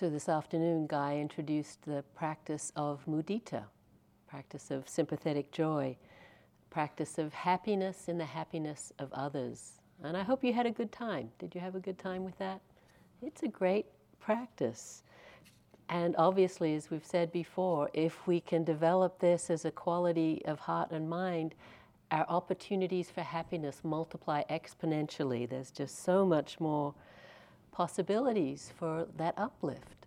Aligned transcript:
So 0.00 0.08
this 0.08 0.30
afternoon, 0.30 0.86
Guy 0.86 1.18
introduced 1.18 1.82
the 1.82 2.02
practice 2.14 2.72
of 2.74 3.04
mudita, 3.04 3.64
practice 4.26 4.70
of 4.70 4.88
sympathetic 4.88 5.52
joy, 5.52 5.94
practice 6.70 7.18
of 7.18 7.34
happiness 7.34 8.08
in 8.08 8.16
the 8.16 8.24
happiness 8.24 8.94
of 8.98 9.12
others. 9.12 9.72
And 10.02 10.16
I 10.16 10.22
hope 10.22 10.42
you 10.42 10.54
had 10.54 10.64
a 10.64 10.70
good 10.70 10.90
time. 10.90 11.28
Did 11.38 11.54
you 11.54 11.60
have 11.60 11.74
a 11.74 11.80
good 11.80 11.98
time 11.98 12.24
with 12.24 12.38
that? 12.38 12.62
It's 13.20 13.42
a 13.42 13.48
great 13.48 13.84
practice. 14.20 15.02
And 15.90 16.16
obviously, 16.16 16.74
as 16.74 16.90
we've 16.90 17.04
said 17.04 17.30
before, 17.30 17.90
if 17.92 18.26
we 18.26 18.40
can 18.40 18.64
develop 18.64 19.18
this 19.18 19.50
as 19.50 19.66
a 19.66 19.70
quality 19.70 20.40
of 20.46 20.60
heart 20.60 20.92
and 20.92 21.10
mind, 21.10 21.54
our 22.10 22.24
opportunities 22.30 23.10
for 23.10 23.20
happiness 23.20 23.80
multiply 23.84 24.44
exponentially. 24.48 25.46
There's 25.46 25.70
just 25.70 26.02
so 26.02 26.24
much 26.24 26.58
more 26.58 26.94
possibilities 27.70 28.72
for 28.78 29.06
that 29.16 29.34
uplift. 29.38 29.99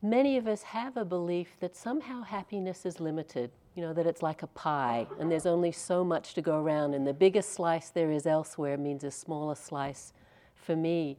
Many 0.00 0.36
of 0.36 0.46
us 0.46 0.62
have 0.62 0.96
a 0.96 1.04
belief 1.04 1.56
that 1.58 1.74
somehow 1.74 2.22
happiness 2.22 2.86
is 2.86 3.00
limited, 3.00 3.50
you 3.74 3.82
know, 3.82 3.92
that 3.92 4.06
it's 4.06 4.22
like 4.22 4.44
a 4.44 4.46
pie 4.48 5.08
and 5.18 5.30
there's 5.30 5.46
only 5.46 5.72
so 5.72 6.04
much 6.04 6.34
to 6.34 6.42
go 6.42 6.60
around, 6.60 6.94
and 6.94 7.04
the 7.04 7.12
biggest 7.12 7.52
slice 7.52 7.90
there 7.90 8.12
is 8.12 8.24
elsewhere 8.24 8.76
means 8.76 9.02
a 9.02 9.10
smaller 9.10 9.56
slice 9.56 10.12
for 10.54 10.76
me. 10.76 11.18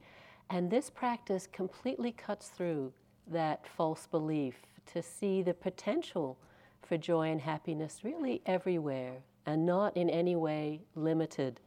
And 0.49 0.71
this 0.71 0.89
practice 0.89 1.45
completely 1.51 2.13
cuts 2.13 2.47
through 2.47 2.93
that 3.27 3.67
false 3.67 4.07
belief 4.07 4.55
to 4.93 5.01
see 5.01 5.41
the 5.41 5.53
potential 5.53 6.37
for 6.81 6.97
joy 6.97 7.31
and 7.31 7.41
happiness 7.41 7.99
really 8.03 8.41
everywhere 8.45 9.17
and 9.45 9.65
not 9.65 9.95
in 9.97 10.09
any 10.09 10.37
way 10.37 10.81
limited 10.95 11.59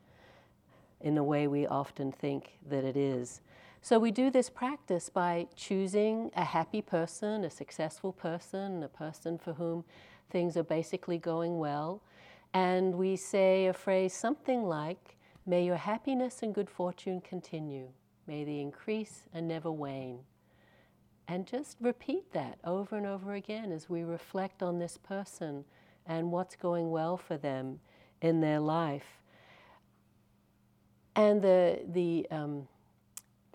in 1.03 1.15
the 1.15 1.23
way 1.23 1.47
we 1.47 1.67
often 1.67 2.11
think 2.11 2.53
that 2.71 2.85
it 2.85 2.97
is. 2.97 3.43
So 3.85 3.99
we 3.99 4.13
do 4.13 4.31
this 4.31 4.49
practice 4.49 5.09
by 5.09 5.49
choosing 5.57 6.31
a 6.37 6.45
happy 6.45 6.81
person, 6.81 7.43
a 7.43 7.51
successful 7.51 8.13
person, 8.13 8.85
a 8.85 8.89
person 8.89 9.39
for 9.39 9.55
whom 9.55 9.83
things 10.31 10.57
are 10.57 10.63
basically 10.63 11.19
going 11.19 11.59
well. 11.59 12.01
And 12.55 12.95
we 12.95 13.17
say 13.17 13.67
a 13.67 13.73
phrase 13.73 14.15
something 14.15 14.63
like, 14.63 15.17
May 15.45 15.65
your 15.65 15.77
happiness 15.79 16.45
and 16.45 16.55
good 16.55 16.71
fortune 16.71 17.21
continue. 17.21 17.89
May 18.29 18.45
they 18.45 18.61
increase 18.61 19.25
and 19.35 19.49
never 19.49 19.73
wane. 19.73 20.21
And 21.27 21.45
just 21.45 21.77
repeat 21.81 22.33
that 22.35 22.59
over 22.63 22.97
and 22.97 23.05
over 23.07 23.35
again 23.35 23.73
as 23.73 23.91
we 23.91 24.05
reflect 24.05 24.63
on 24.63 24.79
this 24.79 24.97
person 24.97 25.65
and 26.07 26.31
what's 26.31 26.55
going 26.55 26.93
well 26.93 27.17
for 27.17 27.37
them 27.37 27.81
in 28.21 28.41
their 28.41 28.61
life. 28.61 29.19
And 31.17 31.43
the, 31.43 31.81
the 31.85 32.29
um, 32.31 32.69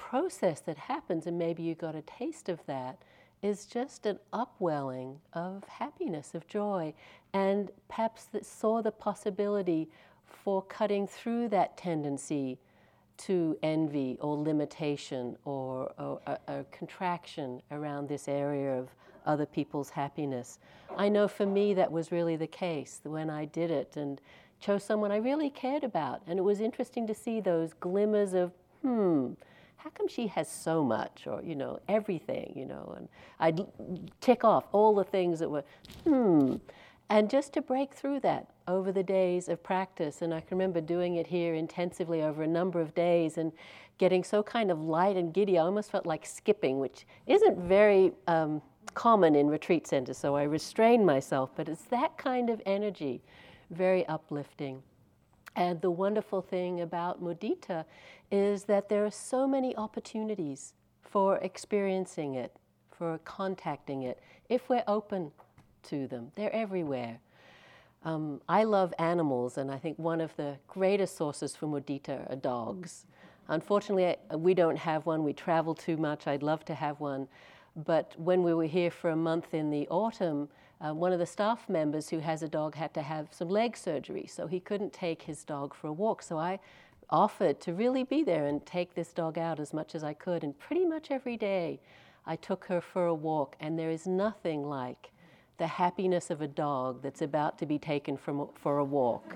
process 0.10 0.62
that 0.62 0.78
happens, 0.78 1.28
and 1.28 1.38
maybe 1.38 1.62
you 1.62 1.76
got 1.76 1.94
a 1.94 2.02
taste 2.04 2.48
of 2.48 2.66
that, 2.66 2.98
is 3.42 3.66
just 3.66 4.06
an 4.06 4.18
upwelling 4.32 5.20
of 5.34 5.66
happiness, 5.66 6.34
of 6.34 6.48
joy, 6.48 6.94
and 7.34 7.72
perhaps 7.90 8.24
that 8.24 8.46
saw 8.46 8.82
the 8.82 8.92
possibility 8.92 9.90
for 10.26 10.62
cutting 10.62 11.06
through 11.06 11.50
that 11.50 11.76
tendency 11.76 12.58
to 13.18 13.58
envy 13.62 14.18
or 14.22 14.38
limitation 14.38 15.36
or, 15.44 15.92
or 15.98 16.66
contraction 16.72 17.62
around 17.72 18.08
this 18.08 18.30
area 18.30 18.80
of 18.80 18.88
other 19.26 19.46
people's 19.46 19.90
happiness. 19.90 20.60
I 20.96 21.10
know 21.10 21.28
for 21.28 21.46
me 21.46 21.74
that 21.74 21.92
was 21.92 22.14
really 22.14 22.38
the 22.38 22.48
case 22.48 23.02
when 23.04 23.30
I 23.30 23.44
did 23.44 23.72
it 23.72 23.98
and 23.98 24.22
chose 24.62 24.86
someone 24.86 25.12
I 25.12 25.18
really 25.18 25.50
cared 25.50 25.84
about. 25.84 26.22
And 26.28 26.40
it 26.40 26.44
was 26.44 26.62
interesting 26.62 27.08
to 27.08 27.14
see 27.14 27.42
those 27.42 27.74
glimmers 27.74 28.34
of, 28.34 28.54
hmm, 28.82 29.34
how 29.88 29.92
come 29.92 30.08
she 30.10 30.28
has 30.28 30.50
so 30.50 30.84
much 30.84 31.28
or, 31.28 31.42
you 31.42 31.56
know, 31.56 31.80
everything, 31.88 32.52
you 32.58 32.66
know? 32.66 32.94
And 32.98 33.08
I'd 33.40 33.66
tick 34.20 34.44
off 34.44 34.66
all 34.74 34.94
the 34.94 35.06
things 35.06 35.40
that 35.40 35.50
were, 35.50 35.64
hmm. 36.04 36.56
And 37.10 37.30
just 37.30 37.54
to 37.54 37.62
break 37.62 37.94
through 37.94 38.20
that 38.20 38.48
over 38.68 38.92
the 38.92 39.02
days 39.02 39.48
of 39.48 39.64
practice, 39.64 40.22
and 40.22 40.34
I 40.34 40.42
can 40.42 40.58
remember 40.58 40.82
doing 40.82 41.16
it 41.16 41.26
here 41.26 41.54
intensively 41.54 42.22
over 42.22 42.44
a 42.44 42.48
number 42.48 42.82
of 42.82 42.94
days 42.96 43.38
and 43.38 43.54
getting 43.98 44.26
so 44.26 44.44
kind 44.44 44.72
of 44.72 44.82
light 44.82 45.16
and 45.16 45.34
giddy, 45.34 45.58
I 45.58 45.62
almost 45.62 45.90
felt 45.90 46.06
like 46.06 46.26
skipping, 46.26 46.80
which 46.80 47.08
isn't 47.26 47.58
very 47.58 48.12
um, 48.28 48.62
common 48.94 49.36
in 49.36 49.48
retreat 49.48 49.88
centers, 49.88 50.18
so 50.18 50.36
I 50.36 50.44
restrained 50.44 51.06
myself, 51.06 51.52
but 51.56 51.70
it's 51.70 51.84
that 51.84 52.18
kind 52.18 52.50
of 52.50 52.62
energy, 52.66 53.22
very 53.70 54.06
uplifting. 54.08 54.84
And 55.58 55.82
the 55.82 55.90
wonderful 55.90 56.44
thing 56.44 56.82
about 56.82 57.22
mudita 57.22 57.84
is 58.32 58.66
that 58.66 58.90
there 58.90 59.04
are 59.06 59.12
so 59.12 59.48
many 59.48 59.76
opportunities 59.76 60.74
for 61.02 61.38
experiencing 61.38 62.36
it, 62.36 62.56
for 62.92 63.18
contacting 63.26 64.04
it, 64.04 64.22
if 64.50 64.70
we're 64.70 64.84
open 64.88 65.32
to 65.84 66.08
them. 66.08 66.32
They're 66.36 66.54
everywhere. 66.54 67.18
Um, 68.06 68.40
I 68.48 68.66
love 68.66 68.94
animals, 69.00 69.58
and 69.58 69.72
I 69.72 69.80
think 69.80 69.98
one 69.98 70.22
of 70.22 70.36
the 70.36 70.58
greatest 70.68 71.18
sources 71.18 71.56
for 71.56 71.66
mudita 71.66 72.32
are 72.32 72.36
dogs. 72.36 73.06
Unfortunately, 73.48 74.16
we 74.38 74.54
don't 74.54 74.78
have 74.78 75.08
one. 75.08 75.24
We 75.24 75.34
travel 75.34 75.74
too 75.74 75.98
much. 75.98 76.28
I'd 76.28 76.44
love 76.44 76.66
to 76.66 76.76
have 76.76 77.00
one. 77.00 77.28
But 77.76 78.14
when 78.18 78.44
we 78.44 78.54
were 78.54 78.66
here 78.66 78.92
for 78.92 79.10
a 79.10 79.16
month 79.16 79.56
in 79.56 79.72
the 79.72 79.88
autumn, 79.88 80.50
uh, 80.80 80.94
one 80.94 81.12
of 81.12 81.20
the 81.20 81.26
staff 81.26 81.68
members 81.70 82.10
who 82.10 82.20
has 82.20 82.44
a 82.44 82.48
dog 82.48 82.76
had 82.76 82.94
to 82.94 83.02
have 83.02 83.28
some 83.32 83.50
leg 83.50 83.76
surgery, 83.76 84.28
so 84.28 84.48
he 84.48 84.60
couldn't 84.60 84.94
take 84.94 85.24
his 85.24 85.44
dog 85.44 85.74
for 85.74 85.88
a 85.88 85.94
walk. 85.94 86.22
So 86.22 86.38
I 86.38 86.60
offered 87.10 87.60
to 87.62 87.74
really 87.74 88.04
be 88.04 88.24
there 88.24 88.46
and 88.46 88.66
take 88.66 88.94
this 88.94 89.14
dog 89.14 89.38
out 89.38 89.60
as 89.60 89.74
much 89.74 89.96
as 89.96 90.04
I 90.04 90.14
could. 90.14 90.44
And 90.44 90.58
pretty 90.58 90.86
much 90.86 91.10
every 91.10 91.38
day, 91.38 91.80
I 92.26 92.36
took 92.36 92.66
her 92.66 92.82
for 92.82 93.06
a 93.06 93.14
walk, 93.14 93.56
and 93.60 93.80
there 93.80 93.90
is 93.90 94.06
nothing 94.06 94.64
like 94.64 95.12
the 95.58 95.68
happiness 95.68 96.30
of 96.30 96.42
a 96.42 96.48
dog 96.48 97.02
that's 97.02 97.22
about 97.22 97.58
to 97.58 97.66
be 97.66 97.80
taken 97.80 98.18
from, 98.18 98.50
for 98.54 98.78
a 98.78 98.84
walk. 98.84 99.36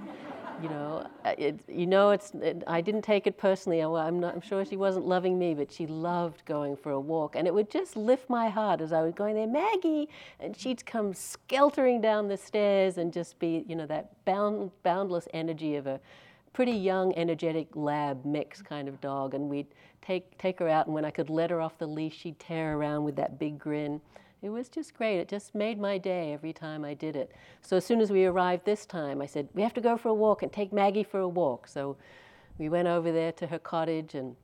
You 0.62 0.70
know, 0.70 1.08
uh, 1.26 1.34
it, 1.38 1.60
you 1.68 1.86
know, 1.86 2.12
it's. 2.12 2.32
It, 2.36 2.64
I 2.68 2.82
didn't 2.82 3.02
take 3.02 3.28
it 3.28 3.38
personally. 3.38 3.82
I'm, 3.82 4.20
not, 4.20 4.36
I'm 4.36 4.42
sure 4.42 4.64
she 4.64 4.78
wasn't 4.78 5.08
loving 5.08 5.38
me, 5.40 5.54
but 5.54 5.72
she 5.72 5.88
loved 5.88 6.46
going 6.46 6.76
for 6.76 6.92
a 6.92 7.00
walk, 7.00 7.36
and 7.36 7.48
it 7.48 7.54
would 7.54 7.70
just 7.70 7.96
lift 7.96 8.30
my 8.30 8.50
heart 8.50 8.82
as 8.82 8.94
I 8.94 9.02
was 9.02 9.14
going 9.14 9.36
there, 9.36 9.48
Maggie, 9.48 10.10
and 10.40 10.56
she'd 10.56 10.86
come 10.86 11.14
skeltering 11.14 12.02
down 12.02 12.28
the 12.28 12.38
stairs 12.38 12.98
and 12.98 13.12
just 13.12 13.40
be, 13.40 13.66
you 13.68 13.76
know, 13.76 13.86
that 13.88 14.24
bound, 14.26 14.72
boundless 14.84 15.28
energy 15.34 15.76
of 15.76 15.88
a 15.88 16.00
pretty 16.54 16.74
young, 16.74 17.16
energetic 17.16 17.76
lab 17.76 18.26
mix 18.26 18.62
kind 18.62 18.88
of 18.88 19.00
dog, 19.02 19.34
and 19.34 19.50
we'd 19.50 19.68
take 20.02 20.38
take 20.38 20.60
her 20.60 20.68
out, 20.68 20.86
and 20.86 20.96
when 20.96 21.06
I 21.06 21.12
could 21.12 21.30
let 21.30 21.50
her 21.50 21.62
off 21.62 21.78
the 21.78 21.88
leash, 21.88 22.18
she'd 22.18 22.40
tear 22.40 22.78
around 22.78 23.04
with 23.04 23.16
that 23.16 23.40
big 23.40 23.58
grin. 23.58 24.02
It 24.42 24.50
was 24.50 24.70
just 24.70 24.96
great. 24.96 25.20
It 25.20 25.28
just 25.28 25.54
made 25.54 25.80
my 25.80 26.00
day 26.00 26.34
every 26.34 26.52
time 26.52 26.84
I 26.84 26.96
did 26.96 27.16
it. 27.16 27.32
So 27.62 27.78
as 27.78 27.86
soon 27.86 28.02
as 28.02 28.12
we 28.12 28.26
arrived 28.26 28.66
this 28.66 28.86
time, 28.88 29.22
I 29.22 29.28
said, 29.28 29.48
We 29.54 29.62
have 29.62 29.74
to 29.76 29.82
go 29.82 29.98
for 29.98 30.10
a 30.10 30.14
walk 30.14 30.42
and 30.42 30.52
take 30.52 30.74
Maggie 30.74 31.04
for 31.04 31.20
a 31.20 31.28
walk. 31.28 31.68
So 31.68 31.96
we 32.58 32.68
went 32.68 32.88
over 32.88 33.12
there 33.12 33.32
to 33.34 33.48
her 33.48 33.60
cottage 33.60 34.16
and 34.16 34.36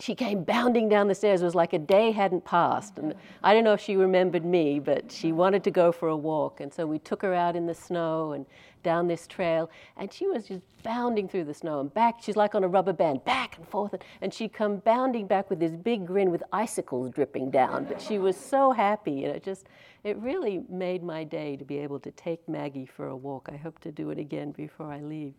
she 0.00 0.14
came 0.14 0.44
bounding 0.44 0.88
down 0.88 1.08
the 1.08 1.14
stairs. 1.14 1.42
It 1.42 1.44
was 1.44 1.54
like 1.54 1.72
a 1.72 1.78
day 1.78 2.10
hadn't 2.10 2.44
passed. 2.44 2.98
And 2.98 3.14
I 3.42 3.52
don't 3.52 3.64
know 3.64 3.72
if 3.72 3.80
she 3.80 3.96
remembered 3.96 4.44
me, 4.44 4.78
but 4.78 5.10
she 5.10 5.32
wanted 5.32 5.64
to 5.64 5.70
go 5.70 5.92
for 5.92 6.08
a 6.08 6.16
walk. 6.16 6.60
And 6.60 6.72
so 6.72 6.86
we 6.86 6.98
took 6.98 7.22
her 7.22 7.34
out 7.34 7.56
in 7.56 7.66
the 7.66 7.74
snow 7.74 8.32
and 8.32 8.46
down 8.82 9.08
this 9.08 9.26
trail. 9.26 9.70
And 9.96 10.12
she 10.12 10.26
was 10.26 10.46
just 10.46 10.62
bounding 10.82 11.28
through 11.28 11.44
the 11.44 11.54
snow 11.54 11.80
and 11.80 11.92
back. 11.92 12.16
She's 12.20 12.36
like 12.36 12.54
on 12.54 12.64
a 12.64 12.68
rubber 12.68 12.92
band, 12.92 13.24
back 13.24 13.56
and 13.58 13.68
forth. 13.68 13.94
And 14.20 14.32
she'd 14.32 14.52
come 14.52 14.76
bounding 14.78 15.26
back 15.26 15.50
with 15.50 15.58
this 15.58 15.72
big 15.72 16.06
grin 16.06 16.30
with 16.30 16.42
icicles 16.52 17.10
dripping 17.10 17.50
down. 17.50 17.84
But 17.84 18.00
she 18.00 18.18
was 18.18 18.36
so 18.36 18.72
happy. 18.72 19.24
And 19.24 19.34
it 19.34 19.42
just, 19.42 19.66
it 20.04 20.16
really 20.18 20.62
made 20.68 21.02
my 21.02 21.24
day 21.24 21.56
to 21.56 21.64
be 21.64 21.78
able 21.78 22.00
to 22.00 22.10
take 22.12 22.48
Maggie 22.48 22.86
for 22.86 23.08
a 23.08 23.16
walk. 23.16 23.48
I 23.52 23.56
hope 23.56 23.78
to 23.80 23.92
do 23.92 24.10
it 24.10 24.18
again 24.18 24.52
before 24.52 24.92
I 24.92 25.00
leave 25.00 25.34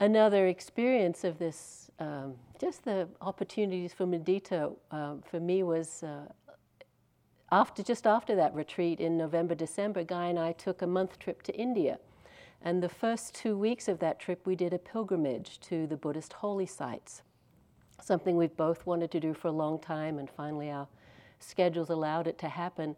another 0.00 0.46
experience 0.46 1.24
of 1.24 1.38
this, 1.38 1.89
um, 2.00 2.34
just 2.58 2.84
the 2.84 3.08
opportunities 3.20 3.92
for 3.92 4.06
mudita 4.06 4.74
uh, 4.90 5.14
for 5.30 5.38
me 5.38 5.62
was 5.62 6.02
uh, 6.02 6.26
after 7.52 7.82
just 7.82 8.06
after 8.06 8.34
that 8.36 8.54
retreat 8.54 9.00
in 9.00 9.16
November, 9.16 9.54
December, 9.54 10.02
Guy 10.04 10.26
and 10.26 10.38
I 10.38 10.52
took 10.52 10.82
a 10.82 10.86
month 10.86 11.18
trip 11.18 11.42
to 11.42 11.54
India. 11.54 11.98
And 12.62 12.82
the 12.82 12.88
first 12.88 13.34
two 13.34 13.56
weeks 13.56 13.88
of 13.88 13.98
that 14.00 14.18
trip, 14.18 14.46
we 14.46 14.54
did 14.54 14.72
a 14.72 14.78
pilgrimage 14.78 15.60
to 15.60 15.86
the 15.86 15.96
Buddhist 15.96 16.34
holy 16.34 16.66
sites, 16.66 17.22
something 18.02 18.36
we've 18.36 18.56
both 18.56 18.86
wanted 18.86 19.10
to 19.12 19.20
do 19.20 19.32
for 19.32 19.48
a 19.48 19.52
long 19.52 19.78
time, 19.78 20.18
and 20.18 20.28
finally 20.28 20.70
our 20.70 20.86
schedules 21.38 21.88
allowed 21.88 22.26
it 22.26 22.38
to 22.38 22.48
happen. 22.48 22.96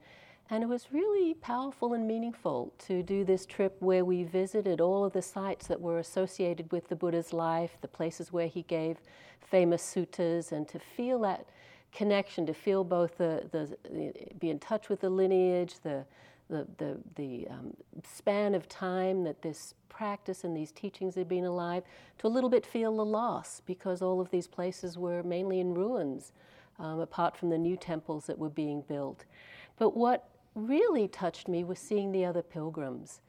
And 0.53 0.63
it 0.63 0.67
was 0.67 0.89
really 0.93 1.33
powerful 1.33 1.95
and 1.95 2.07
meaningful 2.07 2.75
to 2.81 3.03
do 3.03 3.25
this 3.25 3.47
trip 3.47 3.75
where 3.81 4.05
we 4.05 4.23
visited 4.23 4.83
all 4.83 5.03
of 5.03 5.15
the 5.15 5.23
sites 5.23 5.67
that 5.69 5.81
were 5.81 5.99
associated 5.99 6.71
with 6.71 6.91
the 6.91 6.95
Buddha's 6.95 7.33
life, 7.33 7.79
the 7.81 7.89
places 7.89 8.35
where 8.35 8.49
he 8.49 8.61
gave 8.65 8.99
famous 9.41 9.83
suttas, 9.83 10.53
and 10.53 10.69
to 10.69 10.79
feel 10.79 11.21
that 11.21 11.47
connection, 11.91 12.45
to 12.45 12.53
feel 12.53 12.85
both 12.85 13.17
the, 13.17 13.49
the, 13.51 13.79
the 13.91 14.13
be 14.39 14.51
in 14.51 14.59
touch 14.59 14.91
with 14.91 15.01
the 15.01 15.09
lineage, 15.09 15.77
the, 15.83 16.05
the, 16.51 16.67
the, 16.77 16.99
the 17.15 17.49
um, 17.49 17.75
span 18.05 18.55
of 18.55 18.69
time 18.69 19.25
that 19.25 19.41
this 19.41 19.73
practice 19.89 20.45
and 20.45 20.55
these 20.55 20.71
teachings 20.71 21.15
had 21.15 21.31
been 21.31 21.47
alive, 21.47 21.83
to 22.19 22.27
a 22.27 22.29
little 22.29 22.51
bit 22.51 22.67
feel 22.67 22.95
the 22.95 23.05
loss 23.07 23.63
because 23.65 24.03
all 24.03 24.21
of 24.21 24.31
these 24.31 24.49
places 24.49 24.99
were 24.99 25.23
mainly 25.23 25.61
in 25.61 25.73
ruins 25.73 26.33
um, 26.79 27.01
apart 27.01 27.39
from 27.39 27.49
the 27.49 27.57
new 27.57 27.75
temples 27.75 28.27
that 28.27 28.39
were 28.39 28.51
being 28.51 28.83
built. 28.83 29.25
But 29.79 29.97
what 29.97 30.29
really 30.55 31.09
touched 31.09 31.49
me 31.49 31.65
was 31.65 31.79
seeing 31.79 32.13
the 32.13 32.25
other 32.25 32.43
pilgrims. 32.43 33.21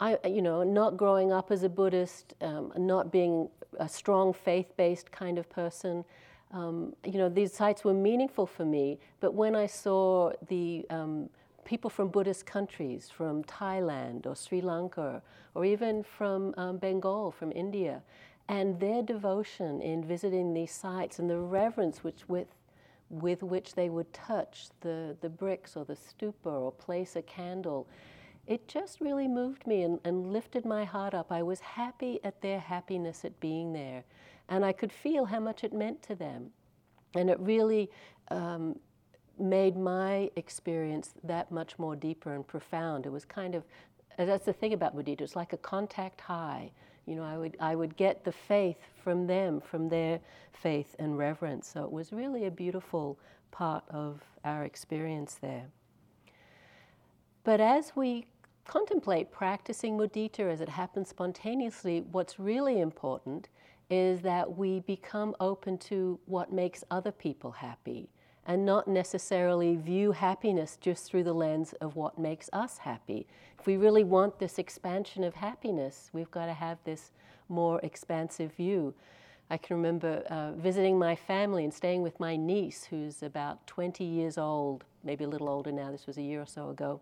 I, 0.00 0.18
you 0.26 0.42
know, 0.42 0.62
not 0.64 0.96
growing 0.96 1.32
up 1.32 1.50
as 1.50 1.62
a 1.62 1.68
Buddhist, 1.68 2.34
um, 2.40 2.72
not 2.76 3.12
being 3.12 3.48
a 3.78 3.88
strong 3.88 4.32
faith-based 4.32 5.12
kind 5.12 5.38
of 5.38 5.48
person. 5.48 6.04
Um, 6.52 6.94
you 7.04 7.18
know, 7.18 7.28
these 7.28 7.52
sites 7.52 7.84
were 7.84 7.94
meaningful 7.94 8.46
for 8.46 8.64
me. 8.64 8.98
But 9.20 9.34
when 9.34 9.54
I 9.54 9.66
saw 9.66 10.32
the 10.48 10.84
um, 10.90 11.30
people 11.64 11.90
from 11.90 12.08
Buddhist 12.08 12.44
countries, 12.44 13.10
from 13.10 13.44
Thailand 13.44 14.26
or 14.26 14.34
Sri 14.34 14.60
Lanka, 14.60 15.22
or 15.54 15.64
even 15.64 16.02
from 16.02 16.54
um, 16.56 16.78
Bengal, 16.78 17.30
from 17.30 17.52
India, 17.52 18.02
and 18.48 18.78
their 18.80 19.02
devotion 19.02 19.80
in 19.80 20.04
visiting 20.04 20.52
these 20.52 20.72
sites 20.72 21.18
and 21.18 21.30
the 21.30 21.38
reverence 21.38 22.04
which 22.04 22.28
with 22.28 22.48
with 23.10 23.42
which 23.42 23.74
they 23.74 23.88
would 23.88 24.12
touch 24.12 24.68
the, 24.80 25.16
the 25.20 25.28
bricks 25.28 25.76
or 25.76 25.84
the 25.84 25.96
stupa 25.96 26.46
or 26.46 26.72
place 26.72 27.16
a 27.16 27.22
candle 27.22 27.86
it 28.46 28.68
just 28.68 29.00
really 29.00 29.26
moved 29.26 29.66
me 29.66 29.82
and, 29.82 29.98
and, 30.04 30.32
lifted 30.32 30.64
my 30.64 30.84
heart 30.84 31.14
up. 31.14 31.32
I 31.32 31.42
was 31.42 31.60
happy 31.60 32.20
at 32.24 32.40
their 32.42 32.60
happiness 32.60 33.24
at 33.24 33.38
being 33.40 33.72
there, 33.72 34.04
and 34.48 34.64
I 34.64 34.72
could 34.72 34.92
feel 34.92 35.24
how 35.24 35.40
much 35.40 35.64
it 35.64 35.72
meant 35.72 36.02
to 36.04 36.14
them. 36.14 36.50
And 37.14 37.30
it 37.30 37.40
really 37.40 37.90
um, 38.28 38.78
made 39.38 39.76
my 39.76 40.30
experience 40.36 41.14
that 41.22 41.50
much 41.50 41.78
more 41.78 41.96
deeper 41.96 42.34
and 42.34 42.46
profound. 42.46 43.06
It 43.06 43.12
was 43.12 43.24
kind 43.24 43.54
of, 43.54 43.64
that's 44.18 44.44
the 44.44 44.52
thing 44.52 44.74
about 44.74 44.96
mudita, 44.96 45.22
it's 45.22 45.36
like 45.36 45.52
a 45.52 45.58
contact 45.58 46.20
high. 46.20 46.70
You 47.06 47.16
know, 47.16 47.24
I 47.24 47.36
would, 47.36 47.56
I 47.60 47.74
would 47.74 47.96
get 47.96 48.24
the 48.24 48.32
faith 48.32 48.78
from 49.02 49.26
them, 49.26 49.60
from 49.60 49.88
their 49.88 50.20
faith 50.52 50.96
and 50.98 51.18
reverence. 51.18 51.68
So 51.68 51.84
it 51.84 51.92
was 51.92 52.12
really 52.12 52.46
a 52.46 52.50
beautiful 52.50 53.18
part 53.50 53.84
of 53.90 54.22
our 54.44 54.64
experience 54.64 55.36
there. 55.40 55.66
But 57.44 57.60
as 57.60 57.94
we 57.94 58.26
contemplate 58.64 59.30
practicing 59.30 59.98
mudita 59.98 60.50
as 60.50 60.60
it 60.60 60.68
happens 60.70 61.10
spontaneously, 61.10 62.04
what's 62.10 62.38
really 62.38 62.80
important 62.80 63.48
is 63.90 64.22
that 64.22 64.56
we 64.56 64.80
become 64.80 65.34
open 65.40 65.76
to 65.76 66.18
what 66.24 66.52
makes 66.52 66.82
other 66.90 67.12
people 67.12 67.50
happy 67.50 68.08
and 68.46 68.64
not 68.64 68.86
necessarily 68.86 69.76
view 69.76 70.12
happiness 70.12 70.76
just 70.80 71.06
through 71.06 71.24
the 71.24 71.32
lens 71.32 71.72
of 71.80 71.96
what 71.96 72.18
makes 72.18 72.50
us 72.52 72.78
happy. 72.78 73.26
If 73.58 73.66
we 73.66 73.76
really 73.76 74.04
want 74.04 74.38
this 74.38 74.58
expansion 74.58 75.24
of 75.24 75.34
happiness, 75.34 76.10
we've 76.12 76.30
got 76.30 76.46
to 76.46 76.52
have 76.52 76.78
this 76.84 77.12
more 77.48 77.80
expansive 77.82 78.52
view. 78.52 78.94
I 79.50 79.56
can 79.56 79.76
remember 79.76 80.22
uh, 80.30 80.52
visiting 80.52 80.98
my 80.98 81.14
family 81.14 81.64
and 81.64 81.72
staying 81.72 82.02
with 82.02 82.18
my 82.18 82.36
niece, 82.36 82.84
who's 82.84 83.22
about 83.22 83.66
20 83.66 84.04
years 84.04 84.38
old, 84.38 84.84
maybe 85.02 85.24
a 85.24 85.28
little 85.28 85.48
older 85.48 85.72
now, 85.72 85.90
this 85.90 86.06
was 86.06 86.16
a 86.16 86.22
year 86.22 86.40
or 86.40 86.46
so 86.46 86.70
ago. 86.70 87.00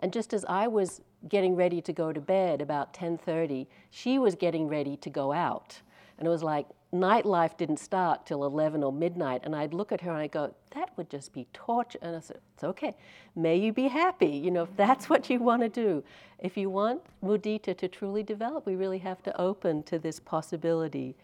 And 0.00 0.12
just 0.12 0.34
as 0.34 0.44
I 0.46 0.66
was 0.66 1.00
getting 1.28 1.56
ready 1.56 1.80
to 1.82 1.92
go 1.92 2.12
to 2.12 2.20
bed 2.20 2.60
about 2.60 2.92
10:30, 2.92 3.66
she 3.90 4.18
was 4.18 4.34
getting 4.34 4.68
ready 4.68 4.96
to 4.98 5.10
go 5.10 5.32
out. 5.32 5.80
And 6.18 6.26
it 6.26 6.30
was 6.30 6.42
like 6.42 6.66
nightlife 6.94 7.56
didn't 7.56 7.78
start 7.78 8.24
till 8.24 8.44
11 8.44 8.82
or 8.82 8.92
midnight. 8.92 9.42
And 9.44 9.54
I'd 9.54 9.74
look 9.74 9.92
at 9.92 10.00
her 10.02 10.10
and 10.10 10.20
I'd 10.20 10.32
go, 10.32 10.54
that 10.74 10.96
would 10.96 11.10
just 11.10 11.32
be 11.32 11.46
torture. 11.52 11.98
And 12.00 12.16
I 12.16 12.20
said, 12.20 12.38
it's 12.54 12.64
okay. 12.64 12.94
May 13.34 13.56
you 13.56 13.72
be 13.72 13.88
happy. 13.88 14.28
You 14.28 14.50
know, 14.50 14.62
if 14.62 14.76
that's 14.76 15.08
what 15.10 15.28
you 15.28 15.40
want 15.40 15.62
to 15.62 15.68
do. 15.68 16.04
If 16.38 16.56
you 16.56 16.70
want 16.70 17.02
mudita 17.22 17.76
to 17.76 17.88
truly 17.88 18.22
develop, 18.22 18.66
we 18.66 18.76
really 18.76 18.98
have 18.98 19.22
to 19.24 19.40
open 19.40 19.82
to 19.84 19.98
this 19.98 20.20
possibility 20.20 21.16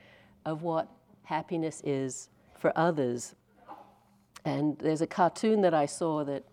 of 0.44 0.62
what 0.62 0.88
happiness 1.24 1.80
is 1.84 2.28
for 2.58 2.72
others. 2.76 3.34
And 4.44 4.78
there's 4.78 5.02
a 5.02 5.06
cartoon 5.06 5.60
that 5.62 5.74
I 5.74 5.86
saw 5.86 6.24
that 6.24 6.44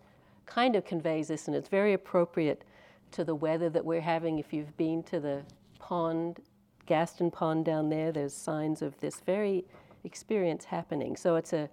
kind 0.46 0.76
of 0.76 0.84
conveys 0.84 1.28
this, 1.28 1.46
and 1.46 1.56
it's 1.56 1.68
very 1.68 1.92
appropriate 1.92 2.64
to 3.12 3.24
the 3.24 3.34
weather 3.34 3.70
that 3.70 3.84
we're 3.84 4.00
having. 4.00 4.38
If 4.38 4.52
you've 4.52 4.76
been 4.76 5.02
to 5.04 5.20
the 5.20 5.42
pond, 5.78 6.40
Gaston 6.88 7.30
Pond 7.30 7.66
down 7.66 7.90
there, 7.90 8.10
there's 8.10 8.32
signs 8.32 8.80
of 8.80 8.98
this 9.00 9.20
very 9.20 9.66
experience 10.04 10.64
happening. 10.64 11.16
So 11.16 11.36
it's 11.36 11.52
a, 11.52 11.68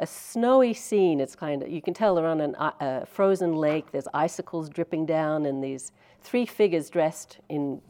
a 0.00 0.06
snowy 0.06 0.74
scene. 0.74 1.20
It's 1.20 1.36
kind 1.36 1.62
of, 1.62 1.70
you 1.70 1.80
can 1.80 1.94
tell 1.94 2.16
they're 2.16 2.26
on 2.26 2.40
a 2.40 2.74
uh, 2.80 3.04
frozen 3.04 3.54
lake. 3.54 3.92
There's 3.92 4.08
icicles 4.12 4.68
dripping 4.68 5.06
down, 5.06 5.46
and 5.46 5.62
these 5.62 5.92
three 6.20 6.44
figures 6.44 6.90
dressed 6.90 7.38
in 7.48 7.80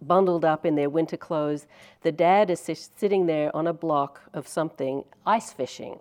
bundled 0.00 0.44
up 0.44 0.66
in 0.66 0.74
their 0.74 0.90
winter 0.90 1.16
clothes. 1.16 1.66
The 2.02 2.12
dad 2.12 2.50
is 2.50 2.60
sitting 2.60 3.26
there 3.26 3.54
on 3.54 3.66
a 3.66 3.72
block 3.72 4.22
of 4.32 4.48
something, 4.48 5.04
ice 5.26 5.52
fishing. 5.52 6.00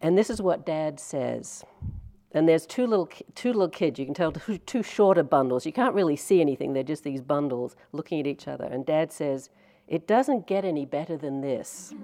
And 0.00 0.16
this 0.16 0.30
is 0.30 0.42
what 0.42 0.66
dad 0.66 0.98
says 1.00 1.64
and 2.34 2.48
there's 2.48 2.66
two 2.66 2.86
little 2.86 3.08
two 3.34 3.52
little 3.52 3.68
kids. 3.68 3.98
You 3.98 4.04
can 4.04 4.14
tell 4.14 4.32
two, 4.32 4.58
two 4.58 4.82
shorter 4.82 5.22
bundles. 5.22 5.66
You 5.66 5.72
can't 5.72 5.94
really 5.94 6.16
see 6.16 6.40
anything. 6.40 6.72
They're 6.72 6.82
just 6.82 7.04
these 7.04 7.20
bundles 7.20 7.76
looking 7.92 8.20
at 8.20 8.26
each 8.26 8.48
other. 8.48 8.64
And 8.64 8.86
Dad 8.86 9.12
says, 9.12 9.50
"It 9.86 10.06
doesn't 10.06 10.46
get 10.46 10.64
any 10.64 10.86
better 10.86 11.16
than 11.16 11.40
this," 11.40 11.94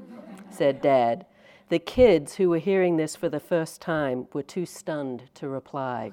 said 0.50 0.80
Dad. 0.80 1.26
The 1.69 1.78
kids 1.78 2.36
who 2.36 2.48
were 2.48 2.58
hearing 2.58 2.96
this 2.96 3.14
for 3.14 3.28
the 3.28 3.40
first 3.40 3.82
time 3.82 4.26
were 4.32 4.42
too 4.42 4.64
stunned 4.64 5.25
to 5.34 5.48
reply. 5.48 6.12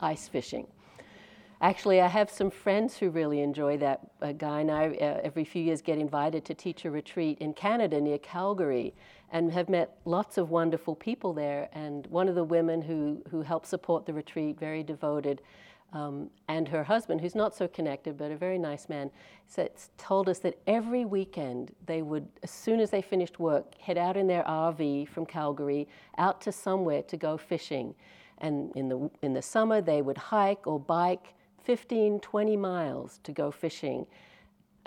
Ice 0.00 0.28
fishing. 0.28 0.66
Actually, 1.62 2.00
I 2.00 2.06
have 2.06 2.30
some 2.30 2.50
friends 2.50 2.96
who 2.96 3.10
really 3.10 3.42
enjoy 3.42 3.76
that. 3.76 4.00
A 4.22 4.32
guy 4.32 4.60
and 4.60 4.70
I, 4.70 4.86
uh, 4.88 5.20
every 5.22 5.44
few 5.44 5.62
years, 5.62 5.82
get 5.82 5.98
invited 5.98 6.42
to 6.46 6.54
teach 6.54 6.86
a 6.86 6.90
retreat 6.90 7.36
in 7.38 7.52
Canada 7.52 8.00
near 8.00 8.16
Calgary 8.16 8.94
and 9.32 9.52
have 9.52 9.68
met 9.68 9.96
lots 10.04 10.38
of 10.38 10.50
wonderful 10.50 10.94
people 10.94 11.32
there. 11.32 11.68
And 11.72 12.06
one 12.08 12.28
of 12.28 12.34
the 12.34 12.44
women 12.44 12.82
who, 12.82 13.22
who 13.30 13.42
helped 13.42 13.66
support 13.66 14.06
the 14.06 14.12
retreat, 14.12 14.58
very 14.58 14.82
devoted, 14.82 15.42
um, 15.92 16.30
and 16.48 16.68
her 16.68 16.84
husband, 16.84 17.20
who's 17.20 17.34
not 17.34 17.54
so 17.54 17.66
connected 17.66 18.16
but 18.16 18.30
a 18.30 18.36
very 18.36 18.58
nice 18.58 18.88
man, 18.88 19.10
said, 19.48 19.70
told 19.98 20.28
us 20.28 20.38
that 20.40 20.58
every 20.66 21.04
weekend 21.04 21.74
they 21.86 22.02
would, 22.02 22.28
as 22.42 22.50
soon 22.50 22.80
as 22.80 22.90
they 22.90 23.02
finished 23.02 23.38
work, 23.40 23.76
head 23.78 23.98
out 23.98 24.16
in 24.16 24.26
their 24.26 24.44
RV 24.44 25.08
from 25.08 25.26
Calgary 25.26 25.88
out 26.18 26.40
to 26.42 26.52
somewhere 26.52 27.02
to 27.02 27.16
go 27.16 27.36
fishing. 27.36 27.94
And 28.38 28.72
in 28.76 28.88
the, 28.88 29.10
in 29.22 29.34
the 29.34 29.42
summer, 29.42 29.80
they 29.80 30.02
would 30.02 30.16
hike 30.16 30.66
or 30.66 30.78
bike 30.78 31.34
15, 31.64 32.20
20 32.20 32.56
miles 32.56 33.20
to 33.24 33.32
go 33.32 33.50
fishing 33.50 34.06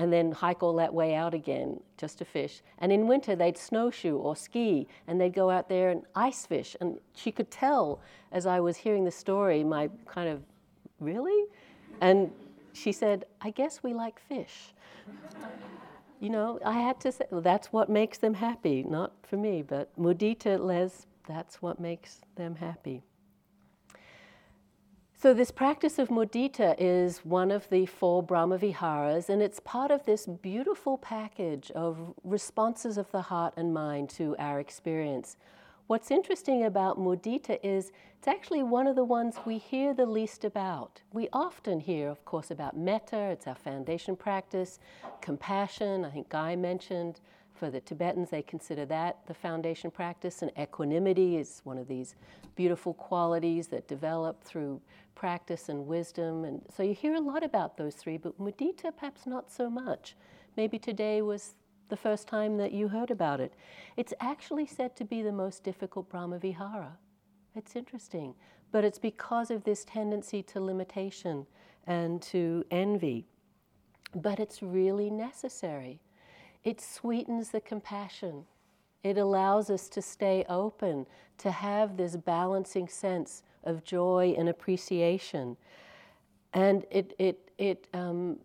and 0.03 0.11
then 0.11 0.33
hike 0.33 0.61
all 0.61 0.75
that 0.75 0.93
way 0.93 1.15
out 1.15 1.33
again 1.33 1.79
just 1.97 2.17
to 2.17 2.25
fish. 2.25 2.61
And 2.79 2.91
in 2.91 3.07
winter, 3.07 3.37
they'd 3.37 3.57
snowshoe 3.57 4.17
or 4.17 4.35
ski, 4.35 4.85
and 5.07 5.19
they'd 5.19 5.33
go 5.33 5.49
out 5.49 5.69
there 5.69 5.91
and 5.91 6.03
ice 6.13 6.45
fish. 6.45 6.75
And 6.81 6.99
she 7.15 7.31
could 7.31 7.49
tell 7.49 8.01
as 8.33 8.45
I 8.45 8.59
was 8.59 8.75
hearing 8.75 9.05
the 9.05 9.11
story, 9.11 9.63
my 9.63 9.89
kind 10.05 10.27
of, 10.27 10.43
really? 10.99 11.45
And 12.01 12.31
she 12.73 12.91
said, 12.91 13.23
I 13.39 13.51
guess 13.51 13.81
we 13.81 13.93
like 13.93 14.19
fish. 14.19 14.73
you 16.19 16.29
know, 16.29 16.59
I 16.65 16.81
had 16.81 16.99
to 16.99 17.13
say, 17.13 17.23
well, 17.31 17.39
that's 17.39 17.71
what 17.71 17.87
makes 17.87 18.17
them 18.17 18.33
happy, 18.33 18.83
not 18.83 19.13
for 19.23 19.37
me, 19.37 19.61
but 19.61 19.97
mudita 19.97 20.59
les, 20.59 21.07
that's 21.25 21.61
what 21.61 21.79
makes 21.79 22.19
them 22.35 22.55
happy. 22.55 23.03
So, 25.23 25.33
this 25.33 25.51
practice 25.51 25.99
of 25.99 26.09
mudita 26.09 26.75
is 26.77 27.19
one 27.19 27.49
of 27.49 27.69
the 27.69 27.85
four 27.85 28.21
Brahmaviharas, 28.21 29.29
and 29.29 29.41
it's 29.41 29.61
part 29.61 29.89
of 29.89 30.03
this 30.03 30.25
beautiful 30.25 30.97
package 30.97 31.71
of 31.71 32.13
responses 32.25 32.97
of 32.97 33.09
the 33.11 33.21
heart 33.21 33.53
and 33.55 33.73
mind 33.73 34.09
to 34.17 34.35
our 34.37 34.59
experience. 34.59 35.37
What's 35.87 36.11
interesting 36.11 36.65
about 36.65 36.99
mudita 36.99 37.57
is 37.63 37.93
it's 38.17 38.27
actually 38.27 38.63
one 38.63 38.85
of 38.85 38.97
the 38.97 39.05
ones 39.05 39.37
we 39.45 39.59
hear 39.59 39.93
the 39.93 40.05
least 40.05 40.43
about. 40.43 40.99
We 41.13 41.29
often 41.31 41.79
hear, 41.79 42.09
of 42.09 42.25
course, 42.25 42.51
about 42.51 42.75
metta, 42.75 43.17
it's 43.17 43.47
our 43.47 43.55
foundation 43.55 44.17
practice, 44.17 44.77
compassion, 45.21 46.03
I 46.03 46.09
think 46.09 46.27
Guy 46.27 46.57
mentioned. 46.57 47.21
For 47.63 47.71
the 47.71 47.79
Tibetans, 47.79 48.29
they 48.29 48.41
consider 48.41 48.85
that 48.87 49.25
the 49.25 49.33
foundation 49.33 49.89
practice, 49.89 50.41
and 50.41 50.51
equanimity 50.59 51.37
is 51.37 51.61
one 51.63 51.77
of 51.77 51.87
these 51.87 52.17
beautiful 52.57 52.93
qualities 52.93 53.67
that 53.67 53.87
develop 53.87 54.43
through 54.43 54.81
practice 55.15 55.69
and 55.69 55.87
wisdom. 55.87 56.43
And 56.43 56.61
so 56.75 56.83
you 56.83 56.93
hear 56.93 57.15
a 57.15 57.21
lot 57.21 57.41
about 57.41 57.77
those 57.77 57.95
three, 57.95 58.17
but 58.17 58.37
mudita 58.37 58.91
perhaps 58.93 59.25
not 59.25 59.49
so 59.49 59.69
much. 59.69 60.17
Maybe 60.57 60.77
today 60.77 61.21
was 61.21 61.55
the 61.87 61.95
first 61.95 62.27
time 62.27 62.57
that 62.57 62.73
you 62.73 62.89
heard 62.89 63.11
about 63.11 63.39
it. 63.39 63.53
It's 63.95 64.13
actually 64.19 64.67
said 64.67 64.97
to 64.97 65.05
be 65.05 65.21
the 65.21 65.31
most 65.31 65.63
difficult 65.63 66.11
Brahmavihara. 66.11 66.91
It's 67.55 67.77
interesting, 67.77 68.35
but 68.73 68.83
it's 68.83 68.99
because 68.99 69.49
of 69.49 69.63
this 69.63 69.85
tendency 69.85 70.43
to 70.43 70.59
limitation 70.59 71.47
and 71.87 72.21
to 72.23 72.65
envy. 72.71 73.25
But 74.13 74.41
it's 74.41 74.61
really 74.61 75.09
necessary. 75.09 76.01
It 76.63 76.79
sweetens 76.79 77.49
the 77.49 77.61
compassion. 77.61 78.45
It 79.03 79.17
allows 79.17 79.69
us 79.69 79.89
to 79.89 80.01
stay 80.01 80.45
open, 80.47 81.05
to 81.39 81.51
have 81.51 81.97
this 81.97 82.15
balancing 82.15 82.87
sense 82.87 83.43
of 83.63 83.83
joy 83.83 84.33
and 84.37 84.47
appreciation. 84.47 85.57
And 86.53 86.85
it, 86.89 87.13
it, 87.19 87.51
it 87.57 87.87
um, 87.93 88.37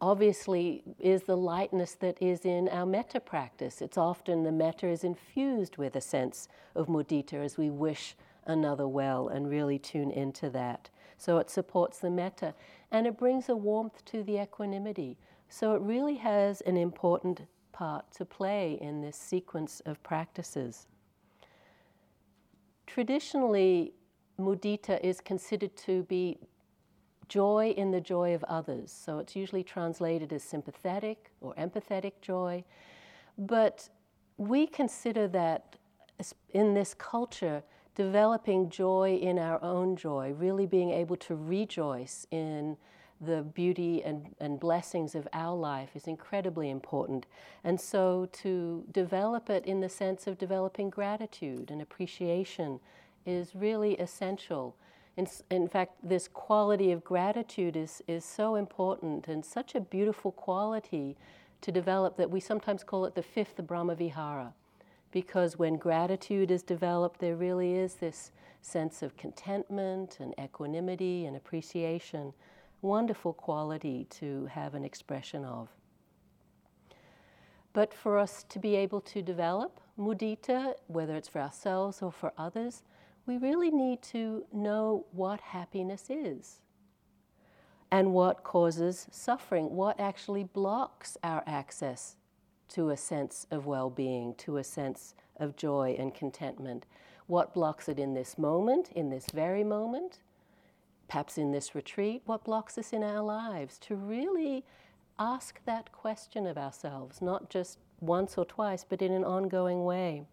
obviously 0.00 0.82
is 0.98 1.22
the 1.22 1.36
lightness 1.36 1.94
that 1.94 2.20
is 2.20 2.44
in 2.44 2.68
our 2.68 2.84
metta 2.84 3.20
practice. 3.20 3.80
It's 3.80 3.96
often 3.96 4.42
the 4.42 4.52
metta 4.52 4.86
is 4.86 5.04
infused 5.04 5.78
with 5.78 5.96
a 5.96 6.00
sense 6.00 6.48
of 6.74 6.88
mudita 6.88 7.34
as 7.34 7.56
we 7.56 7.70
wish 7.70 8.16
another 8.44 8.86
well 8.86 9.28
and 9.28 9.48
really 9.48 9.78
tune 9.78 10.10
into 10.10 10.50
that. 10.50 10.90
So 11.18 11.38
it 11.38 11.48
supports 11.48 11.98
the 11.98 12.10
metta 12.10 12.54
and 12.90 13.06
it 13.06 13.16
brings 13.16 13.48
a 13.48 13.56
warmth 13.56 14.04
to 14.06 14.22
the 14.22 14.40
equanimity. 14.40 15.16
So 15.48 15.74
it 15.74 15.82
really 15.82 16.16
has 16.16 16.60
an 16.62 16.76
important 16.76 17.42
part 17.72 18.10
to 18.12 18.24
play 18.24 18.78
in 18.80 19.02
this 19.02 19.16
sequence 19.16 19.80
of 19.86 20.02
practices. 20.02 20.86
Traditionally, 22.86 23.92
mudita 24.38 25.00
is 25.02 25.20
considered 25.20 25.76
to 25.76 26.02
be 26.04 26.38
joy 27.28 27.74
in 27.76 27.90
the 27.90 28.00
joy 28.00 28.34
of 28.34 28.44
others. 28.44 28.92
So 28.92 29.18
it's 29.18 29.34
usually 29.34 29.64
translated 29.64 30.32
as 30.32 30.42
sympathetic 30.42 31.32
or 31.40 31.54
empathetic 31.54 32.12
joy. 32.22 32.64
But 33.36 33.88
we 34.36 34.66
consider 34.66 35.28
that 35.28 35.76
in 36.50 36.74
this 36.74 36.94
culture, 36.94 37.62
developing 37.94 38.70
joy 38.70 39.18
in 39.20 39.38
our 39.38 39.62
own 39.62 39.96
joy, 39.96 40.32
really 40.36 40.66
being 40.66 40.90
able 40.90 41.16
to 41.16 41.34
rejoice 41.34 42.26
in 42.30 42.76
the 43.20 43.42
beauty 43.42 44.02
and, 44.02 44.34
and 44.40 44.60
blessings 44.60 45.14
of 45.14 45.26
our 45.32 45.56
life 45.56 45.90
is 45.94 46.06
incredibly 46.06 46.70
important. 46.70 47.26
And 47.64 47.80
so 47.80 48.28
to 48.32 48.84
develop 48.92 49.48
it 49.48 49.64
in 49.64 49.80
the 49.80 49.88
sense 49.88 50.26
of 50.26 50.38
developing 50.38 50.90
gratitude 50.90 51.70
and 51.70 51.80
appreciation 51.80 52.80
is 53.24 53.54
really 53.54 53.94
essential. 53.96 54.76
In, 55.16 55.26
in 55.50 55.66
fact, 55.66 55.94
this 56.02 56.28
quality 56.28 56.92
of 56.92 57.02
gratitude 57.04 57.74
is, 57.74 58.02
is 58.06 58.24
so 58.24 58.54
important 58.54 59.28
and 59.28 59.44
such 59.44 59.74
a 59.74 59.80
beautiful 59.80 60.32
quality 60.32 61.16
to 61.62 61.72
develop 61.72 62.18
that 62.18 62.30
we 62.30 62.40
sometimes 62.40 62.84
call 62.84 63.06
it 63.06 63.14
the 63.14 63.22
fifth 63.22 63.56
Brahmavihara. 63.56 64.52
Because 65.10 65.58
when 65.58 65.76
gratitude 65.76 66.50
is 66.50 66.62
developed, 66.62 67.20
there 67.20 67.36
really 67.36 67.74
is 67.74 67.94
this 67.94 68.30
sense 68.60 69.02
of 69.02 69.16
contentment 69.16 70.18
and 70.20 70.34
equanimity 70.38 71.24
and 71.24 71.36
appreciation. 71.36 72.34
Wonderful 72.82 73.32
quality 73.32 74.06
to 74.10 74.46
have 74.46 74.74
an 74.74 74.84
expression 74.84 75.44
of. 75.44 75.68
But 77.72 77.92
for 77.92 78.18
us 78.18 78.44
to 78.48 78.58
be 78.58 78.74
able 78.76 79.00
to 79.02 79.22
develop 79.22 79.80
mudita, 79.98 80.74
whether 80.86 81.14
it's 81.14 81.28
for 81.28 81.40
ourselves 81.40 82.00
or 82.00 82.10
for 82.12 82.32
others, 82.38 82.82
we 83.26 83.36
really 83.38 83.70
need 83.70 84.02
to 84.02 84.44
know 84.52 85.04
what 85.12 85.40
happiness 85.40 86.08
is 86.08 86.60
and 87.90 88.12
what 88.12 88.44
causes 88.44 89.06
suffering, 89.10 89.74
what 89.74 89.98
actually 90.00 90.44
blocks 90.44 91.16
our 91.22 91.42
access 91.46 92.16
to 92.68 92.90
a 92.90 92.96
sense 92.96 93.46
of 93.50 93.66
well 93.66 93.90
being, 93.90 94.34
to 94.34 94.56
a 94.56 94.64
sense 94.64 95.14
of 95.36 95.56
joy 95.56 95.94
and 95.98 96.14
contentment. 96.14 96.86
What 97.26 97.54
blocks 97.54 97.88
it 97.88 97.98
in 97.98 98.14
this 98.14 98.38
moment, 98.38 98.90
in 98.92 99.10
this 99.10 99.26
very 99.32 99.64
moment, 99.64 100.20
perhaps 101.08 101.38
in 101.38 101.52
this 101.52 101.74
retreat? 101.74 102.22
What 102.26 102.44
blocks 102.44 102.78
us 102.78 102.92
in 102.92 103.02
our 103.02 103.22
lives? 103.22 103.78
To 103.80 103.94
really 103.94 104.64
ask 105.18 105.60
that 105.64 105.92
question 105.92 106.46
of 106.46 106.58
ourselves, 106.58 107.22
not 107.22 107.50
just 107.50 107.78
once 108.00 108.36
or 108.36 108.44
twice, 108.44 108.84
but 108.88 109.00
in 109.02 109.12
an 109.12 109.24
ongoing 109.24 109.84
way. 109.84 110.24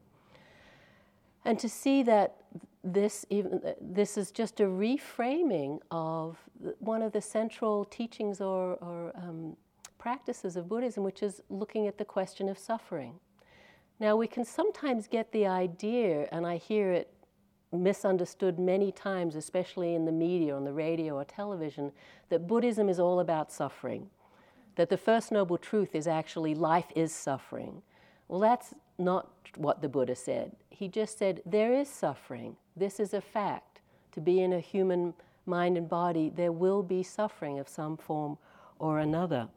And 1.46 1.60
to 1.60 1.70
see 1.70 2.04
that 2.04 2.38
this, 2.84 3.26
even, 3.30 3.62
this 3.82 4.18
is 4.18 4.32
just 4.32 4.60
a 4.60 4.64
reframing 4.64 5.80
of 5.92 6.38
one 6.80 7.02
of 7.02 7.12
the 7.12 7.22
central 7.22 7.86
teachings 7.86 8.42
or, 8.42 8.74
or 8.76 9.12
um, 9.16 9.56
practices 9.98 10.56
of 10.56 10.68
Buddhism, 10.68 11.04
which 11.04 11.24
is 11.24 11.42
looking 11.50 11.88
at 11.88 11.98
the 11.98 12.06
question 12.06 12.50
of 12.50 12.58
suffering. 12.58 13.16
Now, 14.00 14.16
we 14.16 14.28
can 14.28 14.44
sometimes 14.44 15.08
get 15.08 15.32
the 15.32 15.48
idea, 15.48 16.28
and 16.32 16.46
I 16.46 16.58
hear 16.58 16.92
it 16.92 17.14
misunderstood 17.74 18.60
many 18.60 18.92
times, 18.92 19.36
especially 19.36 19.96
in 19.96 20.06
the 20.06 20.12
media, 20.12 20.56
on 20.56 20.64
the 20.64 20.74
radio 20.74 21.16
or 21.16 21.26
television, 21.26 21.92
that 22.30 22.48
Buddhism 22.48 22.88
is 22.88 23.00
all 23.00 23.20
about 23.20 23.52
suffering. 23.52 24.10
That 24.76 24.90
the 24.90 24.98
First 24.98 25.32
Noble 25.32 25.58
Truth 25.58 25.96
is 25.96 26.08
actually 26.08 26.56
life 26.56 26.88
is 26.96 27.12
suffering. 27.14 27.82
Well, 28.28 28.40
that's 28.40 28.74
not 28.98 29.30
what 29.56 29.82
the 29.82 29.90
Buddha 29.90 30.16
said. 30.16 30.56
He 30.70 30.88
just 30.88 31.18
said, 31.18 31.42
there 31.46 31.74
is 31.74 31.90
suffering. 31.90 32.56
This 32.76 33.00
is 33.00 33.14
a 33.14 33.22
fact. 33.22 33.80
To 34.14 34.22
be 34.22 34.42
in 34.42 34.54
a 34.54 34.60
human 34.60 35.14
mind 35.46 35.78
and 35.78 35.90
body, 35.90 36.32
there 36.36 36.52
will 36.52 36.84
be 36.84 37.04
suffering 37.04 37.60
of 37.60 37.68
some 37.68 37.98
form 37.98 38.38
or 38.80 39.00
another. 39.00 39.48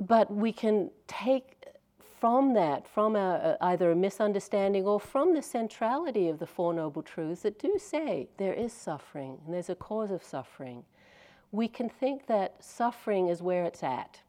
But 0.00 0.30
we 0.32 0.52
can 0.52 0.90
take 1.06 1.63
from 2.24 2.54
that, 2.54 2.88
from 2.88 3.16
a, 3.16 3.58
a, 3.60 3.64
either 3.66 3.90
a 3.90 3.94
misunderstanding 3.94 4.86
or 4.86 4.98
from 4.98 5.34
the 5.34 5.42
centrality 5.42 6.30
of 6.30 6.38
the 6.38 6.46
Four 6.46 6.72
Noble 6.72 7.02
Truths 7.02 7.42
that 7.42 7.58
do 7.58 7.76
say 7.78 8.28
there 8.38 8.54
is 8.54 8.72
suffering 8.72 9.36
and 9.44 9.52
there's 9.52 9.68
a 9.68 9.74
cause 9.74 10.10
of 10.10 10.24
suffering, 10.24 10.84
we 11.52 11.68
can 11.68 11.90
think 11.90 12.26
that 12.26 12.54
suffering 12.64 13.28
is 13.28 13.42
where 13.42 13.64
it's 13.64 13.82
at. 13.82 14.20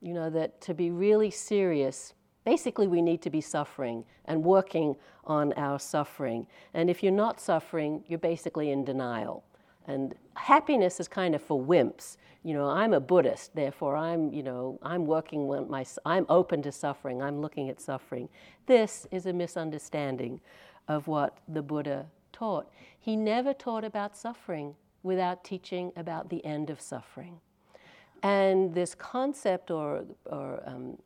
You 0.00 0.14
know, 0.14 0.30
that 0.30 0.60
to 0.60 0.74
be 0.74 0.92
really 0.92 1.28
serious, 1.28 2.14
basically 2.44 2.86
we 2.86 3.02
need 3.02 3.20
to 3.22 3.30
be 3.30 3.40
suffering 3.40 4.04
and 4.26 4.44
working 4.44 4.94
on 5.24 5.54
our 5.54 5.80
suffering. 5.80 6.46
And 6.72 6.88
if 6.88 7.02
you're 7.02 7.10
not 7.10 7.40
suffering, 7.40 8.04
you're 8.06 8.20
basically 8.20 8.70
in 8.70 8.84
denial. 8.84 9.42
And 9.86 10.14
happiness 10.34 11.00
is 11.00 11.08
kind 11.08 11.34
of 11.34 11.42
for 11.42 11.60
wimps. 11.60 12.16
You 12.42 12.54
know, 12.54 12.66
I'm 12.66 12.92
a 12.92 13.00
Buddhist, 13.00 13.54
therefore 13.54 13.96
I'm, 13.96 14.32
you 14.32 14.42
know, 14.42 14.78
I'm 14.82 15.06
working 15.06 15.46
with 15.46 15.68
my, 15.68 15.84
I'm 16.04 16.26
open 16.28 16.60
to 16.62 16.72
suffering, 16.72 17.22
I'm 17.22 17.40
looking 17.40 17.70
at 17.70 17.80
suffering. 17.80 18.28
This 18.66 19.06
is 19.10 19.24
a 19.24 19.32
misunderstanding 19.32 20.40
of 20.86 21.06
what 21.06 21.38
the 21.48 21.62
Buddha 21.62 22.06
taught. 22.32 22.70
He 23.00 23.16
never 23.16 23.54
taught 23.54 23.84
about 23.84 24.14
suffering 24.16 24.74
without 25.02 25.42
teaching 25.42 25.92
about 25.96 26.28
the 26.28 26.44
end 26.44 26.68
of 26.68 26.80
suffering. 26.80 27.40
And 28.22 28.74
this 28.74 28.94
concept 28.94 29.70
or, 29.70 30.04
or 30.26 30.62
um, 30.66 30.98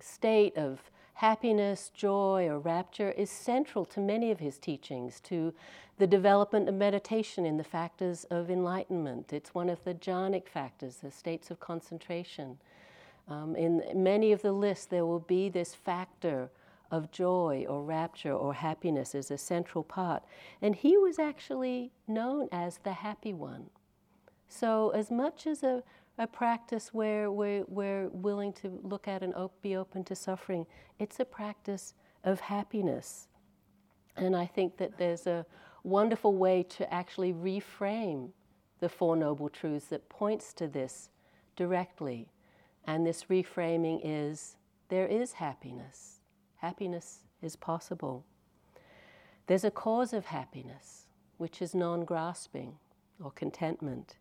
state 0.00 0.56
of 0.56 0.80
happiness, 1.16 1.90
joy, 1.94 2.46
or 2.46 2.58
rapture 2.58 3.10
is 3.12 3.30
central 3.30 3.86
to 3.86 4.00
many 4.00 4.30
of 4.30 4.38
his 4.38 4.58
teachings, 4.58 5.18
to 5.20 5.54
the 5.96 6.06
development 6.06 6.68
of 6.68 6.74
meditation 6.74 7.46
in 7.46 7.56
the 7.56 7.64
factors 7.64 8.24
of 8.24 8.50
enlightenment. 8.50 9.32
It's 9.32 9.54
one 9.54 9.70
of 9.70 9.82
the 9.84 9.94
jhanic 9.94 10.46
factors, 10.46 10.96
the 10.96 11.10
states 11.10 11.50
of 11.50 11.58
concentration. 11.58 12.58
Um, 13.28 13.56
in 13.56 13.82
many 13.94 14.30
of 14.30 14.42
the 14.42 14.52
lists, 14.52 14.84
there 14.84 15.06
will 15.06 15.20
be 15.20 15.48
this 15.48 15.74
factor 15.74 16.50
of 16.90 17.10
joy 17.10 17.64
or 17.66 17.82
rapture 17.82 18.34
or 18.34 18.52
happiness 18.52 19.14
as 19.14 19.30
a 19.30 19.38
central 19.38 19.84
part. 19.84 20.22
And 20.60 20.76
he 20.76 20.98
was 20.98 21.18
actually 21.18 21.92
known 22.06 22.48
as 22.52 22.78
the 22.84 22.92
happy 22.92 23.32
one. 23.32 23.70
So, 24.48 24.90
as 24.90 25.10
much 25.10 25.46
as 25.46 25.62
a 25.62 25.82
a 26.18 26.26
practice 26.26 26.94
where 26.94 27.30
we're, 27.30 27.64
we're 27.68 28.08
willing 28.08 28.52
to 28.54 28.80
look 28.82 29.06
at 29.06 29.22
and 29.22 29.34
op- 29.34 29.60
be 29.62 29.76
open 29.76 30.04
to 30.04 30.14
suffering. 30.14 30.66
It's 30.98 31.20
a 31.20 31.24
practice 31.24 31.94
of 32.24 32.40
happiness. 32.40 33.28
And 34.16 34.34
I 34.34 34.46
think 34.46 34.78
that 34.78 34.96
there's 34.98 35.26
a 35.26 35.44
wonderful 35.82 36.34
way 36.34 36.62
to 36.62 36.92
actually 36.92 37.32
reframe 37.32 38.30
the 38.80 38.88
Four 38.88 39.16
Noble 39.16 39.48
Truths 39.48 39.86
that 39.86 40.08
points 40.08 40.52
to 40.54 40.66
this 40.68 41.10
directly. 41.54 42.28
And 42.84 43.06
this 43.06 43.24
reframing 43.24 44.00
is 44.02 44.56
there 44.88 45.06
is 45.06 45.34
happiness. 45.34 46.20
Happiness 46.56 47.20
is 47.42 47.56
possible. 47.56 48.24
There's 49.46 49.64
a 49.64 49.70
cause 49.70 50.12
of 50.12 50.26
happiness, 50.26 51.06
which 51.36 51.60
is 51.60 51.74
non 51.74 52.04
grasping 52.04 52.78
or 53.22 53.30
contentment. 53.30 54.16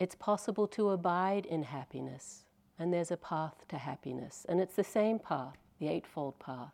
It's 0.00 0.14
possible 0.14 0.66
to 0.68 0.90
abide 0.90 1.44
in 1.44 1.62
happiness, 1.62 2.44
and 2.78 2.92
there's 2.92 3.10
a 3.10 3.18
path 3.18 3.66
to 3.68 3.76
happiness. 3.76 4.46
And 4.48 4.58
it's 4.58 4.74
the 4.74 4.82
same 4.82 5.18
path, 5.18 5.58
the 5.78 5.88
Eightfold 5.88 6.38
Path. 6.38 6.72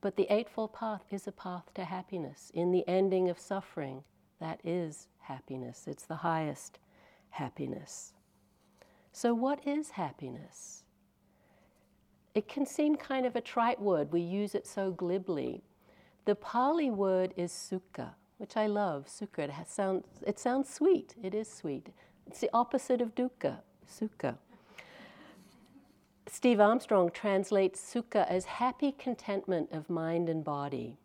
But 0.00 0.16
the 0.16 0.32
Eightfold 0.32 0.72
Path 0.72 1.02
is 1.10 1.26
a 1.26 1.32
path 1.32 1.74
to 1.74 1.84
happiness. 1.84 2.50
In 2.54 2.72
the 2.72 2.88
ending 2.88 3.28
of 3.28 3.38
suffering, 3.38 4.02
that 4.40 4.60
is 4.64 5.08
happiness. 5.20 5.84
It's 5.86 6.06
the 6.06 6.16
highest 6.16 6.78
happiness. 7.30 8.14
So, 9.12 9.34
what 9.34 9.66
is 9.66 9.90
happiness? 9.90 10.84
It 12.34 12.48
can 12.48 12.64
seem 12.64 12.96
kind 12.96 13.26
of 13.26 13.36
a 13.36 13.42
trite 13.42 13.80
word. 13.80 14.10
We 14.10 14.20
use 14.22 14.54
it 14.54 14.66
so 14.66 14.90
glibly. 14.90 15.64
The 16.24 16.34
Pali 16.34 16.88
word 16.88 17.34
is 17.36 17.52
sukha, 17.52 18.10
which 18.38 18.56
I 18.56 18.68
love. 18.68 19.06
Sukha. 19.06 19.50
It, 19.60 19.68
sounds, 19.68 20.04
it 20.26 20.38
sounds 20.38 20.72
sweet. 20.72 21.14
It 21.22 21.34
is 21.34 21.50
sweet. 21.50 21.88
It's 22.28 22.40
the 22.40 22.50
opposite 22.52 23.00
of 23.00 23.14
dukkha, 23.14 23.56
sukha. 23.90 24.36
Steve 26.26 26.60
Armstrong 26.60 27.10
translates 27.10 27.80
sukha 27.80 28.28
as 28.28 28.44
happy 28.44 28.92
contentment 28.92 29.72
of 29.72 29.88
mind 29.88 30.28
and 30.28 30.44
body. 30.44 30.98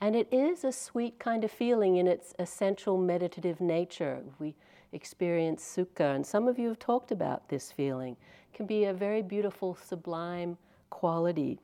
And 0.00 0.14
it 0.14 0.28
is 0.32 0.62
a 0.62 0.70
sweet 0.70 1.18
kind 1.18 1.42
of 1.42 1.50
feeling 1.50 1.96
in 1.96 2.06
its 2.06 2.34
essential 2.38 2.96
meditative 2.96 3.60
nature. 3.60 4.22
We 4.38 4.54
experience 4.92 5.64
sukha. 5.64 6.14
And 6.14 6.24
some 6.24 6.46
of 6.46 6.56
you 6.56 6.68
have 6.68 6.78
talked 6.78 7.10
about 7.10 7.48
this 7.48 7.72
feeling. 7.72 8.16
It 8.52 8.56
can 8.56 8.66
be 8.66 8.84
a 8.84 8.94
very 8.94 9.22
beautiful, 9.22 9.74
sublime 9.74 10.56
quality. 10.88 11.58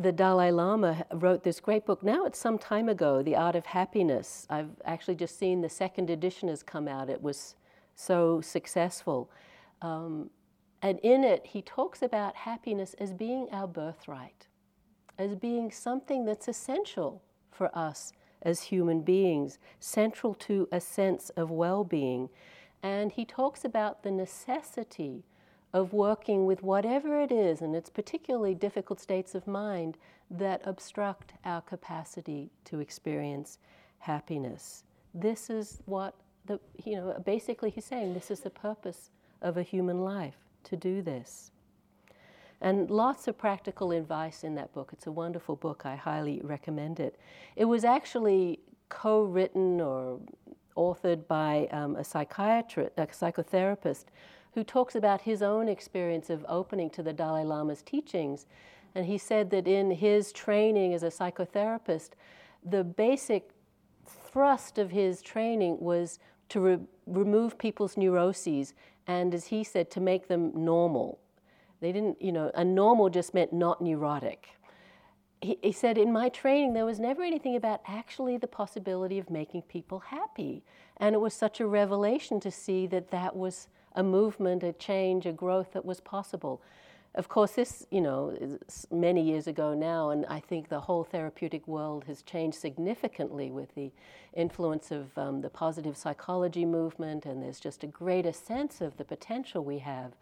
The 0.00 0.12
Dalai 0.12 0.52
Lama 0.52 1.04
wrote 1.12 1.42
this 1.42 1.58
great 1.58 1.84
book. 1.84 2.04
Now 2.04 2.24
it's 2.24 2.38
some 2.38 2.56
time 2.56 2.88
ago, 2.88 3.20
The 3.20 3.34
Art 3.34 3.56
of 3.56 3.66
Happiness. 3.66 4.46
I've 4.48 4.70
actually 4.84 5.16
just 5.16 5.36
seen 5.36 5.60
the 5.60 5.68
second 5.68 6.08
edition 6.08 6.48
has 6.48 6.62
come 6.62 6.86
out. 6.86 7.10
It 7.10 7.20
was 7.20 7.56
so 7.96 8.40
successful. 8.40 9.28
Um, 9.82 10.30
and 10.82 11.00
in 11.00 11.24
it, 11.24 11.46
he 11.46 11.62
talks 11.62 12.00
about 12.00 12.36
happiness 12.36 12.94
as 13.00 13.12
being 13.12 13.48
our 13.50 13.66
birthright, 13.66 14.46
as 15.18 15.34
being 15.34 15.72
something 15.72 16.24
that's 16.24 16.46
essential 16.46 17.20
for 17.50 17.76
us 17.76 18.12
as 18.42 18.62
human 18.62 19.00
beings, 19.00 19.58
central 19.80 20.32
to 20.32 20.68
a 20.70 20.80
sense 20.80 21.30
of 21.30 21.50
well 21.50 21.82
being. 21.82 22.28
And 22.84 23.10
he 23.10 23.24
talks 23.24 23.64
about 23.64 24.04
the 24.04 24.12
necessity 24.12 25.24
of 25.72 25.92
working 25.92 26.46
with 26.46 26.62
whatever 26.62 27.20
it 27.20 27.30
is, 27.30 27.60
and 27.60 27.76
it's 27.76 27.90
particularly 27.90 28.54
difficult 28.54 29.00
states 29.00 29.34
of 29.34 29.46
mind 29.46 29.98
that 30.30 30.62
obstruct 30.64 31.34
our 31.44 31.60
capacity 31.60 32.50
to 32.64 32.80
experience 32.80 33.58
happiness. 33.98 34.84
This 35.14 35.50
is 35.50 35.80
what 35.86 36.14
the, 36.46 36.58
you 36.84 36.96
know, 36.96 37.22
basically 37.24 37.70
he's 37.70 37.84
saying 37.84 38.14
this 38.14 38.30
is 38.30 38.40
the 38.40 38.50
purpose 38.50 39.10
of 39.42 39.56
a 39.56 39.62
human 39.62 40.02
life 40.02 40.36
to 40.64 40.76
do 40.76 41.02
this. 41.02 41.50
And 42.60 42.90
lots 42.90 43.28
of 43.28 43.38
practical 43.38 43.92
advice 43.92 44.42
in 44.42 44.54
that 44.56 44.72
book. 44.72 44.90
It's 44.92 45.06
a 45.06 45.12
wonderful 45.12 45.54
book. 45.54 45.82
I 45.84 45.94
highly 45.94 46.40
recommend 46.42 46.98
it. 46.98 47.18
It 47.54 47.66
was 47.66 47.84
actually 47.84 48.58
co 48.88 49.22
written 49.22 49.80
or 49.80 50.18
authored 50.76 51.26
by 51.28 51.68
um, 51.70 51.96
a 51.96 52.04
psychiatrist, 52.04 52.92
a 52.96 53.06
psychotherapist, 53.06 54.06
who 54.54 54.64
talks 54.64 54.94
about 54.94 55.22
his 55.22 55.42
own 55.42 55.68
experience 55.68 56.30
of 56.30 56.44
opening 56.48 56.90
to 56.90 57.02
the 57.02 57.12
Dalai 57.12 57.44
Lama's 57.44 57.82
teachings. 57.82 58.46
And 58.94 59.06
he 59.06 59.18
said 59.18 59.50
that 59.50 59.68
in 59.68 59.90
his 59.90 60.32
training 60.32 60.94
as 60.94 61.02
a 61.02 61.08
psychotherapist, 61.08 62.10
the 62.64 62.84
basic 62.84 63.50
thrust 64.06 64.78
of 64.78 64.90
his 64.90 65.22
training 65.22 65.78
was 65.80 66.18
to 66.48 66.60
re- 66.60 66.78
remove 67.06 67.58
people's 67.58 67.96
neuroses 67.96 68.74
and, 69.06 69.34
as 69.34 69.46
he 69.46 69.62
said, 69.62 69.90
to 69.90 70.00
make 70.00 70.28
them 70.28 70.52
normal 70.54 71.18
they 71.80 71.92
didn't, 71.92 72.20
you 72.20 72.32
know, 72.32 72.50
a 72.54 72.64
normal 72.64 73.08
just 73.08 73.34
meant 73.34 73.52
not 73.52 73.80
neurotic. 73.80 74.48
He, 75.40 75.58
he 75.62 75.72
said, 75.72 75.96
in 75.96 76.12
my 76.12 76.28
training, 76.28 76.72
there 76.72 76.84
was 76.84 76.98
never 76.98 77.22
anything 77.22 77.54
about 77.54 77.80
actually 77.86 78.36
the 78.36 78.48
possibility 78.48 79.18
of 79.18 79.30
making 79.30 79.62
people 79.62 80.00
happy. 80.00 80.64
And 80.96 81.14
it 81.14 81.18
was 81.18 81.34
such 81.34 81.60
a 81.60 81.66
revelation 81.66 82.40
to 82.40 82.50
see 82.50 82.86
that 82.88 83.10
that 83.10 83.36
was 83.36 83.68
a 83.94 84.02
movement, 84.02 84.62
a 84.62 84.72
change, 84.72 85.26
a 85.26 85.32
growth 85.32 85.72
that 85.72 85.84
was 85.84 86.00
possible. 86.00 86.60
Of 87.14 87.28
course, 87.28 87.52
this, 87.52 87.86
you 87.90 88.00
know, 88.00 88.36
many 88.90 89.22
years 89.22 89.46
ago 89.46 89.74
now, 89.74 90.10
and 90.10 90.26
I 90.26 90.40
think 90.40 90.68
the 90.68 90.80
whole 90.80 91.04
therapeutic 91.04 91.66
world 91.66 92.04
has 92.04 92.22
changed 92.22 92.58
significantly 92.58 93.50
with 93.50 93.74
the 93.74 93.90
influence 94.34 94.90
of 94.90 95.16
um, 95.16 95.40
the 95.40 95.48
positive 95.48 95.96
psychology 95.96 96.64
movement, 96.64 97.26
and 97.26 97.42
there's 97.42 97.60
just 97.60 97.82
a 97.82 97.88
greater 97.88 98.32
sense 98.32 98.80
of 98.80 98.96
the 98.98 99.04
potential 99.04 99.64
we 99.64 99.78
have 99.78 100.12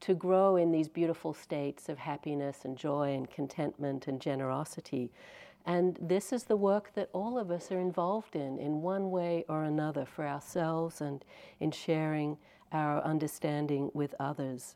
to 0.00 0.14
grow 0.14 0.56
in 0.56 0.70
these 0.70 0.88
beautiful 0.88 1.34
states 1.34 1.88
of 1.88 1.98
happiness 1.98 2.64
and 2.64 2.76
joy 2.76 3.14
and 3.14 3.28
contentment 3.30 4.06
and 4.06 4.20
generosity. 4.20 5.10
And 5.66 5.98
this 6.00 6.32
is 6.32 6.44
the 6.44 6.56
work 6.56 6.92
that 6.94 7.10
all 7.12 7.36
of 7.36 7.50
us 7.50 7.70
are 7.72 7.80
involved 7.80 8.36
in, 8.36 8.58
in 8.58 8.80
one 8.80 9.10
way 9.10 9.44
or 9.48 9.64
another, 9.64 10.06
for 10.06 10.26
ourselves 10.26 11.00
and 11.00 11.24
in 11.60 11.72
sharing 11.72 12.38
our 12.72 13.02
understanding 13.02 13.90
with 13.94 14.14
others. 14.18 14.74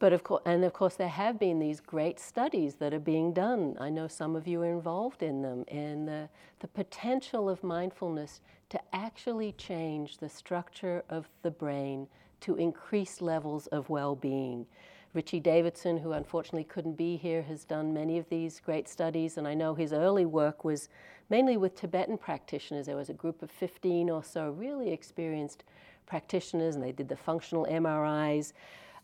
But 0.00 0.12
of 0.12 0.22
course, 0.22 0.42
and 0.44 0.64
of 0.64 0.72
course, 0.72 0.94
there 0.94 1.08
have 1.08 1.38
been 1.38 1.58
these 1.58 1.80
great 1.80 2.20
studies 2.20 2.76
that 2.76 2.94
are 2.94 3.00
being 3.00 3.32
done. 3.32 3.76
I 3.80 3.90
know 3.90 4.06
some 4.06 4.36
of 4.36 4.46
you 4.46 4.62
are 4.62 4.70
involved 4.70 5.22
in 5.22 5.42
them, 5.42 5.64
and 5.66 6.06
the, 6.06 6.28
the 6.60 6.68
potential 6.68 7.48
of 7.48 7.64
mindfulness 7.64 8.40
to 8.70 8.80
actually 8.92 9.52
change 9.52 10.18
the 10.18 10.28
structure 10.28 11.04
of 11.08 11.28
the 11.42 11.50
brain 11.50 12.06
to 12.40 12.54
increase 12.54 13.20
levels 13.20 13.66
of 13.68 13.90
well 13.90 14.14
being. 14.14 14.66
Richie 15.14 15.40
Davidson, 15.40 15.98
who 15.98 16.12
unfortunately 16.12 16.64
couldn't 16.64 16.96
be 16.96 17.16
here, 17.16 17.42
has 17.42 17.64
done 17.64 17.92
many 17.94 18.18
of 18.18 18.28
these 18.28 18.60
great 18.60 18.88
studies, 18.88 19.36
and 19.36 19.48
I 19.48 19.54
know 19.54 19.74
his 19.74 19.92
early 19.92 20.26
work 20.26 20.64
was 20.64 20.88
mainly 21.30 21.56
with 21.56 21.74
Tibetan 21.74 22.18
practitioners. 22.18 22.86
There 22.86 22.96
was 22.96 23.08
a 23.08 23.14
group 23.14 23.42
of 23.42 23.50
15 23.50 24.10
or 24.10 24.22
so 24.22 24.50
really 24.50 24.92
experienced 24.92 25.64
practitioners, 26.08 26.74
and 26.74 26.82
they 26.82 26.92
did 26.92 27.08
the 27.08 27.16
functional 27.16 27.66
MRIs 27.66 28.52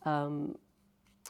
um, 0.03 0.57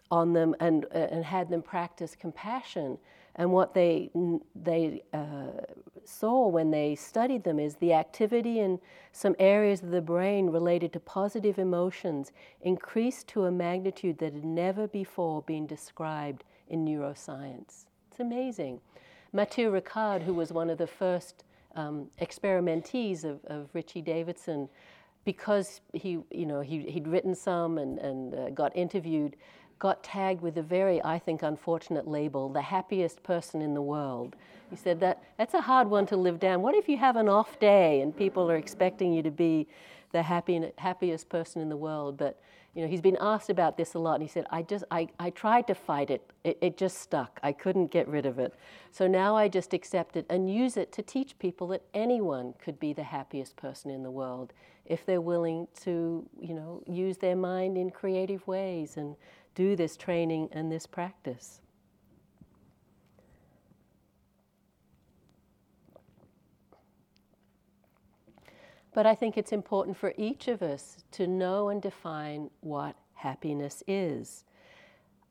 on 0.09 0.33
them 0.33 0.55
and, 0.59 0.85
uh, 0.85 0.97
and 1.11 1.25
had 1.25 1.49
them 1.49 1.61
practice 1.61 2.15
compassion. 2.15 2.97
And 3.35 3.51
what 3.51 3.73
they, 3.73 4.09
they 4.55 5.03
uh, 5.13 5.61
saw 6.05 6.47
when 6.47 6.71
they 6.71 6.95
studied 6.95 7.43
them 7.43 7.59
is 7.59 7.75
the 7.75 7.93
activity 7.93 8.59
in 8.59 8.79
some 9.11 9.35
areas 9.39 9.83
of 9.83 9.91
the 9.91 10.01
brain 10.01 10.47
related 10.49 10.93
to 10.93 10.99
positive 11.01 11.59
emotions 11.59 12.31
increased 12.61 13.27
to 13.29 13.43
a 13.43 13.51
magnitude 13.51 14.19
that 14.19 14.33
had 14.33 14.45
never 14.45 14.87
before 14.87 15.41
been 15.41 15.67
described 15.67 16.45
in 16.69 16.85
neuroscience. 16.85 17.85
It's 18.09 18.19
amazing. 18.21 18.79
Matthieu 19.33 19.69
Ricard, 19.69 20.23
who 20.23 20.33
was 20.33 20.53
one 20.53 20.69
of 20.69 20.77
the 20.77 20.87
first 20.87 21.43
um, 21.75 22.07
experimentees 22.21 23.25
of, 23.25 23.43
of 23.45 23.67
Richie 23.73 24.01
Davidson, 24.01 24.69
because 25.25 25.81
he, 25.93 26.19
you 26.31 26.45
know, 26.45 26.61
he, 26.61 26.79
he'd 26.83 27.07
written 27.07 27.35
some 27.35 27.79
and, 27.79 27.97
and 27.99 28.35
uh, 28.35 28.49
got 28.51 28.75
interviewed, 28.75 29.35
got 29.79 30.03
tagged 30.03 30.41
with 30.41 30.57
a 30.57 30.61
very, 30.61 31.03
I 31.03 31.19
think, 31.19 31.41
unfortunate 31.41 32.07
label, 32.07 32.47
the 32.47 32.61
happiest 32.61 33.21
person 33.23 33.61
in 33.61 33.73
the 33.73 33.81
world. 33.81 34.35
He 34.69 34.75
said 34.75 34.99
that 35.01 35.23
that's 35.37 35.53
a 35.53 35.61
hard 35.61 35.89
one 35.89 36.05
to 36.07 36.15
live 36.15 36.39
down. 36.39 36.61
What 36.61 36.75
if 36.75 36.87
you 36.87 36.97
have 36.97 37.15
an 37.15 37.27
off 37.27 37.59
day 37.59 38.01
and 38.01 38.15
people 38.15 38.49
are 38.49 38.55
expecting 38.55 39.13
you 39.13 39.23
to 39.23 39.31
be 39.31 39.67
the 40.11 40.23
happy, 40.23 40.71
happiest 40.77 41.27
person 41.27 41.61
in 41.61 41.69
the 41.69 41.77
world? 41.77 42.17
But 42.17 42.39
you 42.73 42.81
know, 42.81 42.89
he's 42.89 43.01
been 43.01 43.17
asked 43.21 43.49
about 43.49 43.77
this 43.77 43.93
a 43.93 43.99
lot, 43.99 44.15
and 44.15 44.23
he 44.23 44.27
said, 44.27 44.45
"I 44.49 44.61
just, 44.61 44.83
I, 44.91 45.07
I 45.17 45.29
tried 45.29 45.65
to 45.67 45.75
fight 45.75 46.09
it. 46.09 46.29
it. 46.43 46.57
It 46.59 46.77
just 46.77 46.97
stuck. 46.97 47.39
I 47.41 47.53
couldn't 47.53 47.89
get 47.89 48.05
rid 48.05 48.25
of 48.25 48.37
it. 48.37 48.53
So 48.91 49.07
now 49.07 49.33
I 49.33 49.47
just 49.47 49.73
accept 49.73 50.17
it 50.17 50.25
and 50.29 50.53
use 50.53 50.75
it 50.75 50.91
to 50.93 51.01
teach 51.01 51.39
people 51.39 51.67
that 51.67 51.83
anyone 51.93 52.53
could 52.59 52.77
be 52.77 52.91
the 52.91 53.03
happiest 53.03 53.55
person 53.55 53.91
in 53.91 54.03
the 54.03 54.11
world 54.11 54.51
if 54.85 55.05
they're 55.05 55.21
willing 55.21 55.67
to, 55.81 56.27
you 56.39 56.53
know, 56.53 56.83
use 56.87 57.17
their 57.17 57.35
mind 57.35 57.77
in 57.77 57.89
creative 57.89 58.45
ways 58.47 58.97
and 58.97 59.15
do 59.55 59.75
this 59.75 59.97
training 59.97 60.49
and 60.51 60.71
this 60.71 60.85
practice. 60.85 61.61
But 68.93 69.05
I 69.05 69.13
think 69.13 69.37
it's 69.37 69.51
important 69.51 69.97
for 69.97 70.13
each 70.17 70.47
of 70.47 70.61
us 70.61 71.03
to 71.11 71.27
know 71.27 71.67
and 71.67 71.81
define 71.81 72.49
what 72.61 72.95
happiness 73.13 73.83
is. 73.87 74.45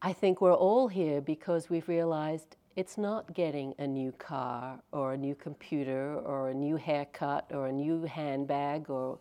I 0.02 0.12
think 0.12 0.42
we're 0.42 0.52
all 0.52 0.88
here 0.88 1.22
because 1.22 1.70
we've 1.70 1.88
realized 1.88 2.56
it's 2.76 2.98
not 2.98 3.32
getting 3.32 3.72
a 3.78 3.86
new 3.86 4.12
car 4.12 4.80
or 4.92 5.14
a 5.14 5.16
new 5.16 5.34
computer 5.34 6.16
or 6.16 6.50
a 6.50 6.54
new 6.54 6.76
haircut 6.76 7.46
or 7.54 7.68
a 7.68 7.72
new 7.72 8.02
handbag 8.02 8.90
or 8.90 9.18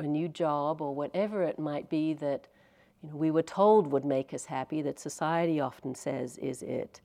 a 0.00 0.08
new 0.08 0.28
job 0.28 0.80
or 0.80 0.94
whatever 0.94 1.42
it 1.42 1.58
might 1.58 1.88
be 1.88 2.14
that 2.14 2.48
you 3.02 3.10
know, 3.10 3.16
we 3.16 3.30
were 3.30 3.42
told 3.42 3.86
would 3.86 4.04
make 4.04 4.34
us 4.34 4.46
happy, 4.46 4.82
that 4.82 4.98
society 4.98 5.60
often 5.60 5.94
says 5.94 6.38
is 6.38 6.62
it, 6.62 7.00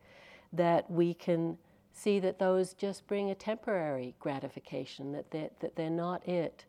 that 0.53 0.89
we 0.89 1.13
can 1.13 1.58
see 1.93 2.19
that 2.19 2.39
those 2.39 2.73
just 2.73 3.08
bring 3.08 3.29
a 3.29 3.36
temporary 3.36 4.15
gratification, 4.19 5.12
that 5.13 5.31
they're, 5.31 5.49
that 5.60 5.75
they're 5.75 5.89
not 5.89 6.27
it. 6.27 6.65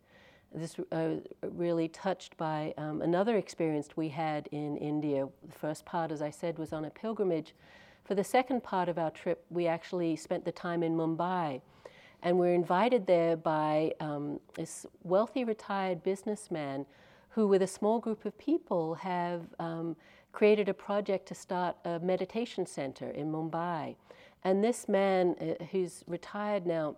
This 0.54 0.76
uh, 0.92 1.16
really 1.42 1.88
touched 1.88 2.36
by 2.36 2.72
um, 2.78 3.02
another 3.02 3.36
experience 3.36 3.88
we 3.96 4.08
had 4.08 4.48
in 4.52 4.76
India. 4.76 5.28
The 5.46 5.58
first 5.58 5.84
part, 5.84 6.12
as 6.12 6.22
I 6.22 6.30
said, 6.30 6.58
was 6.58 6.72
on 6.72 6.84
a 6.84 6.90
pilgrimage. 6.90 7.54
For 8.04 8.14
the 8.14 8.24
second 8.24 8.62
part 8.62 8.88
of 8.88 8.98
our 8.98 9.10
trip, 9.10 9.44
we 9.50 9.66
actually 9.66 10.14
spent 10.14 10.44
the 10.44 10.52
time 10.52 10.84
in 10.84 10.96
Mumbai. 10.96 11.60
And 12.26 12.40
we're 12.40 12.54
invited 12.54 13.06
there 13.06 13.36
by 13.36 13.92
um, 14.00 14.40
this 14.54 14.84
wealthy 15.04 15.44
retired 15.44 16.02
businessman 16.02 16.84
who, 17.28 17.46
with 17.46 17.62
a 17.62 17.68
small 17.68 18.00
group 18.00 18.24
of 18.24 18.36
people, 18.36 18.96
have 18.96 19.42
um, 19.60 19.94
created 20.32 20.68
a 20.68 20.74
project 20.74 21.28
to 21.28 21.36
start 21.36 21.76
a 21.84 22.00
meditation 22.00 22.66
center 22.66 23.10
in 23.10 23.30
Mumbai. 23.30 23.94
And 24.42 24.64
this 24.64 24.88
man, 24.88 25.36
uh, 25.40 25.66
who's 25.66 26.02
retired 26.08 26.66
now, 26.66 26.96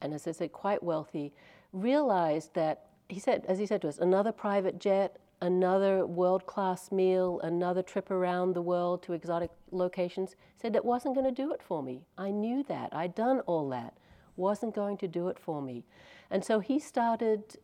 and 0.00 0.14
as 0.14 0.26
I 0.26 0.32
said, 0.32 0.50
quite 0.50 0.82
wealthy, 0.82 1.34
realized 1.74 2.54
that 2.54 2.86
he 3.10 3.20
said, 3.20 3.44
as 3.46 3.58
he 3.58 3.66
said 3.66 3.82
to 3.82 3.88
us, 3.88 3.98
another 3.98 4.32
private 4.32 4.78
jet, 4.78 5.18
another 5.42 6.06
world 6.06 6.46
class 6.46 6.90
meal, 6.90 7.38
another 7.40 7.82
trip 7.82 8.10
around 8.10 8.54
the 8.54 8.62
world 8.62 9.02
to 9.02 9.12
exotic 9.12 9.50
locations, 9.72 10.36
said 10.56 10.72
that 10.72 10.86
wasn't 10.86 11.14
going 11.14 11.26
to 11.26 11.42
do 11.42 11.52
it 11.52 11.60
for 11.62 11.82
me. 11.82 12.00
I 12.16 12.30
knew 12.30 12.62
that. 12.62 12.94
I'd 12.94 13.14
done 13.14 13.40
all 13.40 13.68
that. 13.68 13.92
Wasn't 14.36 14.74
going 14.74 14.96
to 14.98 15.08
do 15.08 15.28
it 15.28 15.38
for 15.38 15.62
me. 15.62 15.84
And 16.30 16.44
so 16.44 16.60
he 16.60 16.78
started 16.78 17.56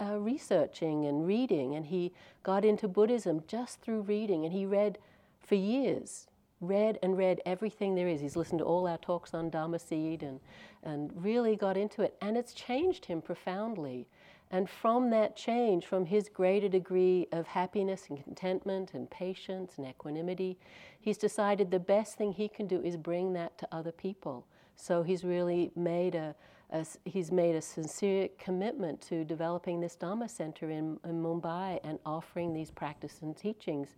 uh, 0.00 0.18
researching 0.18 1.06
and 1.06 1.26
reading, 1.26 1.74
and 1.74 1.86
he 1.86 2.12
got 2.42 2.64
into 2.64 2.88
Buddhism 2.88 3.42
just 3.46 3.80
through 3.80 4.02
reading, 4.02 4.44
and 4.44 4.52
he 4.52 4.66
read 4.66 4.98
for 5.40 5.54
years, 5.54 6.26
read 6.60 6.98
and 7.02 7.16
read 7.16 7.40
everything 7.44 7.94
there 7.94 8.08
is. 8.08 8.20
He's 8.20 8.36
listened 8.36 8.60
to 8.60 8.64
all 8.64 8.86
our 8.86 8.98
talks 8.98 9.34
on 9.34 9.50
Dharma 9.50 9.78
Seed 9.78 10.22
and, 10.22 10.40
and 10.82 11.12
really 11.14 11.56
got 11.56 11.76
into 11.76 12.02
it, 12.02 12.16
and 12.20 12.36
it's 12.36 12.54
changed 12.54 13.06
him 13.06 13.22
profoundly. 13.22 14.06
And 14.50 14.68
from 14.68 15.08
that 15.10 15.34
change, 15.34 15.86
from 15.86 16.04
his 16.04 16.28
greater 16.28 16.68
degree 16.68 17.26
of 17.32 17.46
happiness 17.46 18.08
and 18.10 18.22
contentment 18.22 18.92
and 18.92 19.08
patience 19.08 19.78
and 19.78 19.86
equanimity, 19.86 20.58
he's 21.00 21.16
decided 21.16 21.70
the 21.70 21.80
best 21.80 22.18
thing 22.18 22.32
he 22.32 22.48
can 22.48 22.66
do 22.66 22.82
is 22.82 22.98
bring 22.98 23.32
that 23.32 23.56
to 23.58 23.68
other 23.72 23.92
people. 23.92 24.46
So 24.76 25.02
he's 25.02 25.24
really 25.24 25.70
made 25.76 26.14
a, 26.14 26.34
a 26.70 26.84
he's 27.04 27.30
made 27.30 27.54
a 27.54 27.62
sincere 27.62 28.28
commitment 28.38 29.00
to 29.02 29.24
developing 29.24 29.80
this 29.80 29.96
Dharma 29.96 30.28
center 30.28 30.70
in, 30.70 30.98
in 31.04 31.22
Mumbai 31.22 31.80
and 31.84 31.98
offering 32.04 32.52
these 32.52 32.70
practices 32.70 33.22
and 33.22 33.36
teachings 33.36 33.96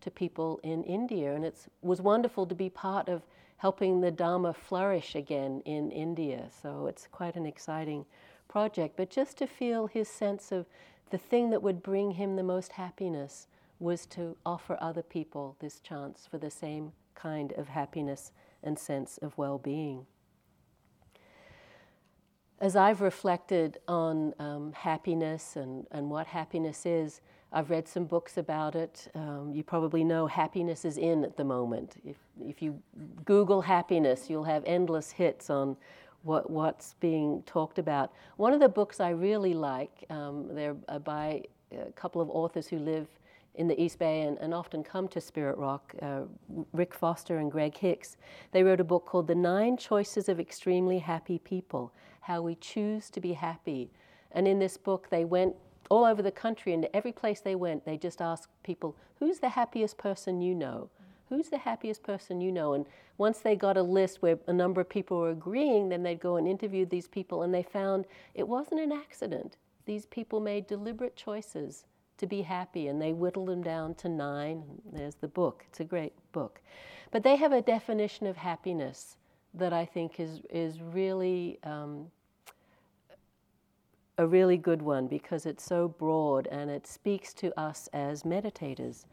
to 0.00 0.10
people 0.10 0.60
in 0.62 0.82
India. 0.84 1.34
And 1.34 1.44
it 1.44 1.56
was 1.82 2.00
wonderful 2.00 2.46
to 2.46 2.54
be 2.54 2.68
part 2.68 3.08
of 3.08 3.22
helping 3.58 4.00
the 4.00 4.10
Dharma 4.10 4.52
flourish 4.52 5.14
again 5.14 5.62
in 5.64 5.90
India. 5.90 6.48
So 6.62 6.86
it's 6.86 7.08
quite 7.10 7.36
an 7.36 7.46
exciting 7.46 8.04
project, 8.48 8.96
but 8.96 9.10
just 9.10 9.38
to 9.38 9.46
feel 9.46 9.86
his 9.86 10.08
sense 10.08 10.52
of 10.52 10.66
the 11.10 11.18
thing 11.18 11.50
that 11.50 11.62
would 11.62 11.82
bring 11.82 12.12
him 12.12 12.36
the 12.36 12.42
most 12.42 12.72
happiness 12.72 13.46
was 13.78 14.06
to 14.06 14.36
offer 14.44 14.76
other 14.80 15.02
people 15.02 15.56
this 15.60 15.80
chance 15.80 16.26
for 16.30 16.38
the 16.38 16.50
same 16.50 16.92
kind 17.14 17.52
of 17.52 17.68
happiness 17.68 18.32
and 18.62 18.78
sense 18.78 19.18
of 19.18 19.36
well 19.38 19.58
being. 19.58 20.06
As 22.64 22.76
I've 22.76 23.02
reflected 23.02 23.76
on 23.88 24.32
um, 24.38 24.72
happiness 24.72 25.56
and, 25.56 25.86
and 25.90 26.08
what 26.08 26.26
happiness 26.26 26.86
is, 26.86 27.20
I've 27.52 27.68
read 27.68 27.86
some 27.86 28.06
books 28.06 28.38
about 28.38 28.74
it. 28.74 29.06
Um, 29.14 29.52
you 29.52 29.62
probably 29.62 30.02
know 30.02 30.26
happiness 30.26 30.86
is 30.86 30.96
in 30.96 31.24
at 31.24 31.36
the 31.36 31.44
moment. 31.44 31.96
If, 32.06 32.16
if 32.40 32.62
you 32.62 32.80
Google 33.26 33.60
happiness, 33.60 34.30
you'll 34.30 34.44
have 34.44 34.62
endless 34.64 35.10
hits 35.10 35.50
on 35.50 35.76
what, 36.22 36.48
what's 36.48 36.94
being 37.00 37.42
talked 37.44 37.78
about. 37.78 38.12
One 38.38 38.54
of 38.54 38.60
the 38.60 38.70
books 38.70 38.98
I 38.98 39.10
really 39.10 39.52
like, 39.52 40.06
um, 40.08 40.48
they're 40.50 40.76
uh, 40.88 41.00
by 41.00 41.42
a 41.70 41.92
couple 41.92 42.22
of 42.22 42.30
authors 42.30 42.66
who 42.66 42.78
live 42.78 43.08
in 43.56 43.68
the 43.68 43.78
East 43.78 43.98
Bay 43.98 44.22
and, 44.22 44.38
and 44.38 44.54
often 44.54 44.82
come 44.82 45.06
to 45.08 45.20
Spirit 45.20 45.58
Rock, 45.58 45.94
uh, 46.00 46.22
Rick 46.72 46.94
Foster 46.94 47.36
and 47.36 47.52
Greg 47.52 47.76
Hicks. 47.76 48.16
They 48.52 48.62
wrote 48.62 48.80
a 48.80 48.84
book 48.84 49.04
called 49.04 49.26
The 49.26 49.34
Nine 49.34 49.76
Choices 49.76 50.30
of 50.30 50.40
Extremely 50.40 50.98
Happy 50.98 51.38
People 51.38 51.92
How 52.24 52.42
We 52.42 52.54
Choose 52.56 53.10
to 53.10 53.20
Be 53.20 53.32
Happy. 53.32 53.90
And 54.32 54.46
in 54.46 54.58
this 54.58 54.76
book, 54.76 55.08
they 55.10 55.24
went 55.24 55.56
all 55.90 56.04
over 56.04 56.22
the 56.22 56.30
country, 56.30 56.72
and 56.72 56.88
every 56.92 57.12
place 57.12 57.40
they 57.40 57.54
went, 57.54 57.84
they 57.84 57.96
just 57.96 58.20
asked 58.20 58.48
people, 58.62 58.96
Who's 59.18 59.38
the 59.38 59.50
happiest 59.50 59.96
person 59.96 60.40
you 60.40 60.54
know? 60.54 60.90
who's 61.28 61.48
the 61.48 61.58
happiest 61.58 62.02
person 62.02 62.40
you 62.40 62.52
know? 62.52 62.74
And 62.74 62.86
once 63.18 63.38
they 63.38 63.56
got 63.56 63.76
a 63.76 63.82
list 63.82 64.22
where 64.22 64.38
a 64.46 64.52
number 64.52 64.80
of 64.80 64.88
people 64.88 65.18
were 65.18 65.30
agreeing, 65.30 65.88
then 65.88 66.02
they'd 66.02 66.20
go 66.20 66.36
and 66.36 66.46
interview 66.46 66.86
these 66.86 67.08
people, 67.08 67.42
and 67.42 67.52
they 67.52 67.62
found 67.62 68.06
it 68.34 68.48
wasn't 68.48 68.80
an 68.80 68.92
accident. 68.92 69.56
These 69.86 70.06
people 70.06 70.40
made 70.40 70.66
deliberate 70.66 71.16
choices 71.16 71.84
to 72.18 72.26
be 72.26 72.42
happy, 72.42 72.88
and 72.88 73.00
they 73.00 73.12
whittled 73.12 73.48
them 73.48 73.62
down 73.62 73.94
to 73.96 74.08
nine. 74.08 74.62
There's 74.92 75.16
the 75.16 75.28
book. 75.28 75.64
It's 75.68 75.80
a 75.80 75.84
great 75.84 76.12
book. 76.32 76.60
But 77.10 77.22
they 77.22 77.36
have 77.36 77.52
a 77.52 77.62
definition 77.62 78.26
of 78.26 78.36
happiness 78.36 79.16
that 79.54 79.72
I 79.72 79.84
think 79.84 80.18
is, 80.18 80.40
is 80.50 80.80
really 80.80 81.58
um, 81.62 82.06
a 84.16 84.26
really 84.26 84.56
good 84.56 84.82
one 84.82 85.06
because 85.06 85.44
it's 85.44 85.64
so 85.64 85.88
broad 85.88 86.46
and 86.48 86.70
it 86.70 86.86
speaks 86.86 87.34
to 87.34 87.58
us 87.58 87.88
as 87.92 88.22
meditators. 88.22 89.04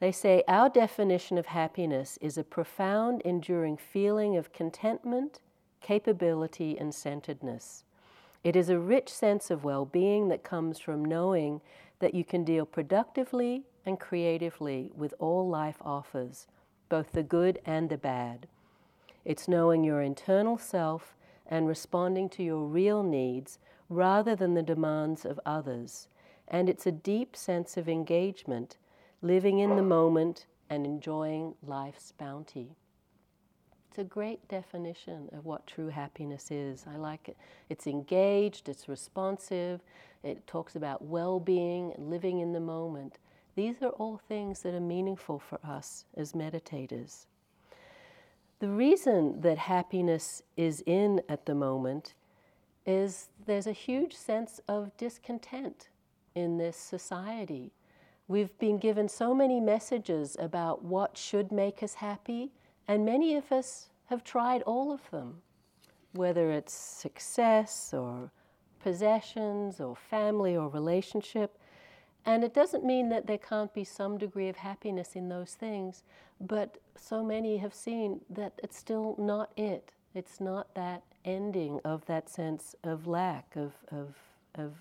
They 0.00 0.12
say 0.12 0.42
our 0.48 0.68
definition 0.68 1.38
of 1.38 1.46
happiness 1.46 2.18
is 2.20 2.38
a 2.38 2.44
profound, 2.44 3.20
enduring 3.22 3.76
feeling 3.76 4.36
of 4.36 4.52
contentment, 4.52 5.40
capability, 5.80 6.76
and 6.78 6.94
centeredness. 6.94 7.84
It 8.42 8.56
is 8.56 8.68
a 8.68 8.78
rich 8.78 9.08
sense 9.08 9.50
of 9.50 9.64
well 9.64 9.84
being 9.84 10.28
that 10.28 10.42
comes 10.42 10.80
from 10.80 11.04
knowing 11.04 11.60
that 12.00 12.14
you 12.14 12.24
can 12.24 12.42
deal 12.42 12.66
productively 12.66 13.62
and 13.86 14.00
creatively 14.00 14.90
with 14.96 15.14
all 15.18 15.48
life 15.48 15.76
offers, 15.82 16.46
both 16.88 17.12
the 17.12 17.22
good 17.22 17.60
and 17.64 17.88
the 17.88 17.98
bad. 17.98 18.48
It's 19.24 19.46
knowing 19.46 19.84
your 19.84 20.02
internal 20.02 20.58
self 20.58 21.14
and 21.46 21.68
responding 21.68 22.28
to 22.30 22.42
your 22.42 22.64
real 22.64 23.02
needs 23.02 23.58
rather 23.94 24.34
than 24.34 24.54
the 24.54 24.62
demands 24.62 25.24
of 25.24 25.40
others. 25.44 26.08
And 26.48 26.68
it's 26.68 26.86
a 26.86 26.92
deep 26.92 27.36
sense 27.36 27.76
of 27.76 27.88
engagement 27.88 28.76
living 29.20 29.58
in 29.58 29.76
the 29.76 29.82
moment 29.82 30.46
and 30.68 30.84
enjoying 30.84 31.54
life's 31.64 32.12
bounty. 32.12 32.76
It's 33.88 33.98
a 33.98 34.04
great 34.04 34.48
definition 34.48 35.28
of 35.32 35.44
what 35.44 35.66
true 35.66 35.88
happiness 35.88 36.50
is. 36.50 36.86
I 36.92 36.96
like 36.96 37.28
it. 37.28 37.36
It's 37.68 37.86
engaged, 37.86 38.68
it's 38.68 38.88
responsive, 38.88 39.80
it 40.22 40.46
talks 40.46 40.76
about 40.76 41.04
well 41.04 41.38
being, 41.38 41.92
living 41.98 42.40
in 42.40 42.52
the 42.52 42.60
moment. 42.60 43.18
These 43.54 43.82
are 43.82 43.90
all 43.90 44.16
things 44.28 44.62
that 44.62 44.74
are 44.74 44.80
meaningful 44.80 45.38
for 45.38 45.58
us 45.62 46.06
as 46.16 46.32
meditators. 46.32 47.26
The 48.60 48.68
reason 48.68 49.42
that 49.42 49.58
happiness 49.58 50.42
is 50.56 50.82
in 50.86 51.20
at 51.28 51.44
the 51.44 51.54
moment 51.54 52.14
is 52.86 53.28
there's 53.46 53.66
a 53.66 53.72
huge 53.72 54.14
sense 54.14 54.60
of 54.68 54.96
discontent 54.96 55.88
in 56.34 56.58
this 56.58 56.76
society. 56.76 57.72
We've 58.28 58.56
been 58.58 58.78
given 58.78 59.08
so 59.08 59.34
many 59.34 59.60
messages 59.60 60.36
about 60.38 60.84
what 60.84 61.16
should 61.16 61.52
make 61.52 61.82
us 61.82 61.94
happy, 61.94 62.52
and 62.88 63.04
many 63.04 63.36
of 63.36 63.52
us 63.52 63.90
have 64.06 64.24
tried 64.24 64.62
all 64.62 64.92
of 64.92 65.10
them, 65.10 65.42
whether 66.12 66.50
it's 66.50 66.72
success 66.72 67.92
or 67.92 68.30
possessions 68.82 69.80
or 69.80 69.96
family 69.96 70.56
or 70.56 70.68
relationship. 70.68 71.58
And 72.24 72.44
it 72.44 72.54
doesn't 72.54 72.84
mean 72.84 73.08
that 73.08 73.26
there 73.26 73.38
can't 73.38 73.74
be 73.74 73.84
some 73.84 74.18
degree 74.18 74.48
of 74.48 74.56
happiness 74.56 75.14
in 75.14 75.28
those 75.28 75.54
things, 75.54 76.02
but 76.40 76.78
so 76.96 77.24
many 77.24 77.56
have 77.58 77.74
seen 77.74 78.20
that 78.30 78.52
it's 78.62 78.76
still 78.76 79.16
not 79.18 79.50
it. 79.56 79.92
It's 80.14 80.40
not 80.40 80.74
that 80.74 81.02
ending 81.24 81.80
of 81.84 82.04
that 82.06 82.28
sense 82.28 82.74
of 82.84 83.06
lack, 83.06 83.56
of, 83.56 83.72
of, 83.90 84.14
of 84.54 84.72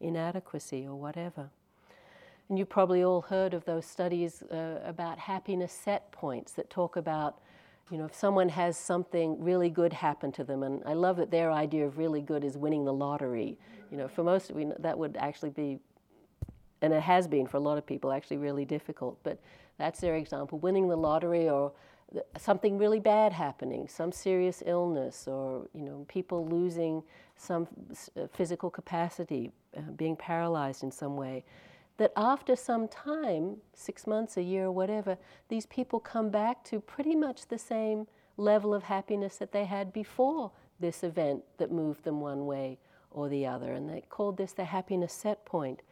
inadequacy 0.00 0.86
or 0.86 0.96
whatever. 0.96 1.50
And 2.48 2.58
you've 2.58 2.68
probably 2.68 3.04
all 3.04 3.22
heard 3.22 3.54
of 3.54 3.64
those 3.64 3.86
studies 3.86 4.42
uh, 4.42 4.80
about 4.84 5.18
happiness 5.18 5.72
set 5.72 6.10
points 6.10 6.52
that 6.52 6.68
talk 6.68 6.96
about, 6.96 7.38
you 7.90 7.96
know, 7.96 8.04
if 8.04 8.14
someone 8.14 8.48
has 8.48 8.76
something 8.76 9.42
really 9.42 9.70
good 9.70 9.92
happen 9.92 10.32
to 10.32 10.44
them, 10.44 10.62
and 10.62 10.82
I 10.84 10.94
love 10.94 11.16
that 11.18 11.30
their 11.30 11.52
idea 11.52 11.86
of 11.86 11.96
really 11.96 12.20
good 12.20 12.42
is 12.42 12.58
winning 12.58 12.84
the 12.84 12.92
lottery. 12.92 13.58
You 13.90 13.98
know, 13.98 14.08
for 14.08 14.24
most 14.24 14.50
of 14.50 14.56
we 14.56 14.66
that 14.80 14.98
would 14.98 15.16
actually 15.16 15.50
be, 15.50 15.78
and 16.80 16.92
it 16.92 17.02
has 17.02 17.28
been 17.28 17.46
for 17.46 17.58
a 17.58 17.60
lot 17.60 17.78
of 17.78 17.86
people, 17.86 18.12
actually 18.12 18.38
really 18.38 18.64
difficult. 18.64 19.18
But 19.22 19.38
that's 19.78 20.00
their 20.00 20.16
example: 20.16 20.58
winning 20.58 20.88
the 20.88 20.96
lottery 20.96 21.48
or 21.48 21.72
something 22.36 22.78
really 22.78 23.00
bad 23.00 23.32
happening, 23.32 23.88
some 23.88 24.12
serious 24.12 24.62
illness, 24.66 25.26
or 25.26 25.66
you 25.74 25.82
know, 25.82 26.04
people 26.08 26.46
losing 26.46 27.02
some 27.36 27.66
uh, 28.16 28.26
physical 28.32 28.70
capacity, 28.70 29.50
uh, 29.76 29.80
being 29.96 30.16
paralyzed 30.16 30.82
in 30.82 30.90
some 30.90 31.16
way 31.16 31.44
that 31.98 32.12
after 32.16 32.56
some 32.56 32.88
time, 32.88 33.56
six 33.74 34.06
months, 34.06 34.36
a 34.36 34.42
year, 34.42 34.70
whatever, 34.70 35.16
these 35.48 35.66
people 35.66 36.00
come 36.00 36.30
back 36.30 36.64
to 36.64 36.80
pretty 36.80 37.14
much 37.14 37.46
the 37.46 37.58
same 37.58 38.06
level 38.36 38.74
of 38.74 38.82
happiness 38.84 39.36
that 39.36 39.52
they 39.52 39.64
had 39.64 39.92
before 39.92 40.50
this 40.80 41.04
event 41.04 41.42
that 41.58 41.70
moved 41.70 42.02
them 42.04 42.20
one 42.20 42.46
way 42.46 42.78
or 43.10 43.28
the 43.28 43.46
other. 43.46 43.72
And 43.72 43.88
they 43.88 44.02
called 44.08 44.36
this 44.36 44.52
the 44.52 44.64
happiness 44.64 45.12
set 45.12 45.44
point. 45.44 45.82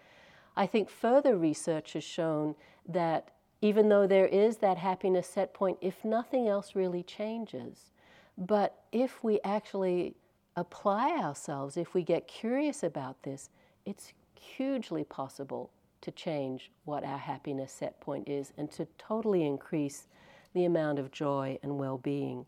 I 0.56 0.66
think 0.66 0.90
further 0.90 1.36
research 1.36 1.92
has 1.92 2.04
shown 2.04 2.54
that 2.88 3.30
even 3.62 3.88
though 3.88 4.06
there 4.06 4.26
is 4.26 4.58
that 4.58 4.78
happiness 4.78 5.28
set 5.28 5.52
point, 5.52 5.78
if 5.80 6.04
nothing 6.04 6.48
else 6.48 6.74
really 6.74 7.02
changes, 7.02 7.90
but 8.38 8.82
if 8.92 9.22
we 9.22 9.38
actually 9.44 10.14
apply 10.56 11.10
ourselves, 11.10 11.76
if 11.76 11.94
we 11.94 12.02
get 12.02 12.26
curious 12.26 12.82
about 12.82 13.22
this, 13.22 13.50
it's 13.84 14.12
hugely 14.38 15.04
possible 15.04 15.70
to 16.00 16.10
change 16.10 16.70
what 16.84 17.04
our 17.04 17.18
happiness 17.18 17.72
set 17.72 18.00
point 18.00 18.28
is 18.28 18.52
and 18.56 18.70
to 18.72 18.86
totally 18.96 19.44
increase 19.44 20.06
the 20.54 20.64
amount 20.64 20.98
of 20.98 21.12
joy 21.12 21.58
and 21.62 21.78
well 21.78 21.98
being 21.98 22.46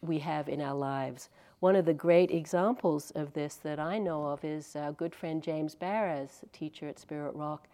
we 0.00 0.18
have 0.18 0.48
in 0.48 0.60
our 0.60 0.74
lives. 0.74 1.28
One 1.60 1.76
of 1.76 1.86
the 1.86 1.94
great 1.94 2.30
examples 2.30 3.10
of 3.12 3.32
this 3.32 3.54
that 3.56 3.80
I 3.80 3.98
know 3.98 4.26
of 4.26 4.44
is 4.44 4.76
our 4.76 4.92
good 4.92 5.14
friend 5.14 5.42
James 5.42 5.74
Baraz, 5.74 6.44
teacher 6.52 6.86
at 6.88 6.98
Spirit 6.98 7.34
Rock, 7.34 7.66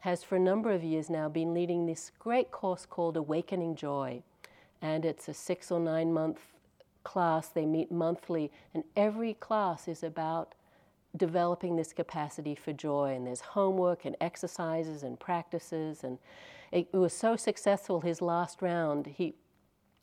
has 0.00 0.22
for 0.22 0.36
a 0.36 0.40
number 0.40 0.70
of 0.70 0.82
years 0.82 1.10
now 1.10 1.28
been 1.28 1.54
leading 1.54 1.86
this 1.86 2.12
great 2.18 2.50
course 2.50 2.86
called 2.86 3.16
Awakening 3.16 3.76
Joy. 3.76 4.22
And 4.80 5.04
it's 5.04 5.28
a 5.28 5.34
six 5.34 5.70
or 5.70 5.80
nine 5.80 6.12
month 6.12 6.38
class, 7.04 7.48
they 7.48 7.66
meet 7.66 7.90
monthly, 7.90 8.52
and 8.74 8.84
every 8.96 9.34
class 9.34 9.88
is 9.88 10.02
about 10.02 10.54
developing 11.16 11.76
this 11.76 11.92
capacity 11.92 12.54
for 12.54 12.72
joy. 12.72 13.14
And 13.14 13.26
there's 13.26 13.40
homework 13.40 14.04
and 14.04 14.16
exercises 14.20 15.02
and 15.02 15.18
practices. 15.18 16.04
And 16.04 16.18
it, 16.70 16.92
was 16.92 17.12
so 17.12 17.34
successful, 17.34 18.00
his 18.02 18.20
last 18.20 18.62
round, 18.62 19.06
he 19.06 19.34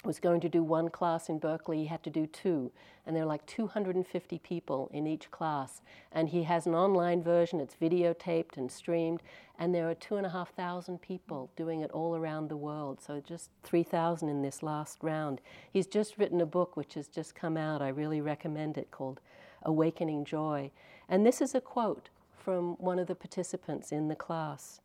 was 0.05 0.19
going 0.19 0.41
to 0.41 0.49
do 0.49 0.63
one 0.63 0.89
class 0.89 1.29
in 1.29 1.39
Berkeley, 1.39 1.79
he 1.79 1.85
had 1.85 2.03
to 2.03 2.09
do 2.09 2.27
two. 2.27 2.71
And 3.05 3.15
there 3.15 3.23
are 3.23 3.27
like 3.27 3.45
250 3.45 4.39
people 4.39 4.89
in 4.93 5.07
each 5.07 5.31
class. 5.31 5.81
And 6.11 6.29
he 6.29 6.43
has 6.43 6.65
an 6.65 6.75
online 6.75 7.23
version, 7.23 7.59
it's 7.59 7.75
videotaped 7.75 8.57
and 8.57 8.71
streamed. 8.71 9.21
And 9.57 9.73
there 9.73 9.89
are 9.89 9.95
two 9.95 10.17
and 10.17 10.25
a 10.25 10.29
half 10.29 10.53
thousand 10.53 11.01
people 11.01 11.49
doing 11.55 11.81
it 11.81 11.91
all 11.91 12.15
around 12.15 12.49
the 12.49 12.57
world. 12.57 13.01
So 13.01 13.21
just 13.25 13.49
3,000 13.63 14.29
in 14.29 14.41
this 14.41 14.61
last 14.63 14.99
round. 15.01 15.41
He's 15.71 15.87
just 15.87 16.17
written 16.17 16.41
a 16.41 16.45
book 16.45 16.75
which 16.75 16.95
has 16.95 17.07
just 17.07 17.35
come 17.35 17.57
out. 17.57 17.81
I 17.81 17.89
really 17.89 18.21
recommend 18.21 18.77
it 18.77 18.91
called 18.91 19.19
Awakening 19.63 20.25
Joy. 20.25 20.71
And 21.07 21.25
this 21.25 21.41
is 21.41 21.55
a 21.55 21.61
quote 21.61 22.09
from 22.37 22.73
one 22.73 22.99
of 22.99 23.07
the 23.07 23.15
participants 23.15 23.91
in 23.91 24.07
the 24.07 24.15
class. 24.15 24.81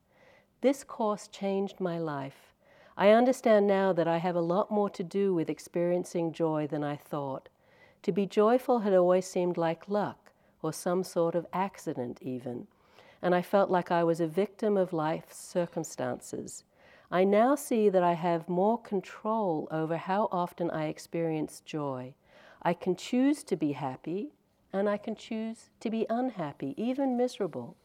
This 0.60 0.84
course 0.84 1.28
changed 1.28 1.80
my 1.80 1.98
life. 1.98 2.52
I 3.00 3.12
understand 3.12 3.66
now 3.66 3.94
that 3.94 4.06
I 4.06 4.18
have 4.18 4.36
a 4.36 4.42
lot 4.42 4.70
more 4.70 4.90
to 4.90 5.02
do 5.02 5.32
with 5.32 5.48
experiencing 5.48 6.32
joy 6.34 6.66
than 6.66 6.84
I 6.84 6.96
thought. 6.96 7.48
To 8.02 8.12
be 8.12 8.26
joyful 8.26 8.80
had 8.80 8.92
always 8.92 9.24
seemed 9.24 9.56
like 9.56 9.88
luck, 9.88 10.32
or 10.60 10.70
some 10.70 11.02
sort 11.02 11.34
of 11.34 11.46
accident, 11.50 12.18
even, 12.20 12.66
and 13.22 13.34
I 13.34 13.40
felt 13.40 13.70
like 13.70 13.90
I 13.90 14.04
was 14.04 14.20
a 14.20 14.26
victim 14.26 14.76
of 14.76 14.92
life's 14.92 15.38
circumstances. 15.38 16.64
I 17.10 17.24
now 17.24 17.54
see 17.54 17.88
that 17.88 18.02
I 18.02 18.12
have 18.12 18.50
more 18.50 18.78
control 18.78 19.66
over 19.70 19.96
how 19.96 20.28
often 20.30 20.70
I 20.70 20.88
experience 20.88 21.62
joy. 21.64 22.12
I 22.60 22.74
can 22.74 22.96
choose 22.96 23.42
to 23.44 23.56
be 23.56 23.72
happy, 23.72 24.34
and 24.74 24.90
I 24.90 24.98
can 24.98 25.16
choose 25.16 25.70
to 25.80 25.88
be 25.88 26.04
unhappy, 26.10 26.74
even 26.76 27.16
miserable. 27.16 27.78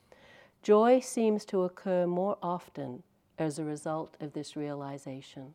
Joy 0.61 0.99
seems 0.99 1.45
to 1.45 1.63
occur 1.63 2.05
more 2.05 2.37
often 2.43 3.03
as 3.37 3.59
a 3.59 3.63
result 3.63 4.15
of 4.19 4.33
this 4.33 4.55
realization, 4.55 5.53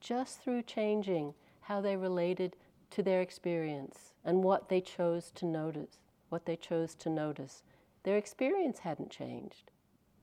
just 0.00 0.40
through 0.40 0.62
changing 0.62 1.34
how 1.62 1.80
they 1.80 1.96
related 1.96 2.56
to 2.90 3.02
their 3.02 3.20
experience 3.20 4.14
and 4.24 4.42
what 4.42 4.68
they 4.68 4.80
chose 4.80 5.30
to 5.34 5.46
notice, 5.46 5.98
what 6.28 6.46
they 6.46 6.56
chose 6.56 6.94
to 6.94 7.08
notice. 7.08 7.62
Their 8.02 8.16
experience 8.16 8.80
hadn't 8.80 9.10
changed. 9.10 9.70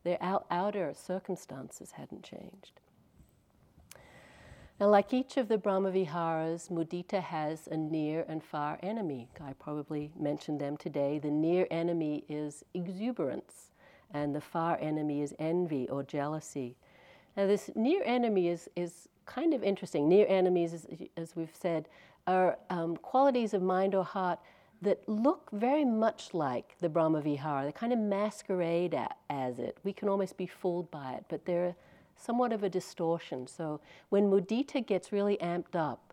Their 0.04 0.18
out- 0.22 0.46
outer 0.50 0.94
circumstances 0.94 1.92
hadn't 1.94 2.24
changed. 2.24 2.80
Now, 4.80 4.90
like 4.90 5.12
each 5.12 5.38
of 5.38 5.48
the 5.48 5.58
Brahmaviharas, 5.58 6.70
mudita 6.70 7.20
has 7.20 7.68
a 7.68 7.78
near 7.78 8.24
and 8.28 8.44
far 8.44 8.78
enemy. 8.84 9.28
I 9.42 9.54
probably 9.54 10.12
mentioned 10.20 10.62
them 10.62 10.78
today. 10.78 11.18
The 11.18 11.32
near 11.32 11.66
enemy 11.72 12.26
is 12.30 12.64
exuberance, 12.76 13.72
and 14.14 14.34
the 14.34 14.42
far 14.42 14.78
enemy 14.80 15.22
is 15.22 15.34
envy 15.40 15.88
or 15.90 16.04
jealousy. 16.04 16.76
Now, 17.36 17.48
this 17.48 17.70
near 17.76 18.02
enemy 18.04 18.50
is, 18.50 18.70
is 18.76 19.08
kind 19.26 19.54
of 19.54 19.64
interesting. 19.64 20.10
Near 20.10 20.26
enemies, 20.28 20.74
as, 20.74 20.88
as 21.16 21.36
we've 21.36 21.54
said, 21.54 21.88
are 22.26 22.58
um, 22.70 22.98
qualities 22.98 23.54
of 23.54 23.62
mind 23.62 23.96
or 23.96 24.04
heart 24.04 24.40
that 24.82 25.08
look 25.08 25.50
very 25.52 25.86
much 25.86 26.34
like 26.34 26.76
the 26.80 26.90
Brahmavihara. 26.90 27.66
They 27.66 27.72
kind 27.72 27.94
of 27.94 28.00
masquerade 28.00 28.98
as 29.30 29.60
it. 29.60 29.78
We 29.84 29.94
can 29.94 30.10
almost 30.10 30.38
be 30.38 30.48
fooled 30.48 30.92
by 30.92 31.14
it, 31.14 31.26
but 31.30 31.46
they're 31.46 31.76
somewhat 32.16 32.52
of 32.52 32.64
a 32.64 32.70
distortion. 32.70 33.48
So 33.48 33.80
when 34.10 34.30
mudita 34.30 34.86
gets 34.86 35.12
really 35.12 35.38
amped 35.38 35.76
up, 35.76 36.07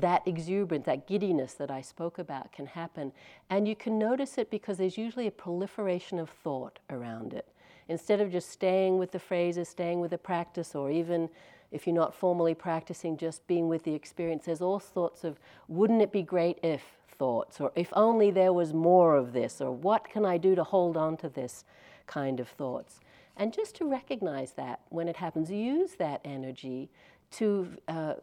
that 0.00 0.26
exuberance, 0.26 0.86
that 0.86 1.06
giddiness 1.06 1.54
that 1.54 1.70
I 1.70 1.80
spoke 1.80 2.18
about 2.18 2.52
can 2.52 2.66
happen. 2.66 3.12
And 3.50 3.66
you 3.66 3.76
can 3.76 3.98
notice 3.98 4.38
it 4.38 4.50
because 4.50 4.78
there's 4.78 4.98
usually 4.98 5.26
a 5.26 5.32
proliferation 5.32 6.18
of 6.18 6.30
thought 6.30 6.78
around 6.90 7.32
it. 7.32 7.46
Instead 7.88 8.20
of 8.20 8.30
just 8.30 8.50
staying 8.50 8.98
with 8.98 9.12
the 9.12 9.18
phrases, 9.18 9.68
staying 9.68 10.00
with 10.00 10.10
the 10.10 10.18
practice, 10.18 10.74
or 10.74 10.90
even 10.90 11.28
if 11.70 11.86
you're 11.86 11.96
not 11.96 12.14
formally 12.14 12.54
practicing, 12.54 13.16
just 13.16 13.46
being 13.46 13.68
with 13.68 13.82
the 13.84 13.94
experience, 13.94 14.44
there's 14.44 14.60
all 14.60 14.80
sorts 14.80 15.24
of 15.24 15.38
wouldn't 15.68 16.02
it 16.02 16.12
be 16.12 16.22
great 16.22 16.58
if 16.62 16.82
thoughts, 17.18 17.60
or 17.60 17.72
if 17.74 17.92
only 17.94 18.30
there 18.30 18.52
was 18.52 18.72
more 18.72 19.16
of 19.16 19.32
this, 19.32 19.60
or 19.60 19.72
what 19.72 20.08
can 20.08 20.24
I 20.24 20.38
do 20.38 20.54
to 20.54 20.64
hold 20.64 20.96
on 20.96 21.16
to 21.18 21.28
this 21.28 21.64
kind 22.06 22.40
of 22.40 22.48
thoughts. 22.48 23.00
And 23.36 23.52
just 23.52 23.76
to 23.76 23.88
recognize 23.88 24.52
that 24.52 24.80
when 24.88 25.08
it 25.08 25.16
happens, 25.16 25.50
use 25.50 25.92
that 25.98 26.20
energy 26.24 26.90
to 27.32 27.68
uh, 27.86 28.14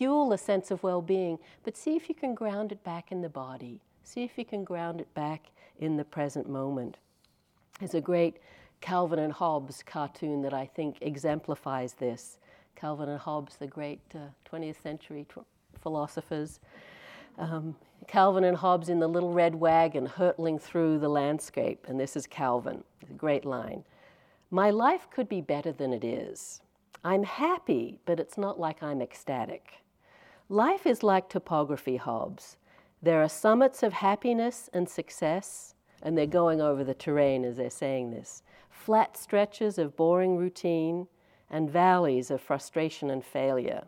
fuel 0.00 0.32
a 0.32 0.38
sense 0.38 0.70
of 0.70 0.82
well 0.82 1.02
being, 1.02 1.38
but 1.62 1.76
see 1.76 1.94
if 1.94 2.08
you 2.08 2.14
can 2.14 2.34
ground 2.34 2.72
it 2.72 2.82
back 2.82 3.12
in 3.12 3.20
the 3.20 3.28
body. 3.28 3.82
See 4.02 4.24
if 4.24 4.38
you 4.38 4.46
can 4.46 4.64
ground 4.64 4.98
it 4.98 5.12
back 5.12 5.50
in 5.78 5.98
the 5.98 6.04
present 6.06 6.48
moment. 6.48 6.96
There's 7.78 7.92
a 7.92 8.00
great 8.00 8.38
Calvin 8.80 9.18
and 9.18 9.30
Hobbes 9.30 9.82
cartoon 9.82 10.40
that 10.40 10.54
I 10.54 10.64
think 10.64 10.96
exemplifies 11.02 11.92
this. 11.92 12.38
Calvin 12.76 13.10
and 13.10 13.20
Hobbes, 13.20 13.56
the 13.56 13.66
great 13.66 14.00
uh, 14.14 14.20
20th 14.50 14.82
century 14.82 15.26
t- 15.34 15.42
philosophers. 15.82 16.60
Um, 17.36 17.76
Calvin 18.06 18.44
and 18.44 18.56
Hobbes 18.56 18.88
in 18.88 19.00
the 19.00 19.06
little 19.06 19.34
red 19.34 19.54
wagon 19.54 20.06
hurtling 20.06 20.58
through 20.58 20.98
the 20.98 21.10
landscape, 21.10 21.84
and 21.86 22.00
this 22.00 22.16
is 22.16 22.26
Calvin, 22.26 22.84
a 23.02 23.12
great 23.12 23.44
line. 23.44 23.84
My 24.50 24.70
life 24.70 25.08
could 25.10 25.28
be 25.28 25.42
better 25.42 25.72
than 25.72 25.92
it 25.92 26.04
is. 26.04 26.62
I'm 27.04 27.24
happy, 27.24 27.98
but 28.06 28.18
it's 28.18 28.38
not 28.38 28.58
like 28.58 28.82
I'm 28.82 29.02
ecstatic. 29.02 29.74
Life 30.52 30.84
is 30.84 31.04
like 31.04 31.28
topography, 31.28 31.96
Hobbes. 31.96 32.56
There 33.00 33.22
are 33.22 33.28
summits 33.28 33.84
of 33.84 33.92
happiness 33.92 34.68
and 34.72 34.88
success, 34.88 35.76
and 36.02 36.18
they're 36.18 36.26
going 36.26 36.60
over 36.60 36.82
the 36.82 36.92
terrain 36.92 37.44
as 37.44 37.56
they're 37.56 37.70
saying 37.70 38.10
this, 38.10 38.42
flat 38.68 39.16
stretches 39.16 39.78
of 39.78 39.94
boring 39.94 40.36
routine, 40.36 41.06
and 41.48 41.70
valleys 41.70 42.32
of 42.32 42.40
frustration 42.40 43.10
and 43.10 43.24
failure. 43.24 43.84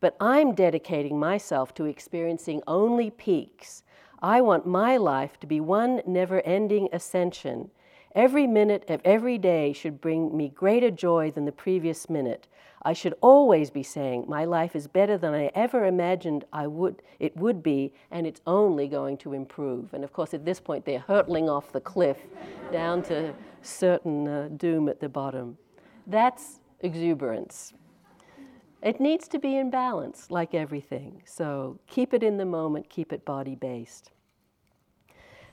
But 0.00 0.16
I'm 0.18 0.54
dedicating 0.54 1.18
myself 1.18 1.74
to 1.74 1.84
experiencing 1.84 2.62
only 2.66 3.10
peaks. 3.10 3.82
I 4.22 4.40
want 4.40 4.66
my 4.66 4.96
life 4.96 5.38
to 5.40 5.46
be 5.46 5.60
one 5.60 6.00
never 6.06 6.40
ending 6.46 6.88
ascension 6.94 7.70
Every 8.14 8.48
minute 8.48 8.90
of 8.90 9.00
every 9.04 9.38
day 9.38 9.72
should 9.72 10.00
bring 10.00 10.36
me 10.36 10.48
greater 10.48 10.90
joy 10.90 11.30
than 11.30 11.44
the 11.44 11.52
previous 11.52 12.10
minute. 12.10 12.48
I 12.82 12.92
should 12.94 13.14
always 13.20 13.70
be 13.70 13.82
saying, 13.82 14.24
My 14.26 14.44
life 14.44 14.74
is 14.74 14.86
better 14.86 15.18
than 15.18 15.34
I 15.34 15.50
ever 15.54 15.84
imagined 15.84 16.44
I 16.52 16.66
would, 16.66 17.02
it 17.18 17.36
would 17.36 17.62
be, 17.62 17.92
and 18.10 18.26
it's 18.26 18.40
only 18.46 18.88
going 18.88 19.18
to 19.18 19.34
improve. 19.34 19.92
And 19.92 20.02
of 20.02 20.12
course, 20.12 20.32
at 20.32 20.44
this 20.44 20.60
point, 20.60 20.84
they're 20.84 21.00
hurtling 21.00 21.48
off 21.48 21.72
the 21.72 21.80
cliff 21.80 22.18
down 22.72 23.02
to 23.04 23.34
certain 23.62 24.26
uh, 24.26 24.48
doom 24.56 24.88
at 24.88 25.00
the 25.00 25.08
bottom. 25.08 25.58
That's 26.06 26.60
exuberance. 26.80 27.74
It 28.82 28.98
needs 28.98 29.28
to 29.28 29.38
be 29.38 29.58
in 29.58 29.70
balance, 29.70 30.30
like 30.30 30.54
everything. 30.54 31.22
So 31.26 31.78
keep 31.86 32.14
it 32.14 32.22
in 32.22 32.38
the 32.38 32.46
moment, 32.46 32.88
keep 32.88 33.12
it 33.12 33.26
body 33.26 33.54
based. 33.54 34.10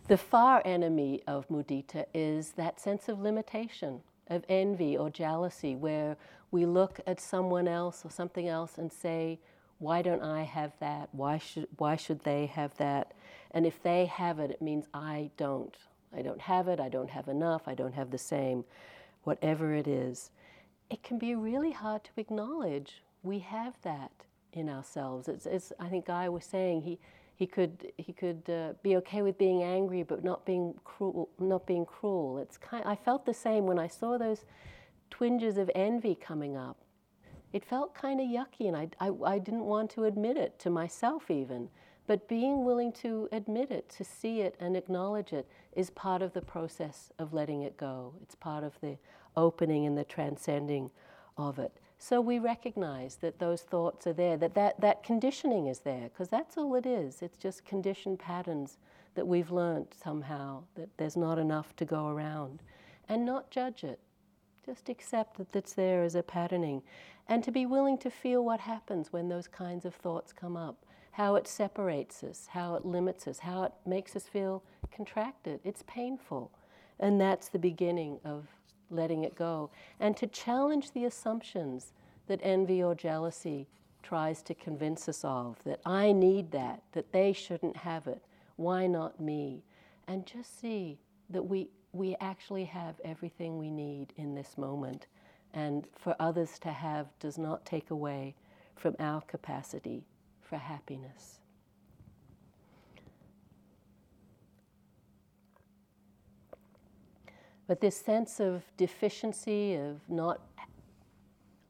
The 0.08 0.18
far 0.18 0.62
enemy 0.64 1.22
of 1.28 1.50
mudita 1.50 2.06
is 2.14 2.52
that 2.54 2.80
sense 2.80 3.10
of 3.10 3.20
limitation, 3.20 4.00
of 4.28 4.46
envy 4.48 4.96
or 4.96 5.10
jealousy, 5.10 5.76
where 5.76 6.16
we 6.52 6.66
look 6.66 7.00
at 7.06 7.20
someone 7.20 7.68
else 7.68 8.06
or 8.06 8.12
something 8.12 8.48
else 8.48 8.78
and 8.78 8.92
say, 8.92 9.40
why 9.80 10.02
don't 10.02 10.24
I 10.24 10.44
have 10.44 10.74
that? 10.80 11.10
Why 11.12 11.38
should, 11.38 11.68
why 11.78 11.96
should 11.96 12.24
they 12.24 12.48
have 12.48 12.76
that? 12.78 13.14
And 13.52 13.66
if 13.66 13.82
they 13.82 14.06
have 14.06 14.40
it, 14.40 14.52
it 14.52 14.62
means 14.62 14.86
I 14.94 15.30
don't. 15.38 15.76
I 16.16 16.22
don't 16.22 16.42
have 16.42 16.68
it, 16.68 16.80
I 16.80 16.90
don't 16.90 17.10
have 17.10 17.28
enough, 17.28 17.68
I 17.68 17.74
don't 17.74 17.94
have 17.94 18.12
the 18.12 18.18
same, 18.18 18.64
whatever 19.24 19.74
it 19.74 19.88
is. 19.88 20.32
It 20.90 21.04
can 21.04 21.18
be 21.18 21.36
really 21.36 21.72
hard 21.72 22.06
to 22.06 22.12
acknowledge 22.16 23.04
we 23.24 23.40
have 23.40 23.74
that 23.84 24.12
in 24.54 24.70
ourselves. 24.70 25.28
It's, 25.28 25.46
it's 25.46 25.74
I 25.80 25.90
think 25.90 26.06
Guy 26.06 26.30
was 26.30 26.46
saying 26.46 26.84
he, 26.84 26.98
he 27.36 27.46
could 27.46 27.92
he 27.98 28.14
could 28.14 28.50
uh, 28.50 28.74
be 28.82 28.96
okay 28.98 29.22
with 29.22 29.38
being 29.38 29.62
angry 29.64 30.02
but 30.04 30.24
not 30.24 30.46
being 30.46 30.74
cruel 30.84 31.30
not 31.40 31.68
being 31.68 31.86
cruel 31.86 32.40
it's 32.40 32.58
kind 32.58 32.84
I 32.84 32.96
felt 32.96 33.26
the 33.28 33.34
same 33.34 33.68
when 33.68 33.78
I 33.78 33.88
saw 33.88 34.18
those 34.18 34.44
twinges 35.10 35.58
of 35.58 35.70
envy 35.76 36.16
coming 36.16 36.56
up 36.56 36.78
it 37.54 37.64
felt 37.64 37.96
kind 37.96 38.20
of 38.20 38.28
yucky 38.28 38.68
and 38.68 38.76
I, 38.76 38.90
I, 39.00 39.12
I 39.26 39.40
didn't 39.40 39.66
want 39.66 39.90
to 39.92 40.04
admit 40.04 40.38
it 40.38 40.60
to 40.60 40.70
myself 40.70 41.30
even 41.32 41.70
but 42.06 42.28
being 42.30 42.64
willing 42.64 42.94
to 42.94 43.28
admit 43.32 43.70
it 43.70 43.90
to 43.98 44.04
see 44.04 44.42
it 44.42 44.56
and 44.60 44.78
acknowledge 44.78 45.34
it 45.34 45.48
is 45.76 45.90
part 45.90 46.22
of 46.22 46.34
the 46.34 46.42
process 46.42 47.12
of 47.20 47.34
letting 47.34 47.62
it 47.62 47.78
go 47.78 48.14
it's 48.22 48.36
part 48.36 48.64
of 48.64 48.74
the 48.82 48.98
opening 49.36 49.86
and 49.86 49.98
the 49.98 50.04
transcending 50.04 50.90
of 51.38 51.60
it 51.60 51.80
so 52.00 52.22
we 52.22 52.40
recognize 52.40 53.16
that 53.18 53.40
those 53.40 53.62
thoughts 53.62 54.06
are 54.06 54.14
there, 54.14 54.38
that 54.38 54.54
that, 54.54 54.80
that 54.82 55.04
conditioning 55.04 55.68
is 55.68 55.80
there, 55.80 56.10
because 56.10 56.30
that's 56.30 56.58
all 56.58 56.76
it 56.76 56.86
is. 56.86 57.22
It's 57.22 57.38
just 57.38 57.66
conditioned 57.66 58.20
patterns 58.20 58.78
that 59.16 59.28
we've 59.28 59.52
learned 59.52 59.88
somehow, 60.02 60.64
that 60.76 60.90
there's 60.98 61.18
not 61.18 61.40
enough 61.40 61.76
to 61.78 61.86
go 61.86 62.08
around. 62.08 62.62
And 63.10 63.26
not 63.26 63.50
judge 63.50 63.84
it. 63.84 64.00
Just 64.68 64.90
accept 64.90 65.38
that 65.38 65.56
it's 65.56 65.74
there 65.74 66.04
as 66.04 66.14
a 66.14 66.22
patterning. 66.22 66.84
And 67.28 67.44
to 67.44 67.52
be 67.52 67.66
willing 67.66 67.98
to 68.00 68.12
feel 68.12 68.44
what 68.44 68.60
happens 68.60 69.14
when 69.14 69.30
those 69.30 69.48
kinds 69.48 69.86
of 69.86 69.96
thoughts 69.96 70.34
come 70.34 70.58
up. 70.58 70.76
how 71.18 71.34
it 71.34 71.48
separates 71.48 72.24
us, 72.24 72.48
how 72.52 72.76
it 72.76 72.86
limits 72.86 73.28
us, 73.28 73.40
how 73.40 73.64
it 73.64 73.72
makes 73.88 74.16
us 74.16 74.28
feel 74.28 74.62
contracted. 74.96 75.60
It's 75.64 75.84
painful. 75.88 76.52
And 77.00 77.20
that's 77.20 77.50
the 77.50 77.58
beginning 77.58 78.20
of 78.24 78.46
letting 78.92 79.24
it 79.24 79.36
go. 79.36 79.72
And 80.00 80.16
to 80.16 80.28
challenge 80.28 80.92
the 80.92 81.06
assumptions 81.06 81.94
that 82.28 82.40
envy 82.44 82.84
or 82.84 82.94
jealousy 82.94 83.66
tries 84.04 84.44
to 84.44 84.54
convince 84.54 85.10
us 85.10 85.22
of 85.24 85.58
that 85.66 85.82
I 85.88 86.12
need 86.12 86.52
that, 86.52 86.84
that 86.92 87.12
they 87.12 87.34
shouldn't 87.34 87.78
have 87.78 88.06
it, 88.06 88.22
why 88.56 88.86
not 88.86 89.20
me? 89.20 89.64
And 90.08 90.24
just 90.28 90.62
see 90.62 91.00
that 91.32 91.42
we, 91.42 91.70
we 91.94 92.16
actually 92.20 92.66
have 92.66 92.96
everything 93.04 93.58
we 93.58 93.72
need 93.72 94.14
in 94.18 94.36
this 94.36 94.58
moment. 94.58 95.08
And 95.54 95.88
for 95.96 96.16
others 96.20 96.60
to 96.60 96.72
have 96.72 97.08
does 97.20 97.38
not 97.38 97.66
take 97.66 97.90
away 97.90 98.36
from 98.76 98.96
our 99.00 99.22
capacity 99.22 100.06
for 100.42 100.58
happiness. 100.58 101.40
But 107.68 107.82
this 107.82 107.98
sense 107.98 108.40
of 108.40 108.64
deficiency, 108.78 109.76
of 109.76 110.00
not, 110.08 110.40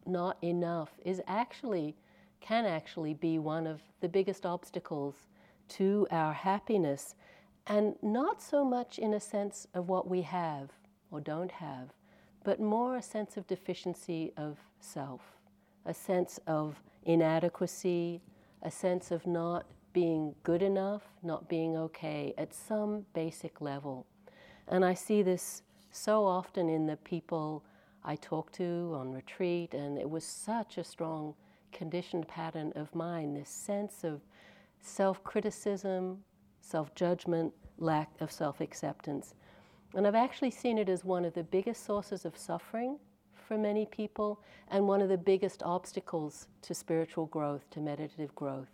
not 0.05 0.37
enough, 0.43 0.91
is 1.03 1.21
actually, 1.27 1.95
can 2.39 2.65
actually 2.65 3.15
be 3.15 3.39
one 3.39 3.65
of 3.65 3.81
the 3.99 4.07
biggest 4.07 4.45
obstacles 4.45 5.15
to 5.69 6.07
our 6.11 6.33
happiness. 6.33 7.15
And 7.69 7.95
not 8.01 8.41
so 8.41 8.63
much 8.63 8.97
in 8.97 9.13
a 9.13 9.19
sense 9.19 9.67
of 9.73 9.89
what 9.89 10.07
we 10.07 10.21
have 10.21 10.69
or 11.11 11.19
don't 11.19 11.51
have, 11.51 11.89
but 12.43 12.61
more 12.61 12.95
a 12.95 13.01
sense 13.01 13.35
of 13.35 13.45
deficiency 13.45 14.31
of 14.37 14.57
self, 14.79 15.21
a 15.85 15.93
sense 15.93 16.39
of 16.47 16.81
inadequacy, 17.03 18.21
a 18.61 18.71
sense 18.71 19.11
of 19.11 19.27
not 19.27 19.65
being 19.91 20.33
good 20.43 20.61
enough, 20.61 21.01
not 21.23 21.49
being 21.49 21.75
okay 21.75 22.33
at 22.37 22.53
some 22.53 23.05
basic 23.13 23.59
level. 23.59 24.05
And 24.67 24.85
I 24.85 24.93
see 24.93 25.21
this 25.21 25.63
so 25.91 26.25
often 26.25 26.69
in 26.69 26.85
the 26.85 26.97
people 26.97 27.63
I 28.03 28.15
talk 28.15 28.51
to 28.53 28.93
on 28.95 29.11
retreat, 29.11 29.73
and 29.73 29.97
it 29.97 30.09
was 30.09 30.23
such 30.23 30.77
a 30.77 30.83
strong 30.83 31.33
conditioned 31.73 32.27
pattern 32.29 32.71
of 32.75 32.95
mine 32.95 33.33
this 33.33 33.49
sense 33.49 34.05
of 34.05 34.21
self 34.81 35.21
criticism, 35.23 36.23
self 36.67 36.93
judgment, 36.95 37.53
lack 37.77 38.09
of 38.19 38.31
self 38.31 38.59
acceptance. 38.59 39.33
And 39.95 40.05
I've 40.05 40.15
actually 40.15 40.51
seen 40.51 40.77
it 40.77 40.89
as 40.89 41.05
one 41.05 41.23
of 41.23 41.33
the 41.33 41.43
biggest 41.43 41.85
sources 41.85 42.25
of 42.25 42.37
suffering 42.37 42.99
for 43.33 43.57
many 43.57 43.85
people 43.85 44.41
and 44.69 44.85
one 44.85 45.01
of 45.01 45.09
the 45.09 45.17
biggest 45.17 45.63
obstacles 45.63 46.47
to 46.63 46.73
spiritual 46.73 47.27
growth, 47.27 47.69
to 47.71 47.79
meditative 47.79 48.35
growth. 48.35 48.67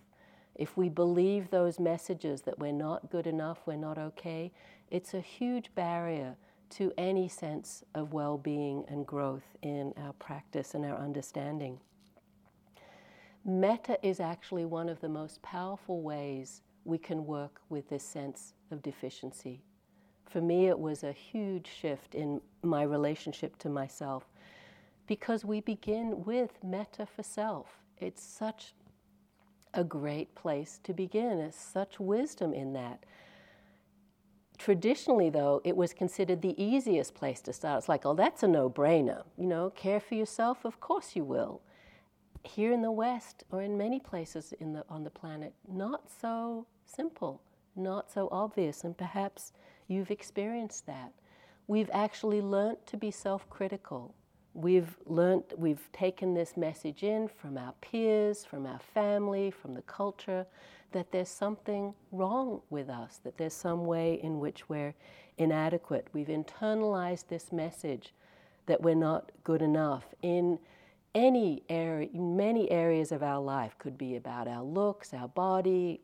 If 0.56 0.76
we 0.76 0.90
believe 0.90 1.50
those 1.50 1.80
messages 1.80 2.42
that 2.42 2.60
we're 2.60 2.72
not 2.72 3.12
good 3.12 3.28
enough, 3.28 3.60
we're 3.66 3.76
not 3.76 3.98
okay, 3.98 4.52
it's 4.90 5.14
a 5.14 5.22
huge 5.22 5.74
barrier 5.76 6.36
to 6.72 6.92
any 6.98 7.28
sense 7.28 7.84
of 7.94 8.14
well 8.14 8.38
being 8.38 8.84
and 8.88 9.06
growth 9.06 9.56
in 9.62 9.94
our 9.98 10.14
practice 10.14 10.74
and 10.74 10.84
our 10.84 10.98
understanding. 10.98 11.80
Metta 13.46 14.00
is 14.06 14.20
actually 14.20 14.66
one 14.66 14.90
of 14.90 15.02
the 15.02 15.10
most 15.10 15.42
powerful 15.42 16.02
ways 16.02 16.62
we 16.86 16.98
can 16.98 17.26
work 17.26 17.62
with 17.70 17.90
this 17.90 18.04
sense 18.04 18.54
of 18.72 18.82
deficiency. 18.82 19.62
For 20.30 20.42
me, 20.42 20.68
it 20.68 20.80
was 20.80 21.04
a 21.04 21.12
huge 21.12 21.68
shift 21.68 22.16
in 22.16 22.42
my 22.62 22.84
relationship 22.84 23.58
to 23.60 23.70
myself 23.70 24.26
because 25.08 25.46
we 25.46 25.62
begin 25.62 26.24
with 26.26 26.64
metta 26.64 27.06
for 27.06 27.24
self. 27.24 27.80
It's 27.98 28.24
such 28.24 28.74
a 29.74 29.84
great 29.84 30.34
place 30.36 30.80
to 30.84 30.94
begin. 30.94 31.40
There's 31.40 31.56
such 31.56 32.00
wisdom 32.00 32.54
in 32.54 32.74
that. 32.74 33.04
Traditionally, 34.58 35.30
though, 35.30 35.62
it 35.64 35.76
was 35.76 35.94
considered 35.94 36.42
the 36.42 36.62
easiest 36.64 37.16
place 37.16 37.42
to 37.42 37.54
start. 37.54 37.80
It's 37.80 37.90
like, 37.90 38.06
oh, 38.06 38.14
that's 38.14 38.44
a 38.44 38.48
no 38.48 38.70
brainer. 38.70 39.24
You 39.38 39.48
know, 39.48 39.72
care 39.72 40.00
for 40.00 40.16
yourself, 40.16 40.64
of 40.64 40.80
course 40.80 41.16
you 41.16 41.24
will. 41.24 41.62
Here 42.44 42.72
in 42.72 42.82
the 42.82 42.92
West, 42.92 43.44
or 43.52 43.62
in 43.62 43.78
many 43.78 44.00
places 44.00 44.54
the, 44.60 44.86
on 44.90 45.04
the 45.04 45.10
planet, 45.10 45.54
not 45.68 46.10
so 46.22 46.68
simple, 46.86 47.42
not 47.76 48.12
so 48.12 48.30
obvious, 48.32 48.84
and 48.84 48.98
perhaps 48.98 49.54
you've 49.88 50.12
experienced 50.12 50.86
that. 50.88 51.14
We've 51.68 51.90
actually 51.94 52.42
learnt 52.42 52.86
to 52.88 52.98
be 52.98 53.12
self 53.12 53.50
critical 53.50 54.16
we've 54.54 54.98
learnt, 55.06 55.58
we've 55.58 55.92
taken 55.92 56.34
this 56.34 56.56
message 56.56 57.04
in 57.04 57.28
from 57.28 57.58
our 57.58 57.74
peers, 57.82 58.46
from 58.46 58.66
our 58.66 58.80
family, 58.94 59.52
from 59.52 59.74
the 59.74 59.82
culture, 59.84 60.46
that 60.92 61.12
there's 61.12 61.30
something 61.30 61.94
wrong 62.12 62.62
with 62.70 62.90
us, 62.90 63.20
that 63.24 63.38
there's 63.38 63.54
some 63.54 63.86
way 63.86 64.20
in 64.22 64.40
which 64.40 64.70
we're 64.70 64.94
inadequate. 65.38 66.08
We've 66.14 66.28
internalized 66.28 67.28
this 67.28 67.52
message 67.52 68.14
that 68.68 68.82
we're 68.82 68.96
not 68.96 69.32
good 69.44 69.62
enough 69.62 70.06
in 70.22 70.60
any 71.16 71.64
area, 71.70 72.10
many 72.14 72.70
areas 72.70 73.12
of 73.12 73.24
our 73.24 73.42
life. 73.42 73.76
Could 73.80 73.98
be 73.98 74.16
about 74.16 74.48
our 74.48 74.64
looks, 74.64 75.14
our 75.14 75.28
body, 75.28 76.02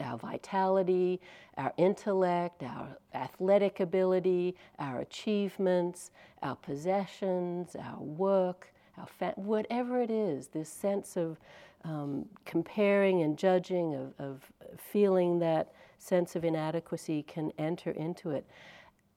our 0.00 0.18
vitality, 0.18 1.20
our 1.56 1.72
intellect, 1.76 2.62
our 2.62 2.98
athletic 3.14 3.80
ability, 3.80 4.56
our 4.78 5.00
achievements, 5.00 6.10
our 6.42 6.56
possessions, 6.56 7.76
our 7.76 8.00
work, 8.00 8.72
our 8.98 9.06
fa- 9.06 9.34
whatever 9.36 10.00
it 10.00 10.10
is, 10.10 10.48
this 10.48 10.68
sense 10.68 11.16
of 11.16 11.38
um, 11.84 12.26
comparing 12.44 13.22
and 13.22 13.38
judging, 13.38 13.94
of, 13.94 14.12
of 14.18 14.52
feeling 14.76 15.38
that 15.38 15.72
sense 15.98 16.36
of 16.36 16.44
inadequacy 16.44 17.22
can 17.22 17.52
enter 17.58 17.90
into 17.92 18.30
it. 18.30 18.46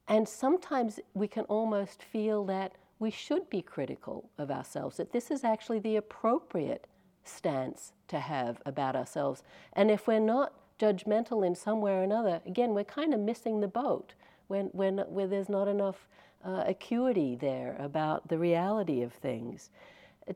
And 0.07 0.27
sometimes 0.27 0.99
we 1.13 1.27
can 1.27 1.45
almost 1.45 2.03
feel 2.03 2.45
that 2.45 2.73
we 2.99 3.11
should 3.11 3.49
be 3.49 3.61
critical 3.61 4.29
of 4.37 4.51
ourselves, 4.51 4.97
that 4.97 5.11
this 5.11 5.31
is 5.31 5.43
actually 5.43 5.79
the 5.79 5.95
appropriate 5.95 6.87
stance 7.23 7.93
to 8.07 8.19
have 8.19 8.61
about 8.65 8.95
ourselves. 8.95 9.43
And 9.73 9.89
if 9.89 10.07
we're 10.07 10.19
not 10.19 10.53
judgmental 10.79 11.45
in 11.45 11.55
some 11.55 11.81
way 11.81 11.91
or 11.91 12.03
another, 12.03 12.41
again, 12.45 12.73
we're 12.73 12.83
kind 12.83 13.13
of 13.13 13.19
missing 13.19 13.59
the 13.59 13.67
boat 13.67 14.13
when, 14.47 14.67
when, 14.67 14.99
where 14.99 15.27
there's 15.27 15.49
not 15.49 15.67
enough 15.67 16.07
uh, 16.43 16.63
acuity 16.65 17.35
there 17.35 17.75
about 17.79 18.29
the 18.29 18.37
reality 18.37 19.01
of 19.01 19.13
things. 19.13 19.69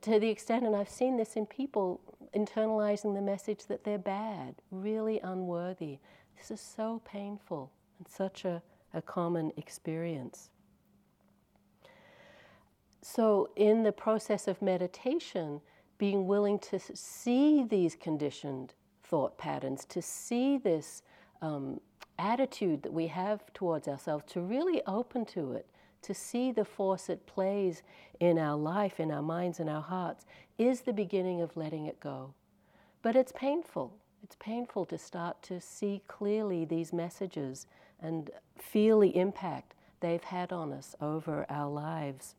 To 0.01 0.19
the 0.19 0.29
extent, 0.29 0.65
and 0.65 0.75
I've 0.75 0.89
seen 0.89 1.17
this 1.17 1.35
in 1.35 1.45
people 1.45 2.01
internalizing 2.35 3.13
the 3.13 3.21
message 3.21 3.67
that 3.67 3.83
they're 3.83 3.97
bad, 3.97 4.55
really 4.71 5.19
unworthy. 5.19 5.99
This 6.37 6.51
is 6.51 6.59
so 6.59 7.01
painful 7.05 7.71
and 7.99 8.07
such 8.07 8.43
a, 8.43 8.61
a 8.93 9.01
common 9.01 9.51
experience. 9.55 10.49
So, 13.01 13.49
in 13.55 13.83
the 13.83 13.91
process 13.91 14.47
of 14.47 14.61
meditation, 14.61 15.61
being 15.97 16.25
willing 16.25 16.57
to 16.59 16.79
see 16.79 17.63
these 17.63 17.95
conditioned 17.95 18.73
thought 19.13 19.37
patterns, 19.37 19.85
to 19.85 20.01
see 20.01 20.57
this 20.57 21.03
um, 21.43 21.79
attitude 22.17 22.81
that 22.81 22.91
we 22.91 23.05
have 23.05 23.41
towards 23.53 23.87
ourselves, 23.87 24.23
to 24.25 24.41
really 24.41 24.81
open 24.87 25.23
to 25.23 25.53
it, 25.53 25.67
to 26.01 26.15
see 26.15 26.51
the 26.51 26.65
force 26.65 27.09
it 27.09 27.27
plays 27.27 27.83
in 28.19 28.39
our 28.39 28.57
life, 28.57 28.99
in 28.99 29.11
our 29.11 29.21
minds, 29.21 29.59
and 29.59 29.69
our 29.69 29.83
hearts, 29.83 30.25
is 30.57 30.81
the 30.81 30.91
beginning 30.91 31.41
of 31.41 31.55
letting 31.55 31.85
it 31.85 31.99
go. 31.99 32.33
But 33.03 33.15
it's 33.15 33.31
painful. 33.31 33.93
It's 34.23 34.35
painful 34.39 34.85
to 34.85 34.97
start 34.97 35.43
to 35.43 35.61
see 35.61 36.01
clearly 36.07 36.65
these 36.65 36.91
messages 36.91 37.67
and 38.01 38.31
feel 38.57 38.99
the 38.99 39.15
impact 39.15 39.75
they've 39.99 40.23
had 40.23 40.51
on 40.51 40.73
us 40.73 40.95
over 40.99 41.45
our 41.51 41.69
lives. 41.69 42.33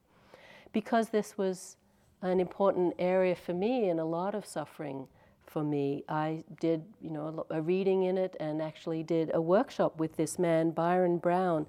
Because 0.72 1.10
this 1.10 1.38
was 1.38 1.76
an 2.20 2.40
important 2.40 2.94
area 2.98 3.36
for 3.36 3.54
me 3.54 3.88
in 3.88 4.00
a 4.00 4.04
lot 4.04 4.34
of 4.34 4.44
suffering 4.44 5.06
for 5.54 5.62
me. 5.62 6.02
I 6.08 6.42
did, 6.60 6.82
you 7.00 7.10
know, 7.10 7.46
a 7.48 7.62
reading 7.62 8.02
in 8.02 8.18
it 8.18 8.36
and 8.40 8.60
actually 8.60 9.04
did 9.04 9.30
a 9.32 9.40
workshop 9.40 10.00
with 10.00 10.16
this 10.16 10.36
man, 10.36 10.72
Byron 10.72 11.18
Brown, 11.18 11.66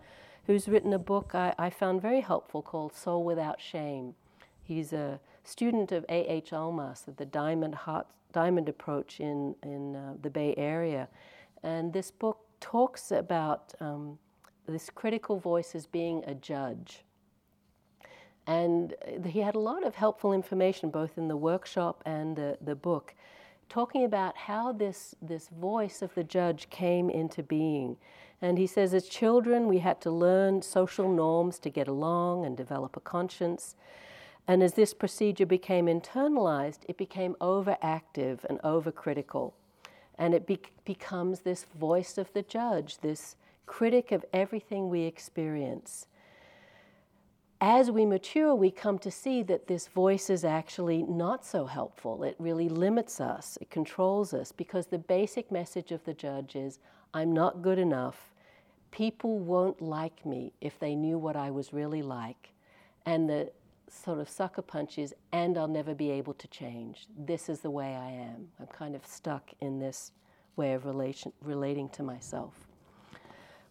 who's 0.48 0.68
written 0.68 0.92
a 0.92 0.98
book 0.98 1.36
I, 1.36 1.54
I 1.60 1.70
found 1.70 2.02
very 2.02 2.22
helpful 2.22 2.64
called 2.64 2.96
Soul 2.96 3.24
Without 3.24 3.62
Shame. 3.62 4.16
He's 4.64 4.92
a 4.92 5.20
student 5.44 5.92
of 5.92 6.04
A.H. 6.10 6.50
Almaas, 6.50 7.08
of 7.08 7.18
the 7.18 7.28
Diamond, 7.28 7.76
Heart, 7.76 8.08
Diamond 8.34 8.68
approach 8.68 9.20
in, 9.20 9.56
in 9.62 9.96
uh, 9.96 10.16
the 10.20 10.32
Bay 10.32 10.56
Area. 10.58 11.08
And 11.62 11.94
this 11.94 12.10
book 12.10 12.40
talks 12.60 13.12
about 13.12 13.76
um, 13.80 14.18
this 14.68 14.90
critical 14.90 15.38
voice 15.38 15.76
as 15.76 15.86
being 15.86 16.24
a 16.26 16.34
judge. 16.34 17.04
And 18.48 18.96
he 19.28 19.42
had 19.42 19.54
a 19.54 19.60
lot 19.60 19.86
of 19.86 19.94
helpful 19.94 20.34
information 20.34 20.90
both 20.90 21.20
in 21.20 21.28
the 21.28 21.38
workshop 21.38 22.02
and 22.08 22.36
the, 22.36 22.58
the 22.62 22.76
book 22.76 23.14
talking 23.70 24.04
about 24.04 24.38
how 24.38 24.72
this, 24.72 25.16
this 25.22 25.50
voice 25.50 26.02
of 26.02 26.14
the 26.14 26.24
judge 26.24 26.70
came 26.70 27.10
into 27.10 27.44
being. 27.44 27.98
And 28.42 28.58
he 28.58 28.68
says, 28.68 28.94
as 28.94 29.08
children, 29.08 29.68
we 29.68 29.80
had 29.80 30.02
to 30.02 30.12
learn 30.12 30.62
social 30.62 31.12
norms 31.12 31.58
to 31.60 31.70
get 31.70 31.88
along 31.88 32.46
and 32.46 32.56
develop 32.56 32.96
a 32.96 33.00
conscience. 33.00 33.76
And 34.48 34.62
as 34.62 34.74
this 34.74 34.94
procedure 34.94 35.46
became 35.46 35.88
internalized, 35.88 36.80
it 36.88 36.98
became 36.98 37.36
overactive 37.42 38.44
and 38.46 38.60
overcritical. 38.60 39.54
And 40.18 40.34
it 40.34 40.46
be- 40.46 40.60
becomes 40.84 41.42
this 41.42 41.66
voice 41.78 42.18
of 42.18 42.32
the 42.34 42.44
judge, 42.44 43.00
this 43.00 43.36
critic 43.66 44.12
of 44.12 44.24
everything 44.32 44.90
we 44.90 45.02
experience. 45.02 46.08
As 47.62 47.90
we 47.90 48.06
mature, 48.06 48.54
we 48.54 48.70
come 48.70 49.00
to 49.00 49.10
see 49.10 49.42
that 49.44 49.68
this 49.68 49.88
voice 49.88 50.30
is 50.30 50.44
actually 50.44 51.04
not 51.04 51.46
so 51.46 51.66
helpful. 51.66 52.24
It 52.24 52.36
really 52.38 52.68
limits 52.68 53.22
us, 53.22 53.58
it 53.62 53.70
controls 53.70 54.34
us, 54.34 54.52
because 54.52 54.88
the 54.88 54.98
basic 54.98 55.52
message 55.52 55.92
of 55.92 56.04
the 56.04 56.14
judge 56.14 56.56
is 56.56 56.80
I'm 57.14 57.34
not 57.34 57.62
good 57.62 57.80
enough. 57.80 58.34
People 58.92 59.40
won't 59.40 59.82
like 59.82 60.26
me 60.26 60.52
if 60.60 60.80
they 60.80 60.96
knew 60.96 61.18
what 61.18 61.38
I 61.38 61.50
was 61.50 61.72
really 61.72 62.02
like. 62.02 62.52
And 63.06 63.30
the 63.30 63.52
sort 63.90 64.20
of 64.20 64.28
sucker 64.28 64.62
punch 64.62 64.98
is, 64.98 65.16
and 65.32 65.58
I'll 65.58 65.68
never 65.68 65.96
be 65.96 66.12
able 66.12 66.34
to 66.34 66.48
change. 66.50 67.08
This 67.18 67.48
is 67.48 67.62
the 67.62 67.72
way 67.72 67.96
I 67.96 68.12
am. 68.12 68.50
I'm 68.60 68.68
kind 68.68 68.96
of 68.96 69.06
stuck 69.06 69.52
in 69.62 69.80
this 69.80 70.12
way 70.58 70.74
of 70.74 70.86
relation, 70.86 71.32
relating 71.42 71.88
to 71.90 72.04
myself. 72.04 72.65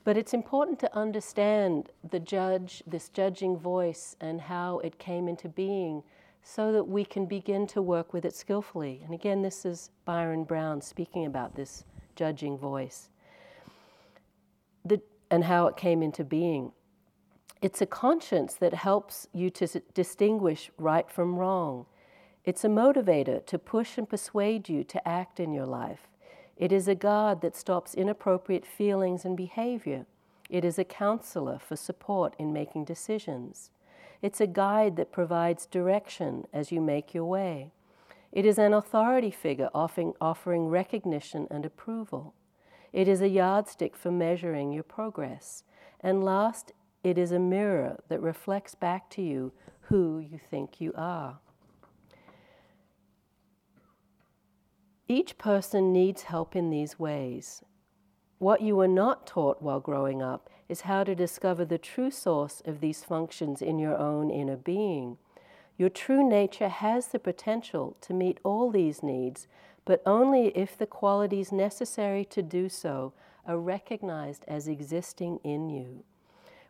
But 0.05 0.19
it's 0.19 0.35
important 0.35 0.79
to 0.81 0.97
understand 0.97 1.91
the 2.11 2.21
judge, 2.21 2.83
this 2.87 3.09
judging 3.09 3.57
voice, 3.57 4.17
and 4.21 4.41
how 4.41 4.79
it 4.81 4.99
came 4.99 5.29
into 5.29 5.49
being 5.49 6.03
so 6.43 6.73
that 6.73 6.85
we 6.85 7.07
can 7.07 7.25
begin 7.25 7.67
to 7.69 7.81
work 7.81 8.13
with 8.13 8.27
it 8.27 8.35
skillfully. 8.35 9.01
And 9.03 9.15
again, 9.15 9.41
this 9.41 9.65
is 9.65 9.91
Byron 10.05 10.45
Brown 10.45 10.83
speaking 10.83 11.25
about 11.25 11.55
this 11.55 11.85
judging 12.17 12.59
voice 12.59 13.09
the, 14.85 15.01
and 15.31 15.45
how 15.45 15.67
it 15.67 15.77
came 15.77 16.03
into 16.03 16.23
being. 16.23 16.73
It's 17.63 17.81
a 17.81 17.87
conscience 17.87 18.55
that 18.57 18.75
helps 18.75 19.27
you 19.33 19.49
to 19.51 19.81
distinguish 19.95 20.71
right 20.77 21.11
from 21.11 21.37
wrong. 21.37 21.87
It's 22.45 22.63
a 22.63 22.69
motivator 22.69 23.45
to 23.47 23.59
push 23.59 23.97
and 23.97 24.07
persuade 24.07 24.69
you 24.69 24.85
to 24.85 25.09
act 25.09 25.41
in 25.41 25.55
your 25.55 25.65
life. 25.65 26.09
It 26.57 26.73
is 26.73 26.87
a 26.87 26.95
guard 26.95 27.41
that 27.41 27.57
stops 27.57 27.95
inappropriate 27.95 28.65
feelings 28.65 29.25
and 29.25 29.37
behavior. 29.37 30.07
It 30.49 30.65
is 30.65 30.79
a 30.79 30.85
counselor 30.85 31.59
for 31.59 31.77
support 31.77 32.35
in 32.39 32.53
making 32.53 32.85
decisions. 32.85 33.71
It's 34.23 34.41
a 34.41 34.47
guide 34.47 34.97
that 34.97 35.13
provides 35.13 35.67
direction 35.67 36.47
as 36.53 36.71
you 36.71 36.81
make 36.81 37.13
your 37.13 37.25
way. 37.25 37.71
It 38.31 38.47
is 38.47 38.59
an 38.59 38.73
authority 38.73 39.31
figure 39.31 39.71
offering, 39.75 40.15
offering 40.21 40.69
recognition 40.69 41.47
and 41.51 41.65
approval. 41.67 42.35
It 42.93 43.09
is 43.09 43.21
a 43.21 43.29
yardstick 43.29 43.97
for 43.97 44.11
measuring 44.11 44.73
your 44.73 44.83
progress. 44.85 45.65
And 46.01 46.25
last, 46.25 46.73
it 47.03 47.19
is 47.19 47.33
a 47.33 47.39
mirror 47.39 48.01
that 48.09 48.23
reflects 48.23 48.75
back 48.75 49.11
to 49.11 49.23
you 49.23 49.53
who 49.89 50.19
you 50.19 50.39
think 50.39 50.81
you 50.81 50.93
are. 50.97 51.39
Each 55.07 55.37
person 55.37 55.93
needs 55.93 56.23
help 56.23 56.57
in 56.57 56.71
these 56.71 56.99
ways. 56.99 57.63
What 58.39 58.63
you 58.63 58.77
were 58.77 58.89
not 58.89 59.27
taught 59.27 59.61
while 59.61 59.81
growing 59.81 60.23
up 60.23 60.49
is 60.67 60.83
how 60.83 61.05
to 61.05 61.15
discover 61.15 61.65
the 61.65 61.79
true 61.79 62.11
source 62.11 62.63
of 62.65 62.81
these 62.81 63.05
functions 63.05 63.61
in 63.61 63.79
your 63.79 63.99
own 63.99 64.31
inner 64.31 64.57
being. 64.57 65.19
Your 65.77 65.91
true 65.91 66.27
nature 66.27 66.69
has 66.69 67.09
the 67.09 67.19
potential 67.19 67.97
to 68.01 68.15
meet 68.15 68.39
all 68.45 68.71
these 68.71 69.03
needs, 69.03 69.47
but 69.85 70.03
only 70.07 70.49
if 70.57 70.79
the 70.79 70.87
qualities 70.87 71.53
necessary 71.53 72.25
to 72.27 72.43
do 72.43 72.71
so 72.71 73.13
are 73.47 73.59
recognized 73.59 74.45
as 74.49 74.69
existing 74.69 75.39
in 75.45 75.69
you. 75.69 76.05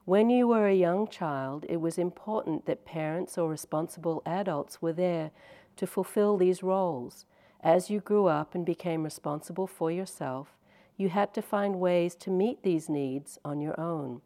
When 0.06 0.28
you 0.28 0.48
were 0.48 0.66
a 0.66 0.74
young 0.74 1.06
child, 1.06 1.64
it 1.68 1.80
was 1.80 1.98
important 1.98 2.66
that 2.66 2.84
parents 2.84 3.38
or 3.38 3.48
responsible 3.48 4.22
adults 4.26 4.82
were 4.82 4.92
there 4.92 5.30
to 5.76 5.86
fulfill 5.86 6.36
these 6.36 6.62
roles. 6.62 7.26
As 7.64 7.88
you 7.88 8.00
grew 8.00 8.26
up 8.26 8.54
and 8.54 8.66
became 8.66 9.04
responsible 9.04 9.66
for 9.66 9.90
yourself, 9.90 10.48
you 10.98 11.08
had 11.08 11.32
to 11.32 11.40
find 11.40 11.80
ways 11.80 12.14
to 12.16 12.30
meet 12.30 12.62
these 12.62 12.90
needs 12.90 13.38
on 13.42 13.62
your 13.62 13.80
own. 13.80 14.20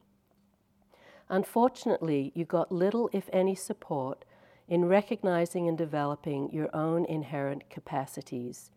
Unfortunately, 1.29 2.33
you 2.35 2.45
got 2.45 2.73
little, 2.73 3.09
if 3.13 3.31
any, 3.33 3.55
support 3.55 4.25
in 4.67 4.87
recognizing 4.87 5.69
and 5.69 5.79
developing 5.79 6.51
your 6.53 6.69
own 6.75 7.05
inherent 7.05 7.71
capacities. 7.71 8.73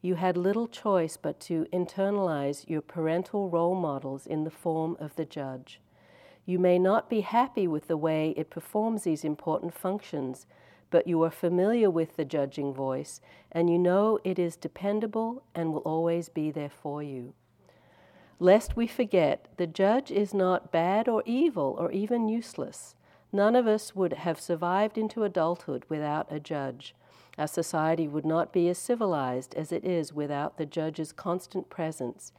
You 0.00 0.14
had 0.14 0.36
little 0.36 0.68
choice 0.68 1.16
but 1.16 1.40
to 1.40 1.66
internalize 1.72 2.68
your 2.68 2.82
parental 2.82 3.50
role 3.50 3.74
models 3.74 4.28
in 4.28 4.44
the 4.44 4.50
form 4.50 4.96
of 5.00 5.16
the 5.16 5.24
judge. 5.24 5.80
You 6.46 6.60
may 6.60 6.78
not 6.78 7.10
be 7.10 7.22
happy 7.22 7.66
with 7.66 7.88
the 7.88 7.96
way 7.96 8.32
it 8.36 8.48
performs 8.48 9.02
these 9.02 9.24
important 9.24 9.74
functions, 9.74 10.46
but 10.94 11.08
you 11.08 11.20
are 11.24 11.30
familiar 11.32 11.90
with 11.90 12.14
the 12.14 12.24
judging 12.24 12.72
voice 12.72 13.20
and 13.50 13.68
you 13.68 13.76
know 13.76 14.16
it 14.22 14.38
is 14.38 14.54
dependable 14.54 15.42
and 15.52 15.72
will 15.72 15.80
always 15.80 16.28
be 16.28 16.52
there 16.52 16.70
for 16.70 17.02
you. 17.02 17.34
Lest 18.38 18.76
we 18.76 18.86
forget, 18.86 19.48
the 19.56 19.66
judge 19.66 20.12
is 20.12 20.32
not 20.32 20.70
bad 20.70 21.08
or 21.08 21.24
evil 21.26 21.74
or 21.80 21.90
even 21.90 22.28
useless. 22.28 22.94
None 23.32 23.56
of 23.56 23.66
us 23.66 23.96
would 23.96 24.12
have 24.12 24.38
survived 24.38 24.96
into 24.96 25.24
adulthood 25.24 25.84
without 25.88 26.30
a 26.30 26.38
judge. 26.38 26.94
Our 27.36 27.48
society 27.48 28.06
would 28.06 28.24
not 28.24 28.52
be 28.52 28.68
as 28.68 28.78
civilized 28.78 29.52
as 29.56 29.72
it 29.72 29.84
is 29.84 30.12
without 30.12 30.58
the 30.58 30.66
judge's 30.66 31.10
constant 31.10 31.70
presence. 31.70 32.30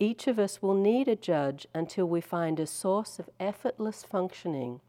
Each 0.00 0.26
of 0.26 0.36
us 0.40 0.60
will 0.60 0.74
need 0.74 1.06
a 1.06 1.14
judge 1.14 1.68
until 1.72 2.06
we 2.06 2.20
find 2.20 2.58
a 2.58 2.66
source 2.66 3.20
of 3.20 3.30
effortless 3.38 4.02
functioning, 4.02 4.80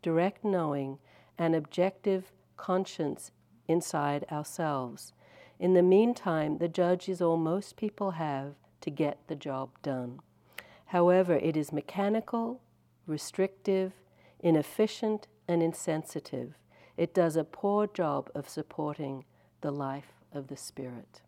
direct 0.00 0.42
knowing, 0.42 0.96
and 1.36 1.54
objective 1.54 2.32
conscience 2.60 3.30
inside 3.66 4.26
ourselves. 4.30 5.14
In 5.58 5.72
the 5.72 5.82
meantime, 5.82 6.58
the 6.58 6.68
judge 6.68 7.08
is 7.08 7.22
all 7.22 7.38
most 7.38 7.76
people 7.76 8.12
have 8.12 8.54
to 8.82 8.90
get 8.90 9.18
the 9.28 9.34
job 9.34 9.70
done. 9.82 10.20
However, 10.86 11.34
it 11.34 11.56
is 11.56 11.72
mechanical, 11.72 12.60
restrictive, 13.06 13.92
inefficient, 14.40 15.26
and 15.48 15.62
insensitive. 15.62 16.54
It 16.98 17.14
does 17.14 17.36
a 17.36 17.44
poor 17.44 17.86
job 17.86 18.30
of 18.34 18.48
supporting 18.48 19.24
the 19.62 19.70
life 19.70 20.12
of 20.32 20.48
the 20.48 20.56
Spirit. 20.56 21.22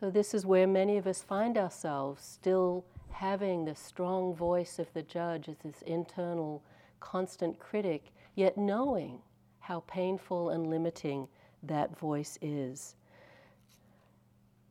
So, 0.00 0.10
this 0.10 0.32
is 0.34 0.46
where 0.46 0.66
many 0.66 0.96
of 0.96 1.06
us 1.06 1.22
find 1.22 1.56
ourselves 1.58 2.24
still 2.24 2.84
having 3.10 3.64
the 3.64 3.74
strong 3.74 4.34
voice 4.34 4.78
of 4.78 4.92
the 4.94 5.02
judge 5.02 5.48
as 5.48 5.58
this 5.58 5.82
internal, 5.82 6.62
constant 7.02 7.58
critic, 7.58 8.12
yet 8.36 8.56
knowing 8.56 9.18
how 9.58 9.80
painful 9.86 10.50
and 10.50 10.70
limiting 10.70 11.28
that 11.62 11.98
voice 11.98 12.38
is. 12.40 12.94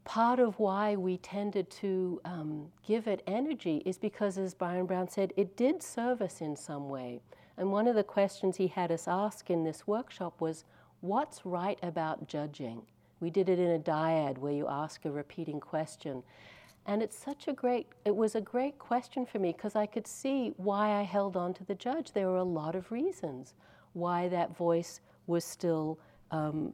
Part 0.05 0.39
of 0.39 0.57
why 0.57 0.95
we 0.95 1.17
tended 1.17 1.69
to 1.81 2.19
um, 2.25 2.67
give 2.85 3.07
it 3.07 3.21
energy 3.27 3.83
is 3.85 3.97
because, 3.97 4.37
as 4.37 4.53
Byron 4.53 4.87
Brown 4.87 5.07
said, 5.07 5.31
it 5.37 5.55
did 5.55 5.83
serve 5.83 6.21
us 6.21 6.41
in 6.41 6.55
some 6.55 6.89
way. 6.89 7.21
And 7.57 7.71
one 7.71 7.87
of 7.87 7.95
the 7.95 8.03
questions 8.03 8.57
he 8.57 8.67
had 8.67 8.91
us 8.91 9.07
ask 9.07 9.49
in 9.49 9.63
this 9.63 9.85
workshop 9.85 10.41
was, 10.41 10.63
What's 11.01 11.45
right 11.45 11.79
about 11.83 12.27
judging? 12.27 12.83
We 13.19 13.29
did 13.29 13.49
it 13.49 13.59
in 13.59 13.71
a 13.71 13.79
dyad 13.79 14.37
where 14.37 14.53
you 14.53 14.67
ask 14.67 15.05
a 15.05 15.11
repeating 15.11 15.59
question. 15.59 16.23
And 16.85 17.03
it's 17.03 17.17
such 17.17 17.47
a 17.47 17.53
great, 17.53 17.87
it 18.05 18.15
was 18.15 18.35
a 18.35 18.41
great 18.41 18.79
question 18.79 19.25
for 19.25 19.39
me 19.39 19.51
because 19.51 19.75
I 19.75 19.85
could 19.85 20.07
see 20.07 20.53
why 20.57 20.99
I 20.99 21.03
held 21.03 21.37
on 21.37 21.53
to 21.55 21.63
the 21.63 21.75
judge. 21.75 22.11
There 22.11 22.27
were 22.27 22.37
a 22.37 22.43
lot 22.43 22.75
of 22.75 22.91
reasons 22.91 23.53
why 23.93 24.27
that 24.29 24.55
voice 24.55 24.99
was 25.27 25.45
still 25.45 25.99
um, 26.31 26.73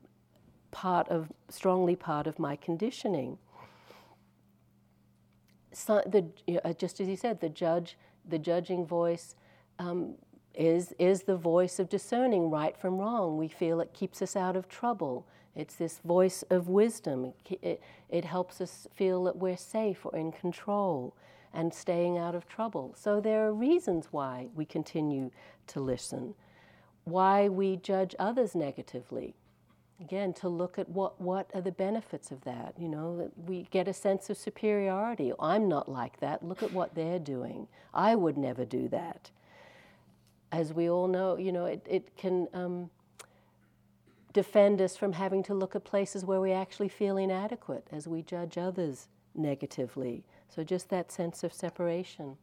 part 0.72 1.10
of, 1.10 1.32
strongly 1.50 1.96
part 1.96 2.26
of 2.26 2.40
my 2.40 2.56
conditioning. 2.56 3.38
So 5.74 6.02
the, 6.06 6.26
just 6.78 7.00
as 7.00 7.08
you 7.08 7.18
said, 7.18 7.42
the 7.42 7.50
judge, 7.50 7.98
the 8.28 8.40
judging 8.40 8.86
voice 8.86 9.36
um, 9.78 10.16
is, 10.56 10.94
is 10.98 11.24
the 11.24 11.36
voice 11.36 11.80
of 11.80 11.90
discerning 11.90 12.50
right 12.50 12.76
from 12.78 12.98
wrong. 12.98 13.38
We 13.38 13.48
feel 13.48 13.82
it 13.82 13.94
keeps 13.94 14.22
us 14.22 14.36
out 14.36 14.56
of 14.56 14.68
trouble. 14.70 15.28
It's 15.58 15.76
this 15.76 15.98
voice 16.06 16.44
of 16.52 16.70
wisdom. 16.70 17.34
It, 17.50 17.82
it 18.10 18.26
helps 18.26 18.62
us 18.62 18.88
feel 18.94 19.24
that 19.24 19.38
we're 19.38 19.58
safe 19.58 20.06
or 20.06 20.16
in 20.16 20.32
control 20.32 21.16
and 21.52 21.74
staying 21.74 22.16
out 22.16 22.36
of 22.36 22.48
trouble. 22.48 22.94
So 22.96 23.20
there 23.20 23.48
are 23.48 23.54
reasons 23.54 24.10
why 24.12 24.50
we 24.56 24.66
continue 24.66 25.32
to 25.68 25.80
listen, 25.80 26.36
why 27.06 27.50
we 27.50 27.76
judge 27.78 28.14
others 28.20 28.54
negatively. 28.54 29.34
Again, 30.00 30.32
to 30.34 30.48
look 30.48 30.78
at 30.78 30.90
what, 30.90 31.20
what 31.20 31.50
are 31.56 31.62
the 31.62 31.72
benefits 31.72 32.30
of 32.30 32.44
that. 32.44 32.76
You 32.78 32.88
know, 32.88 33.32
we 33.48 33.68
get 33.72 33.88
a 33.88 33.94
sense 33.94 34.30
of 34.30 34.38
superiority. 34.38 35.34
I'm 35.40 35.68
not 35.68 35.90
like 35.90 36.20
that. 36.20 36.44
Look 36.44 36.62
at 36.62 36.72
what 36.72 36.94
they're 36.94 37.18
doing. 37.18 37.68
I 37.96 38.14
would 38.14 38.38
never 38.38 38.64
do 38.64 38.88
that. 38.90 39.32
As 40.52 40.72
we 40.72 40.88
all 40.88 41.08
know, 41.08 41.36
you 41.36 41.52
know, 41.52 41.66
it, 41.66 41.84
it 41.90 42.16
can 42.16 42.48
um, 42.54 42.92
defend 44.34 44.82
us 44.82 44.98
from 44.98 45.14
having 45.14 45.44
to 45.44 45.54
look 45.54 45.76
at 45.76 45.84
places 45.84 46.26
where 46.26 46.42
we 46.42 46.52
actually 46.52 46.90
feel 46.90 47.18
inadequate 47.18 47.88
as 47.92 48.08
we 48.08 48.22
judge 48.22 48.58
others 48.58 49.08
negatively. 49.36 50.24
So, 50.50 50.64
just 50.64 50.90
that 50.90 51.12
sense 51.12 51.44
of 51.44 51.54
separation. 51.54 52.38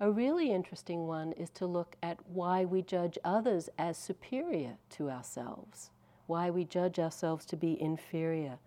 A 0.00 0.10
really 0.10 0.50
interesting 0.50 1.06
one 1.06 1.32
is 1.32 1.50
to 1.50 1.66
look 1.66 1.96
at 2.02 2.18
why 2.28 2.64
we 2.64 2.82
judge 2.82 3.16
others 3.24 3.68
as 3.78 3.96
superior 3.96 4.78
to 4.90 5.10
ourselves. 5.10 5.90
why 6.26 6.50
we 6.50 6.64
judge 6.64 6.98
ourselves 6.98 7.44
to 7.46 7.56
be 7.56 7.80
inferior, 7.80 8.58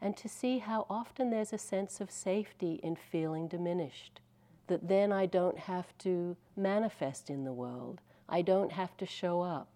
and 0.00 0.16
to 0.16 0.28
see 0.28 0.58
how 0.58 0.86
often 0.88 1.30
there's 1.30 1.52
a 1.52 1.58
sense 1.58 2.00
of 2.00 2.10
safety 2.10 2.80
in 2.82 2.96
feeling 2.96 3.48
diminished. 3.48 4.20
That 4.66 4.88
then 4.88 5.12
I 5.12 5.26
don't 5.26 5.58
have 5.58 5.96
to 5.98 6.36
manifest 6.56 7.28
in 7.28 7.44
the 7.44 7.52
world, 7.52 8.00
I 8.28 8.42
don't 8.42 8.72
have 8.72 8.96
to 8.98 9.06
show 9.06 9.42
up, 9.42 9.68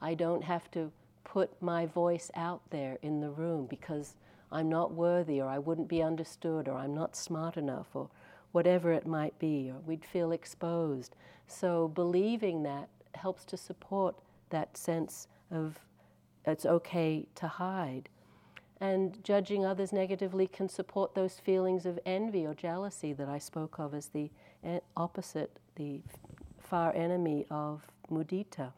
I 0.00 0.14
don't 0.14 0.44
have 0.44 0.70
to 0.72 0.92
put 1.26 1.60
my 1.60 1.84
voice 1.84 2.30
out 2.34 2.62
there 2.70 2.96
in 3.02 3.20
the 3.20 3.30
room 3.30 3.66
because 3.66 4.14
I'm 4.50 4.68
not 4.68 4.92
worthy 4.92 5.40
or 5.40 5.48
I 5.48 5.58
wouldn't 5.58 5.88
be 5.88 6.02
understood 6.02 6.68
or 6.68 6.78
I'm 6.78 6.94
not 6.94 7.16
smart 7.16 7.56
enough 7.56 7.88
or 7.94 8.08
whatever 8.52 8.92
it 8.92 9.06
might 9.06 9.38
be, 9.38 9.70
or 9.70 9.80
we'd 9.84 10.04
feel 10.04 10.32
exposed. 10.32 11.14
So 11.46 11.88
believing 11.88 12.62
that 12.62 12.88
helps 13.14 13.44
to 13.46 13.56
support 13.56 14.14
that 14.50 14.76
sense 14.76 15.28
of 15.50 15.78
it's 16.46 16.64
okay 16.64 17.26
to 17.34 17.48
hide. 17.48 18.08
And 18.80 19.22
judging 19.24 19.66
others 19.66 19.92
negatively 19.92 20.46
can 20.46 20.68
support 20.68 21.14
those 21.14 21.40
feelings 21.40 21.84
of 21.86 21.98
envy 22.06 22.46
or 22.46 22.54
jealousy 22.54 23.12
that 23.14 23.28
I 23.28 23.38
spoke 23.38 23.78
of 23.78 23.94
as 23.94 24.06
the 24.06 24.30
opposite, 24.96 25.58
the 25.74 26.00
far 26.58 26.94
enemy 26.94 27.46
of 27.50 27.82
mudita. 28.10 28.72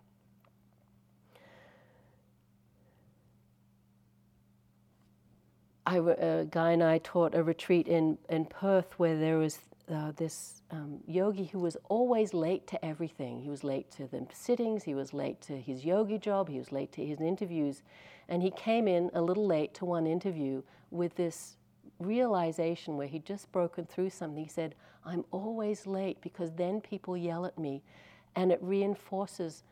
I, 5.88 5.96
a 5.96 6.44
guy 6.44 6.72
and 6.72 6.82
I 6.82 6.98
taught 6.98 7.34
a 7.34 7.42
retreat 7.42 7.88
in, 7.88 8.18
in 8.28 8.44
Perth 8.44 8.98
where 8.98 9.18
there 9.18 9.38
was 9.38 9.60
uh, 9.90 10.12
this 10.16 10.60
um, 10.70 10.98
yogi 11.06 11.44
who 11.46 11.60
was 11.60 11.78
always 11.88 12.34
late 12.34 12.66
to 12.66 12.84
everything. 12.84 13.40
He 13.40 13.48
was 13.48 13.64
late 13.64 13.90
to 13.92 14.06
the 14.06 14.26
sittings, 14.34 14.84
he 14.84 14.94
was 14.94 15.14
late 15.14 15.40
to 15.42 15.58
his 15.58 15.86
yogi 15.86 16.18
job, 16.18 16.50
he 16.50 16.58
was 16.58 16.72
late 16.72 16.92
to 16.92 17.06
his 17.06 17.22
interviews. 17.22 17.82
And 18.28 18.42
he 18.42 18.50
came 18.50 18.86
in 18.86 19.10
a 19.14 19.22
little 19.22 19.46
late 19.46 19.72
to 19.74 19.86
one 19.86 20.06
interview 20.06 20.62
with 20.90 21.14
this 21.16 21.56
realization 21.98 22.98
where 22.98 23.08
he'd 23.08 23.24
just 23.24 23.50
broken 23.50 23.86
through 23.86 24.10
something. 24.10 24.44
He 24.44 24.50
said, 24.50 24.74
I'm 25.06 25.24
always 25.30 25.86
late 25.86 26.20
because 26.20 26.52
then 26.52 26.82
people 26.82 27.16
yell 27.16 27.46
at 27.46 27.58
me 27.58 27.82
and 28.36 28.52
it 28.52 28.58
reinforces 28.60 29.62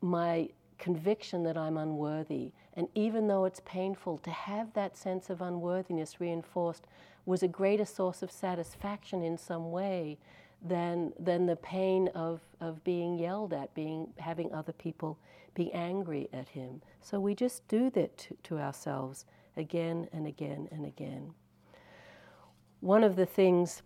my 0.00 0.48
conviction 0.80 1.44
that 1.44 1.56
I'm 1.56 1.76
unworthy. 1.76 2.50
And 2.74 2.88
even 2.94 3.28
though 3.28 3.44
it's 3.44 3.60
painful, 3.64 4.18
to 4.18 4.30
have 4.30 4.72
that 4.72 4.96
sense 4.96 5.30
of 5.30 5.40
unworthiness 5.40 6.20
reinforced 6.20 6.86
was 7.24 7.42
a 7.42 7.48
greater 7.48 7.84
source 7.84 8.22
of 8.22 8.32
satisfaction 8.32 9.22
in 9.22 9.38
some 9.38 9.70
way 9.70 10.18
than, 10.62 11.12
than 11.18 11.46
the 11.46 11.56
pain 11.56 12.08
of, 12.14 12.40
of 12.60 12.82
being 12.82 13.18
yelled 13.18 13.52
at, 13.52 13.72
being, 13.74 14.08
having 14.18 14.52
other 14.52 14.72
people 14.72 15.18
be 15.54 15.72
angry 15.72 16.28
at 16.32 16.48
him. 16.48 16.82
So 17.00 17.20
we 17.20 17.34
just 17.34 17.66
do 17.68 17.90
that 17.90 18.16
to, 18.18 18.36
to 18.44 18.58
ourselves 18.58 19.26
again 19.56 20.08
and 20.12 20.26
again 20.26 20.68
and 20.72 20.84
again. 20.84 21.34
One 22.80 23.04
of 23.04 23.16
the 23.16 23.26
things 23.26 23.82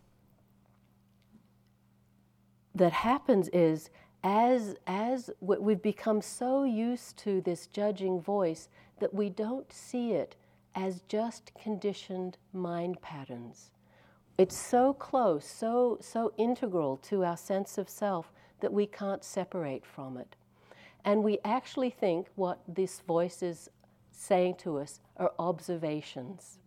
that 2.75 2.93
happens 2.93 3.49
is 3.49 3.91
as, 4.25 4.75
as 4.87 5.31
we've 5.41 5.83
become 5.83 6.23
so 6.23 6.65
used 6.65 7.19
to 7.19 7.43
this 7.43 7.67
judging 7.67 8.21
voice 8.21 8.69
that 8.99 9.13
we 9.13 9.29
don't 9.29 9.71
see 9.71 10.13
it 10.13 10.35
as 10.75 11.03
just 11.09 11.53
conditioned 11.55 12.39
mind 12.53 13.01
patterns. 13.03 13.71
It's 14.39 14.57
so 14.57 14.95
close, 14.95 15.45
so, 15.45 15.99
so 16.01 16.33
integral 16.39 16.97
to 17.09 17.23
our 17.23 17.37
sense 17.37 17.77
of 17.79 17.89
self 17.89 18.33
that 18.61 18.73
we 18.73 18.87
can't 18.87 19.23
separate 19.23 19.85
from 19.85 20.17
it. 20.17 20.35
And 21.05 21.23
we 21.23 21.39
actually 21.45 21.91
think 21.91 22.29
what 22.35 22.61
this 22.67 23.01
voice 23.01 23.43
is 23.43 23.69
saying 24.11 24.55
to 24.57 24.79
us 24.79 25.01
are 25.19 25.33
observations, 25.39 26.59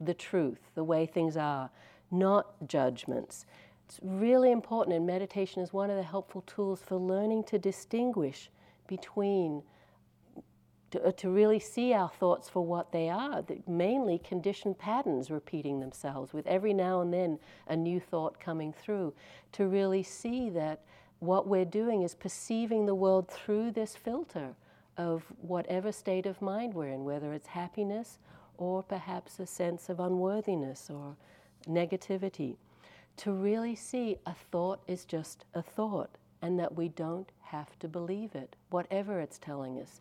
the 0.00 0.14
truth, 0.14 0.70
the 0.74 0.82
way 0.82 1.04
things 1.04 1.36
are, 1.36 1.70
not 2.10 2.66
judgments. 2.66 3.44
It's 3.90 3.98
really 4.04 4.52
important, 4.52 4.94
and 4.94 5.04
meditation 5.04 5.62
is 5.62 5.72
one 5.72 5.90
of 5.90 5.96
the 5.96 6.04
helpful 6.04 6.42
tools 6.42 6.80
for 6.80 6.94
learning 6.94 7.42
to 7.44 7.58
distinguish 7.58 8.48
between, 8.86 9.64
to, 10.92 11.02
uh, 11.06 11.10
to 11.16 11.28
really 11.28 11.58
see 11.58 11.92
our 11.92 12.08
thoughts 12.08 12.48
for 12.48 12.64
what 12.64 12.92
they 12.92 13.08
are, 13.08 13.44
mainly 13.66 14.18
conditioned 14.18 14.78
patterns 14.78 15.28
repeating 15.28 15.80
themselves, 15.80 16.32
with 16.32 16.46
every 16.46 16.72
now 16.72 17.00
and 17.00 17.12
then 17.12 17.40
a 17.66 17.74
new 17.74 17.98
thought 17.98 18.38
coming 18.38 18.72
through, 18.72 19.12
to 19.50 19.66
really 19.66 20.04
see 20.04 20.50
that 20.50 20.82
what 21.18 21.48
we're 21.48 21.64
doing 21.64 22.02
is 22.02 22.14
perceiving 22.14 22.86
the 22.86 22.94
world 22.94 23.26
through 23.26 23.72
this 23.72 23.96
filter 23.96 24.54
of 24.98 25.24
whatever 25.40 25.90
state 25.90 26.26
of 26.26 26.40
mind 26.40 26.74
we're 26.74 26.86
in, 26.86 27.04
whether 27.04 27.32
it's 27.32 27.48
happiness 27.48 28.20
or 28.56 28.84
perhaps 28.84 29.40
a 29.40 29.46
sense 29.46 29.88
of 29.88 29.98
unworthiness 29.98 30.88
or 30.90 31.16
negativity 31.66 32.56
to 33.20 33.32
really 33.32 33.76
see 33.76 34.16
a 34.24 34.32
thought 34.50 34.80
is 34.88 35.04
just 35.04 35.44
a 35.52 35.60
thought 35.60 36.16
and 36.40 36.58
that 36.58 36.74
we 36.74 36.88
don't 36.88 37.30
have 37.42 37.78
to 37.78 37.86
believe 37.86 38.34
it, 38.34 38.56
whatever 38.70 39.20
it's 39.20 39.38
telling 39.38 39.78
us. 39.78 40.00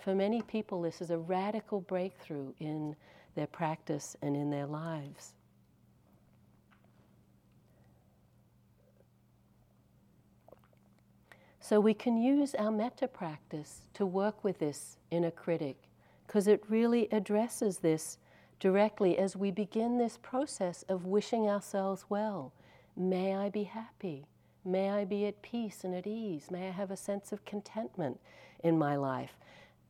For 0.00 0.14
many 0.14 0.40
people, 0.40 0.82
this 0.82 1.00
is 1.00 1.10
a 1.10 1.18
radical 1.18 1.80
breakthrough 1.80 2.52
in 2.60 2.94
their 3.34 3.48
practice 3.48 4.16
and 4.22 4.36
in 4.36 4.50
their 4.50 4.66
lives. 4.66 5.32
So 11.58 11.80
we 11.80 11.92
can 11.92 12.16
use 12.16 12.54
our 12.54 12.70
metta 12.70 13.08
practice 13.08 13.80
to 13.94 14.06
work 14.06 14.44
with 14.44 14.60
this 14.60 14.96
inner 15.10 15.32
critic 15.32 15.76
because 16.24 16.46
it 16.46 16.62
really 16.68 17.08
addresses 17.10 17.78
this 17.78 18.18
directly 18.60 19.18
as 19.18 19.36
we 19.36 19.50
begin 19.50 19.98
this 19.98 20.18
process 20.22 20.84
of 20.88 21.04
wishing 21.04 21.48
ourselves 21.48 22.04
well 22.08 22.52
May 22.96 23.34
I 23.34 23.48
be 23.48 23.64
happy. 23.64 24.26
May 24.64 24.90
I 24.90 25.04
be 25.04 25.26
at 25.26 25.42
peace 25.42 25.84
and 25.84 25.94
at 25.94 26.06
ease. 26.06 26.50
May 26.50 26.68
I 26.68 26.72
have 26.72 26.90
a 26.90 26.96
sense 26.96 27.32
of 27.32 27.44
contentment 27.44 28.20
in 28.62 28.78
my 28.78 28.96
life. 28.96 29.36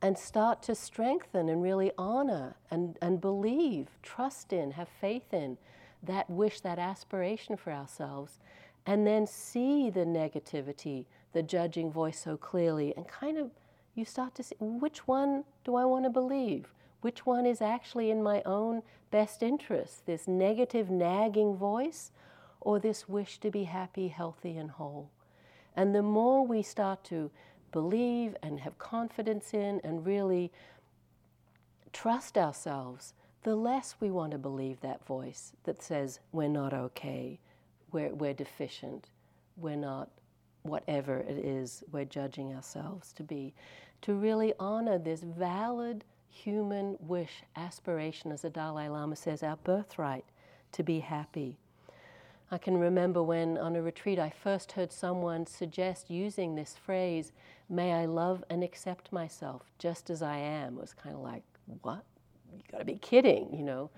And 0.01 0.17
start 0.17 0.63
to 0.63 0.75
strengthen 0.75 1.49
and 1.49 1.61
really 1.61 1.91
honor 1.97 2.55
and, 2.71 2.97
and 3.01 3.21
believe, 3.21 3.87
trust 4.01 4.53
in, 4.53 4.71
have 4.71 4.87
faith 4.87 5.33
in 5.33 5.57
that 6.03 6.29
wish, 6.29 6.61
that 6.61 6.79
aspiration 6.79 7.57
for 7.57 7.71
ourselves. 7.71 8.39
And 8.85 9.05
then 9.05 9.27
see 9.27 9.89
the 9.89 10.05
negativity, 10.05 11.05
the 11.33 11.43
judging 11.43 11.91
voice 11.91 12.19
so 12.19 12.37
clearly, 12.37 12.93
and 12.95 13.07
kind 13.07 13.37
of 13.37 13.51
you 13.93 14.05
start 14.05 14.35
to 14.35 14.43
see 14.43 14.55
which 14.59 15.07
one 15.07 15.43
do 15.63 15.75
I 15.75 15.85
want 15.85 16.05
to 16.05 16.09
believe? 16.09 16.73
Which 17.01 17.25
one 17.25 17.45
is 17.45 17.61
actually 17.61 18.09
in 18.09 18.23
my 18.23 18.41
own 18.45 18.83
best 19.11 19.43
interest? 19.43 20.05
This 20.05 20.27
negative, 20.27 20.89
nagging 20.89 21.55
voice 21.55 22.11
or 22.61 22.79
this 22.79 23.09
wish 23.09 23.39
to 23.39 23.51
be 23.51 23.65
happy, 23.65 24.07
healthy, 24.07 24.57
and 24.57 24.71
whole. 24.71 25.09
And 25.75 25.93
the 25.93 26.03
more 26.03 26.45
we 26.45 26.61
start 26.61 27.03
to 27.05 27.31
believe 27.71 28.35
and 28.43 28.59
have 28.59 28.77
confidence 28.77 29.53
in 29.53 29.81
and 29.83 30.05
really 30.05 30.51
trust 31.93 32.37
ourselves, 32.37 33.13
the 33.43 33.55
less 33.55 33.95
we 33.99 34.11
want 34.11 34.31
to 34.31 34.37
believe 34.37 34.79
that 34.81 35.05
voice 35.05 35.53
that 35.63 35.81
says 35.81 36.19
we're 36.31 36.47
not 36.47 36.73
okay, 36.73 37.39
we're, 37.91 38.13
we're 38.13 38.33
deficient, 38.33 39.09
we're 39.57 39.75
not 39.75 40.09
whatever 40.63 41.19
it 41.19 41.43
is 41.43 41.83
we're 41.91 42.05
judging 42.05 42.53
ourselves 42.53 43.11
to 43.13 43.23
be. 43.23 43.53
To 44.03 44.13
really 44.13 44.53
honor 44.59 44.97
this 44.97 45.21
valid 45.21 46.03
human 46.29 46.97
wish, 46.99 47.43
aspiration, 47.55 48.31
as 48.31 48.43
the 48.43 48.49
Dalai 48.49 48.87
Lama 48.87 49.15
says, 49.15 49.43
our 49.43 49.57
birthright 49.57 50.25
to 50.71 50.83
be 50.83 50.99
happy. 50.99 51.57
I 52.53 52.57
can 52.57 52.77
remember 52.77 53.23
when 53.23 53.57
on 53.57 53.77
a 53.77 53.81
retreat 53.81 54.19
I 54.19 54.29
first 54.29 54.73
heard 54.73 54.91
someone 54.91 55.47
suggest 55.47 56.09
using 56.09 56.53
this 56.53 56.75
phrase, 56.75 57.31
may 57.69 57.93
I 57.93 58.05
love 58.05 58.43
and 58.49 58.61
accept 58.61 59.13
myself 59.13 59.71
just 59.79 60.09
as 60.09 60.21
I 60.21 60.35
am. 60.35 60.75
It 60.75 60.81
was 60.81 60.93
kind 60.93 61.15
of 61.15 61.21
like, 61.21 61.43
what? 61.81 62.03
You 62.53 62.61
gotta 62.69 62.83
be 62.83 62.95
kidding, 62.95 63.55
you 63.55 63.63
know. 63.63 63.89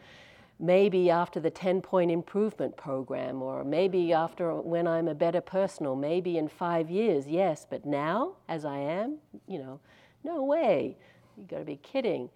Maybe 0.59 1.09
after 1.09 1.39
the 1.39 1.49
10 1.49 1.81
point 1.81 2.11
improvement 2.11 2.77
program, 2.77 3.41
or 3.41 3.63
maybe 3.63 4.13
after 4.13 4.53
when 4.53 4.85
I'm 4.85 5.07
a 5.07 5.15
better 5.15 5.41
person, 5.41 5.87
or 5.87 5.97
maybe 5.97 6.37
in 6.37 6.47
five 6.47 6.91
years, 6.91 7.27
yes, 7.27 7.65
but 7.67 7.87
now, 7.87 8.33
as 8.47 8.65
I 8.65 8.77
am, 8.77 9.17
you 9.47 9.57
know, 9.57 9.79
no 10.23 10.43
way. 10.43 10.95
You 11.35 11.45
gotta 11.49 11.65
be 11.65 11.77
kidding. 11.77 12.29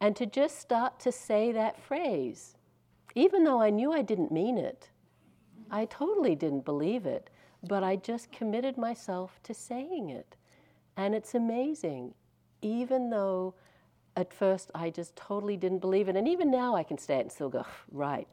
And 0.00 0.16
to 0.16 0.26
just 0.26 0.58
start 0.58 0.98
to 1.00 1.12
say 1.12 1.52
that 1.52 1.80
phrase, 1.80 2.56
even 3.14 3.44
though 3.44 3.62
I 3.62 3.70
knew 3.70 3.92
I 3.92 4.02
didn't 4.02 4.32
mean 4.32 4.58
it, 4.58 4.89
I 5.70 5.84
totally 5.86 6.34
didn't 6.34 6.64
believe 6.64 7.06
it, 7.06 7.30
but 7.62 7.82
I 7.82 7.96
just 7.96 8.32
committed 8.32 8.76
myself 8.76 9.40
to 9.44 9.54
saying 9.54 10.10
it. 10.10 10.36
And 10.96 11.14
it's 11.14 11.34
amazing, 11.34 12.14
even 12.62 13.10
though 13.10 13.54
at 14.16 14.32
first 14.32 14.70
I 14.74 14.90
just 14.90 15.14
totally 15.16 15.56
didn't 15.56 15.78
believe 15.78 16.08
it. 16.08 16.16
And 16.16 16.28
even 16.28 16.50
now 16.50 16.74
I 16.74 16.82
can 16.82 16.98
say 16.98 17.18
it 17.18 17.20
and 17.20 17.32
still 17.32 17.48
go, 17.48 17.64
right. 17.92 18.28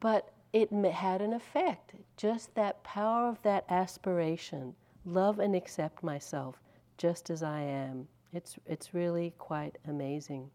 But 0.00 0.30
it 0.52 0.70
had 0.72 1.22
an 1.22 1.32
effect, 1.32 1.94
just 2.16 2.54
that 2.54 2.82
power 2.84 3.28
of 3.28 3.40
that 3.42 3.64
aspiration 3.68 4.74
love 5.04 5.38
and 5.38 5.54
accept 5.54 6.02
myself 6.02 6.60
just 6.98 7.30
as 7.30 7.42
I 7.42 7.60
am. 7.60 8.06
It's, 8.32 8.56
it's 8.66 8.94
really 8.94 9.34
quite 9.38 9.78
amazing. 9.88 10.50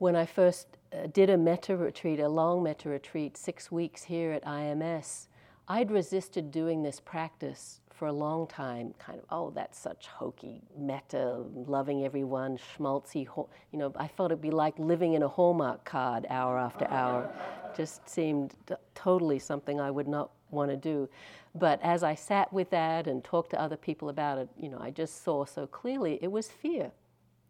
When 0.00 0.16
I 0.16 0.24
first 0.24 0.78
uh, 0.94 1.08
did 1.12 1.28
a 1.28 1.36
metta 1.36 1.76
retreat, 1.76 2.20
a 2.20 2.28
long 2.30 2.62
metta 2.62 2.88
retreat, 2.88 3.36
six 3.36 3.70
weeks 3.70 4.04
here 4.04 4.32
at 4.32 4.42
IMS, 4.46 5.26
I'd 5.68 5.90
resisted 5.90 6.50
doing 6.50 6.82
this 6.82 7.00
practice 7.00 7.82
for 7.90 8.08
a 8.08 8.12
long 8.14 8.46
time, 8.46 8.94
kind 8.98 9.18
of, 9.18 9.26
oh, 9.28 9.50
that's 9.50 9.78
such 9.78 10.06
hokey 10.06 10.62
metta, 10.74 11.44
loving 11.54 12.02
everyone, 12.06 12.56
schmaltzy. 12.56 13.28
You 13.72 13.78
know, 13.78 13.92
I 13.94 14.08
felt 14.08 14.30
it'd 14.30 14.40
be 14.40 14.50
like 14.50 14.78
living 14.78 15.12
in 15.12 15.22
a 15.22 15.28
Hallmark 15.28 15.84
card 15.84 16.24
hour 16.30 16.58
after 16.58 16.88
hour. 16.88 17.30
Just 17.76 18.08
seemed 18.08 18.54
totally 18.94 19.38
something 19.38 19.82
I 19.82 19.90
would 19.90 20.08
not 20.08 20.30
want 20.50 20.70
to 20.70 20.78
do. 20.78 21.10
But 21.54 21.78
as 21.82 22.02
I 22.02 22.14
sat 22.14 22.50
with 22.54 22.70
that 22.70 23.06
and 23.06 23.22
talked 23.22 23.50
to 23.50 23.60
other 23.60 23.76
people 23.76 24.08
about 24.08 24.38
it, 24.38 24.48
you 24.56 24.70
know, 24.70 24.78
I 24.80 24.92
just 24.92 25.22
saw 25.22 25.44
so 25.44 25.66
clearly 25.66 26.18
it 26.22 26.32
was 26.32 26.48
fear 26.48 26.92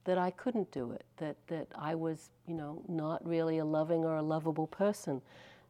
that 0.05 0.19
I 0.19 0.31
couldn't 0.31 0.71
do 0.73 0.93
it, 0.93 1.05
that, 1.19 1.37
that 1.49 1.69
I 1.75 1.95
was, 1.95 2.31
you 2.47 2.55
know, 2.55 2.83
not 2.89 3.27
really 3.27 3.59
a 3.59 3.65
loving 3.65 4.05
or 4.05 4.17
a 4.17 4.23
lovable 4.23 4.67
person. 4.67 5.21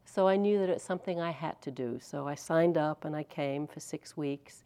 So 0.05 0.29
I 0.29 0.37
knew 0.37 0.59
that 0.59 0.69
it's 0.69 0.85
something 0.85 1.21
I 1.21 1.31
had 1.31 1.61
to 1.63 1.71
do. 1.71 1.99
So 2.01 2.27
I 2.27 2.35
signed 2.35 2.77
up 2.77 3.05
and 3.05 3.15
I 3.15 3.23
came 3.23 3.67
for 3.67 3.81
six 3.81 4.17
weeks, 4.17 4.65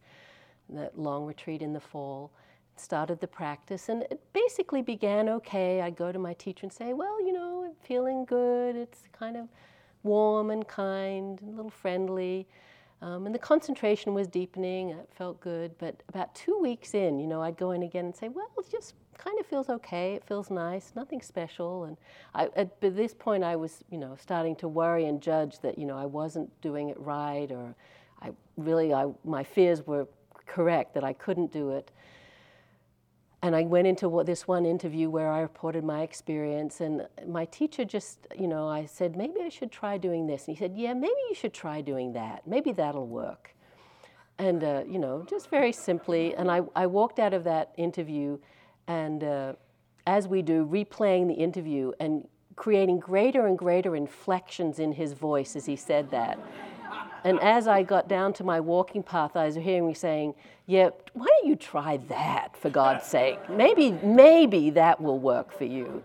that 0.70 0.98
long 0.98 1.26
retreat 1.26 1.62
in 1.62 1.72
the 1.72 1.80
fall, 1.80 2.30
started 2.76 3.20
the 3.20 3.26
practice, 3.26 3.88
and 3.88 4.02
it 4.04 4.20
basically 4.32 4.82
began 4.82 5.28
okay. 5.28 5.80
I'd 5.80 5.96
go 5.96 6.10
to 6.12 6.18
my 6.18 6.34
teacher 6.34 6.64
and 6.64 6.72
say, 6.72 6.92
Well, 6.92 7.20
you 7.24 7.32
know, 7.32 7.64
I'm 7.66 7.74
feeling 7.86 8.24
good. 8.24 8.74
It's 8.76 9.02
kind 9.12 9.36
of 9.36 9.48
warm 10.02 10.50
and 10.50 10.66
kind, 10.66 11.40
and 11.40 11.52
a 11.52 11.56
little 11.56 11.70
friendly. 11.70 12.46
Um, 13.02 13.26
and 13.26 13.34
the 13.34 13.38
concentration 13.38 14.14
was 14.14 14.26
deepening, 14.26 14.90
it 14.90 15.10
felt 15.14 15.40
good. 15.40 15.76
But 15.78 16.02
about 16.08 16.34
two 16.34 16.58
weeks 16.58 16.94
in, 16.94 17.18
you 17.18 17.26
know, 17.26 17.42
I'd 17.42 17.56
go 17.56 17.72
in 17.72 17.82
again 17.82 18.06
and 18.06 18.16
say, 18.16 18.28
Well, 18.28 18.48
just 18.70 18.94
kind 19.24 19.40
of 19.40 19.46
feels 19.46 19.68
okay. 19.70 20.14
It 20.14 20.24
feels 20.24 20.50
nice, 20.50 20.92
nothing 20.94 21.22
special. 21.22 21.84
And 21.84 21.96
I, 22.34 22.50
at 22.56 22.80
this 22.80 23.14
point, 23.14 23.42
I 23.42 23.56
was, 23.56 23.82
you 23.90 23.98
know, 23.98 24.16
starting 24.20 24.54
to 24.56 24.68
worry 24.68 25.06
and 25.06 25.20
judge 25.22 25.60
that, 25.60 25.78
you 25.78 25.86
know, 25.86 25.96
I 25.96 26.04
wasn't 26.06 26.50
doing 26.60 26.90
it 26.90 27.00
right, 27.00 27.50
or 27.50 27.74
I 28.20 28.30
really, 28.56 28.92
I, 28.92 29.06
my 29.24 29.42
fears 29.42 29.86
were 29.86 30.06
correct 30.46 30.94
that 30.94 31.04
I 31.04 31.14
couldn't 31.14 31.52
do 31.52 31.70
it. 31.70 31.90
And 33.42 33.54
I 33.54 33.62
went 33.62 33.86
into 33.86 34.08
what, 34.08 34.26
this 34.26 34.48
one 34.48 34.64
interview 34.64 35.10
where 35.10 35.30
I 35.30 35.40
reported 35.40 35.84
my 35.84 36.02
experience, 36.02 36.80
and 36.80 37.06
my 37.26 37.44
teacher 37.46 37.84
just, 37.84 38.26
you 38.38 38.48
know, 38.48 38.68
I 38.68 38.86
said, 38.86 39.16
maybe 39.16 39.40
I 39.42 39.50
should 39.50 39.70
try 39.70 39.98
doing 39.98 40.26
this. 40.26 40.46
And 40.48 40.56
he 40.56 40.58
said, 40.58 40.74
yeah, 40.76 40.94
maybe 40.94 41.20
you 41.28 41.34
should 41.34 41.52
try 41.52 41.82
doing 41.82 42.14
that. 42.14 42.46
Maybe 42.46 42.72
that'll 42.72 43.06
work. 43.06 43.54
And, 44.38 44.64
uh, 44.64 44.82
you 44.88 44.98
know, 44.98 45.26
just 45.28 45.50
very 45.50 45.72
simply. 45.72 46.34
And 46.34 46.50
I, 46.50 46.62
I 46.74 46.86
walked 46.86 47.18
out 47.18 47.34
of 47.34 47.44
that 47.44 47.72
interview 47.76 48.38
and 48.86 49.24
uh, 49.24 49.52
as 50.06 50.28
we 50.28 50.42
do, 50.42 50.66
replaying 50.66 51.28
the 51.28 51.34
interview 51.34 51.92
and 52.00 52.26
creating 52.56 53.00
greater 53.00 53.46
and 53.46 53.58
greater 53.58 53.96
inflections 53.96 54.78
in 54.78 54.92
his 54.92 55.12
voice 55.12 55.56
as 55.56 55.66
he 55.66 55.76
said 55.76 56.10
that. 56.10 56.38
And 57.24 57.40
as 57.40 57.66
I 57.66 57.82
got 57.82 58.06
down 58.06 58.34
to 58.34 58.44
my 58.44 58.60
walking 58.60 59.02
path, 59.02 59.34
I 59.34 59.46
was 59.46 59.54
hearing 59.54 59.86
me 59.86 59.94
saying, 59.94 60.34
Yeah, 60.66 60.90
why 61.14 61.26
don't 61.26 61.48
you 61.48 61.56
try 61.56 61.96
that 62.08 62.54
for 62.56 62.68
God's 62.68 63.06
sake? 63.06 63.38
Maybe, 63.48 63.92
maybe 64.02 64.70
that 64.70 65.00
will 65.00 65.18
work 65.18 65.56
for 65.56 65.64
you. 65.64 66.02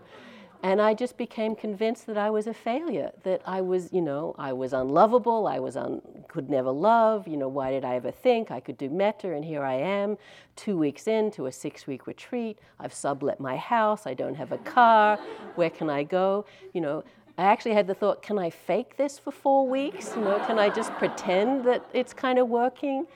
And 0.62 0.80
I 0.80 0.94
just 0.94 1.16
became 1.16 1.54
convinced 1.54 2.06
that 2.06 2.18
I 2.18 2.30
was 2.30 2.46
a 2.46 2.54
failure, 2.54 3.12
that 3.22 3.42
I 3.46 3.60
was, 3.60 3.92
you 3.92 4.02
know, 4.02 4.34
I 4.38 4.52
was 4.52 4.72
unlovable, 4.72 5.46
I 5.46 5.58
was 5.58 5.76
un, 5.76 6.02
could 6.30 6.48
never 6.48 6.70
love, 6.70 7.26
you 7.26 7.36
know, 7.36 7.48
why 7.48 7.70
did 7.72 7.84
I 7.84 7.96
ever 7.96 8.12
think 8.12 8.50
I 8.50 8.60
could 8.60 8.78
do 8.78 8.88
metta? 8.88 9.32
And 9.32 9.44
here 9.44 9.64
I 9.64 9.74
am, 9.74 10.16
two 10.54 10.78
weeks 10.78 11.08
into 11.08 11.46
a 11.46 11.52
six 11.52 11.86
week 11.86 12.06
retreat. 12.06 12.58
I've 12.78 12.94
sublet 12.94 13.40
my 13.40 13.56
house, 13.56 14.06
I 14.06 14.14
don't 14.14 14.36
have 14.36 14.52
a 14.52 14.58
car, 14.58 15.18
where 15.56 15.70
can 15.70 15.90
I 15.90 16.04
go? 16.04 16.46
You 16.72 16.82
know, 16.82 17.04
I 17.36 17.42
actually 17.42 17.74
had 17.74 17.86
the 17.86 17.94
thought, 17.94 18.22
can 18.22 18.38
I 18.38 18.50
fake 18.50 18.96
this 18.96 19.18
for 19.18 19.32
four 19.32 19.66
weeks? 19.68 20.14
You 20.14 20.22
know, 20.22 20.38
can 20.46 20.58
I 20.58 20.68
just 20.68 20.92
pretend 20.92 21.64
that 21.64 21.84
it's 21.92 22.12
kind 22.12 22.38
of 22.38 22.48
working? 22.48 23.06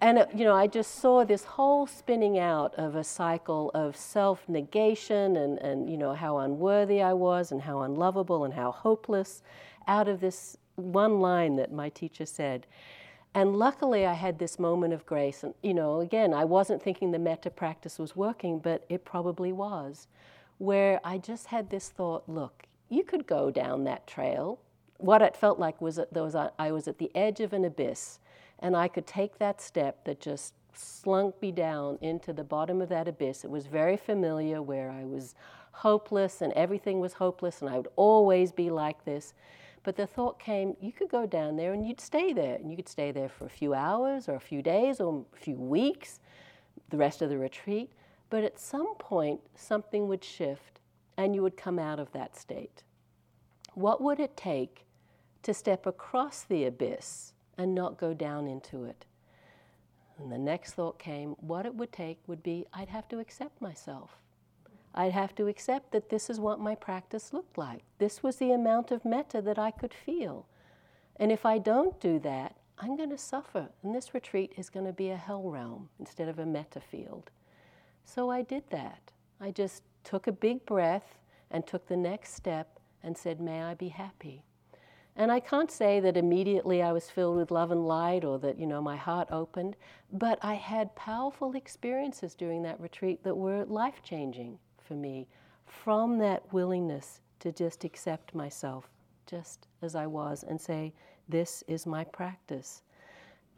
and 0.00 0.18
it, 0.18 0.28
you 0.34 0.44
know, 0.44 0.54
I 0.54 0.66
just 0.66 0.96
saw 0.96 1.24
this 1.24 1.44
whole 1.44 1.86
spinning 1.86 2.38
out 2.38 2.74
of 2.74 2.94
a 2.94 3.04
cycle 3.04 3.70
of 3.74 3.96
self-negation 3.96 5.36
and, 5.36 5.58
and 5.60 5.88
you 5.88 5.96
know 5.96 6.12
how 6.12 6.38
unworthy 6.38 7.00
I 7.00 7.14
was 7.14 7.52
and 7.52 7.62
how 7.62 7.80
unlovable 7.80 8.44
and 8.44 8.52
how 8.52 8.70
hopeless 8.70 9.42
out 9.86 10.08
of 10.08 10.20
this 10.20 10.58
one 10.76 11.20
line 11.20 11.56
that 11.56 11.72
my 11.72 11.88
teacher 11.88 12.26
said. 12.26 12.66
And 13.34 13.56
luckily, 13.56 14.06
I 14.06 14.12
had 14.12 14.38
this 14.38 14.58
moment 14.58 14.92
of 14.92 15.06
grace. 15.06 15.42
And, 15.42 15.54
you 15.62 15.74
know, 15.74 16.00
again, 16.00 16.32
I 16.32 16.44
wasn't 16.44 16.82
thinking 16.82 17.10
the 17.10 17.18
metta 17.18 17.50
practice 17.50 17.98
was 17.98 18.14
working, 18.14 18.60
but 18.60 18.84
it 18.88 19.04
probably 19.04 19.52
was, 19.52 20.06
where 20.58 21.00
I 21.02 21.18
just 21.18 21.48
had 21.48 21.70
this 21.70 21.88
thought 21.88 22.28
look, 22.28 22.64
you 22.88 23.02
could 23.02 23.26
go 23.26 23.50
down 23.50 23.84
that 23.84 24.06
trail. 24.06 24.60
What 24.98 25.20
it 25.20 25.36
felt 25.36 25.58
like 25.58 25.80
was 25.80 25.96
that 25.96 26.12
was 26.12 26.36
I 26.36 26.70
was 26.70 26.86
at 26.86 26.98
the 26.98 27.10
edge 27.14 27.40
of 27.40 27.52
an 27.52 27.64
abyss 27.64 28.20
and 28.60 28.76
I 28.76 28.86
could 28.88 29.06
take 29.06 29.38
that 29.38 29.60
step 29.60 30.04
that 30.04 30.20
just 30.20 30.54
slunk 30.72 31.40
me 31.42 31.52
down 31.52 31.98
into 32.00 32.32
the 32.32 32.44
bottom 32.44 32.80
of 32.80 32.88
that 32.88 33.08
abyss. 33.08 33.44
It 33.44 33.50
was 33.50 33.66
very 33.66 33.96
familiar 33.96 34.62
where 34.62 34.90
I 34.90 35.04
was 35.04 35.34
hopeless 35.72 36.40
and 36.40 36.52
everything 36.52 37.00
was 37.00 37.14
hopeless 37.14 37.60
and 37.60 37.68
I 37.68 37.76
would 37.76 37.88
always 37.96 38.52
be 38.52 38.70
like 38.70 39.04
this. 39.04 39.34
But 39.84 39.96
the 39.96 40.06
thought 40.06 40.40
came, 40.40 40.76
you 40.80 40.90
could 40.90 41.08
go 41.10 41.26
down 41.26 41.56
there 41.56 41.72
and 41.72 41.86
you'd 41.86 42.00
stay 42.00 42.32
there. 42.32 42.56
And 42.56 42.70
you 42.70 42.76
could 42.76 42.88
stay 42.88 43.12
there 43.12 43.28
for 43.28 43.46
a 43.46 43.50
few 43.50 43.74
hours 43.74 44.28
or 44.28 44.34
a 44.34 44.40
few 44.40 44.62
days 44.62 45.00
or 45.00 45.24
a 45.32 45.38
few 45.38 45.56
weeks, 45.56 46.18
the 46.90 46.96
rest 46.96 47.22
of 47.22 47.28
the 47.28 47.38
retreat. 47.38 47.92
But 48.30 48.42
at 48.42 48.58
some 48.58 48.96
point, 48.96 49.40
something 49.54 50.08
would 50.08 50.24
shift 50.24 50.80
and 51.16 51.34
you 51.34 51.42
would 51.42 51.56
come 51.56 51.78
out 51.78 52.00
of 52.00 52.10
that 52.12 52.36
state. 52.36 52.82
What 53.74 54.00
would 54.00 54.18
it 54.18 54.36
take 54.36 54.84
to 55.44 55.54
step 55.54 55.84
across 55.86 56.42
the 56.42 56.64
abyss 56.64 57.34
and 57.56 57.74
not 57.74 57.98
go 57.98 58.14
down 58.14 58.46
into 58.48 58.84
it. 58.84 59.04
And 60.18 60.32
the 60.32 60.38
next 60.38 60.72
thought 60.72 60.98
came 60.98 61.30
what 61.40 61.66
it 61.66 61.74
would 61.74 61.92
take 61.92 62.18
would 62.26 62.42
be 62.42 62.66
I'd 62.72 62.88
have 62.88 63.08
to 63.08 63.18
accept 63.18 63.60
myself. 63.60 64.18
I'd 64.94 65.12
have 65.12 65.34
to 65.36 65.48
accept 65.48 65.90
that 65.90 66.08
this 66.08 66.30
is 66.30 66.38
what 66.38 66.60
my 66.60 66.76
practice 66.76 67.32
looked 67.32 67.58
like. 67.58 67.82
This 67.98 68.22
was 68.22 68.36
the 68.36 68.52
amount 68.52 68.92
of 68.92 69.04
metta 69.04 69.42
that 69.42 69.58
I 69.58 69.72
could 69.72 69.92
feel. 69.92 70.46
And 71.16 71.32
if 71.32 71.44
I 71.44 71.58
don't 71.58 72.00
do 72.00 72.20
that, 72.20 72.56
I'm 72.78 72.96
going 72.96 73.10
to 73.10 73.18
suffer. 73.18 73.70
And 73.82 73.92
this 73.92 74.14
retreat 74.14 74.52
is 74.56 74.70
going 74.70 74.86
to 74.86 74.92
be 74.92 75.10
a 75.10 75.16
hell 75.16 75.42
realm 75.42 75.88
instead 75.98 76.28
of 76.28 76.38
a 76.38 76.46
metta 76.46 76.80
field. 76.80 77.30
So 78.04 78.30
I 78.30 78.42
did 78.42 78.64
that. 78.70 79.10
I 79.40 79.50
just 79.50 79.82
took 80.04 80.28
a 80.28 80.32
big 80.32 80.64
breath 80.64 81.18
and 81.50 81.66
took 81.66 81.88
the 81.88 81.96
next 81.96 82.34
step 82.34 82.78
and 83.02 83.18
said, 83.18 83.40
May 83.40 83.62
I 83.62 83.74
be 83.74 83.88
happy. 83.88 84.44
And 85.16 85.30
I 85.30 85.40
can't 85.40 85.70
say 85.70 86.00
that 86.00 86.16
immediately 86.16 86.82
I 86.82 86.92
was 86.92 87.10
filled 87.10 87.36
with 87.36 87.50
love 87.50 87.70
and 87.70 87.86
light 87.86 88.24
or 88.24 88.38
that, 88.40 88.58
you 88.58 88.66
know, 88.66 88.82
my 88.82 88.96
heart 88.96 89.28
opened, 89.30 89.76
but 90.12 90.38
I 90.42 90.54
had 90.54 90.96
powerful 90.96 91.54
experiences 91.54 92.34
during 92.34 92.62
that 92.62 92.80
retreat 92.80 93.22
that 93.22 93.36
were 93.36 93.64
life 93.64 94.02
changing 94.02 94.58
for 94.84 94.94
me 94.94 95.26
from 95.66 96.18
that 96.18 96.52
willingness 96.52 97.20
to 97.40 97.52
just 97.52 97.84
accept 97.84 98.34
myself 98.34 98.88
just 99.26 99.66
as 99.82 99.94
I 99.94 100.06
was 100.06 100.44
and 100.44 100.60
say, 100.60 100.92
This 101.28 101.64
is 101.66 101.86
my 101.86 102.04
practice. 102.04 102.82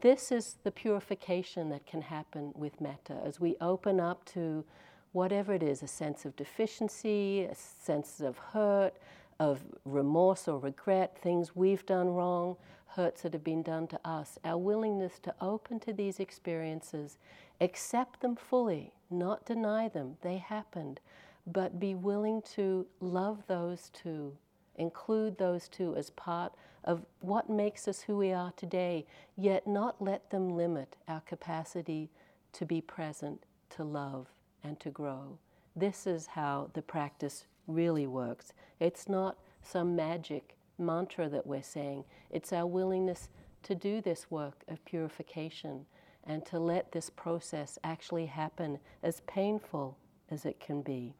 This 0.01 0.31
is 0.31 0.57
the 0.63 0.71
purification 0.71 1.69
that 1.69 1.85
can 1.85 2.01
happen 2.01 2.53
with 2.55 2.79
metta 2.79 3.19
as 3.25 3.39
we 3.39 3.55
open 3.59 3.99
up 3.99 4.23
to 4.25 4.63
whatever 5.11 5.53
it 5.53 5.63
is 5.63 5.81
a 5.81 5.87
sense 5.87 6.25
of 6.25 6.35
deficiency, 6.35 7.43
a 7.45 7.55
sense 7.55 8.19
of 8.19 8.37
hurt, 8.37 8.93
of 9.39 9.61
remorse 9.85 10.47
or 10.47 10.59
regret, 10.59 11.17
things 11.17 11.55
we've 11.55 11.85
done 11.85 12.09
wrong, 12.09 12.55
hurts 12.87 13.23
that 13.23 13.33
have 13.33 13.43
been 13.43 13.63
done 13.63 13.87
to 13.87 13.99
us, 14.05 14.37
our 14.43 14.57
willingness 14.57 15.19
to 15.19 15.33
open 15.41 15.79
to 15.79 15.93
these 15.93 16.19
experiences, 16.19 17.17
accept 17.59 18.21
them 18.21 18.35
fully, 18.35 18.93
not 19.09 19.45
deny 19.45 19.87
them, 19.87 20.17
they 20.21 20.37
happened, 20.37 20.99
but 21.45 21.79
be 21.79 21.95
willing 21.95 22.41
to 22.55 22.85
love 22.99 23.43
those 23.47 23.89
two, 23.93 24.35
include 24.75 25.37
those 25.37 25.67
two 25.67 25.95
as 25.95 26.09
part 26.11 26.53
of 26.83 27.05
what 27.19 27.49
makes 27.49 27.87
us 27.87 28.01
who 28.01 28.17
we 28.17 28.31
are 28.31 28.53
today, 28.55 29.05
yet 29.35 29.67
not 29.67 30.01
let 30.01 30.29
them 30.29 30.55
limit 30.55 30.95
our 31.07 31.21
capacity 31.21 32.09
to 32.53 32.65
be 32.65 32.81
present, 32.81 33.43
to 33.69 33.83
love, 33.83 34.27
and 34.63 34.79
to 34.79 34.89
grow. 34.89 35.37
This 35.75 36.07
is 36.07 36.27
how 36.27 36.69
the 36.73 36.81
practice 36.81 37.45
really 37.67 38.07
works. 38.07 38.53
It's 38.79 39.07
not 39.07 39.37
some 39.61 39.95
magic 39.95 40.55
mantra 40.77 41.27
that 41.29 41.45
we're 41.45 41.63
saying, 41.63 42.03
it's 42.29 42.53
our 42.53 42.65
willingness 42.65 43.29
to 43.63 43.75
do 43.75 44.01
this 44.01 44.29
work 44.29 44.63
of 44.67 44.83
purification 44.85 45.85
and 46.27 46.45
to 46.47 46.59
let 46.59 46.91
this 46.91 47.09
process 47.09 47.79
actually 47.83 48.27
happen 48.27 48.79
as 49.03 49.21
painful 49.21 49.97
as 50.31 50.45
it 50.45 50.59
can 50.59 50.81
be. 50.81 51.13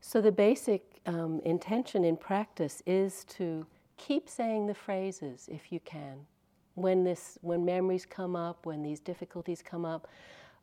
So, 0.00 0.20
the 0.20 0.32
basic 0.32 1.00
um, 1.06 1.40
intention 1.44 2.04
in 2.04 2.16
practice 2.16 2.82
is 2.86 3.24
to 3.36 3.66
keep 3.98 4.28
saying 4.28 4.66
the 4.66 4.74
phrases 4.74 5.48
if 5.52 5.72
you 5.72 5.80
can. 5.80 6.26
when 6.74 7.04
this 7.04 7.38
when 7.42 7.64
memories 7.64 8.06
come 8.06 8.36
up, 8.36 8.66
when 8.66 8.82
these 8.82 9.00
difficulties 9.00 9.62
come 9.62 9.84
up. 9.84 10.08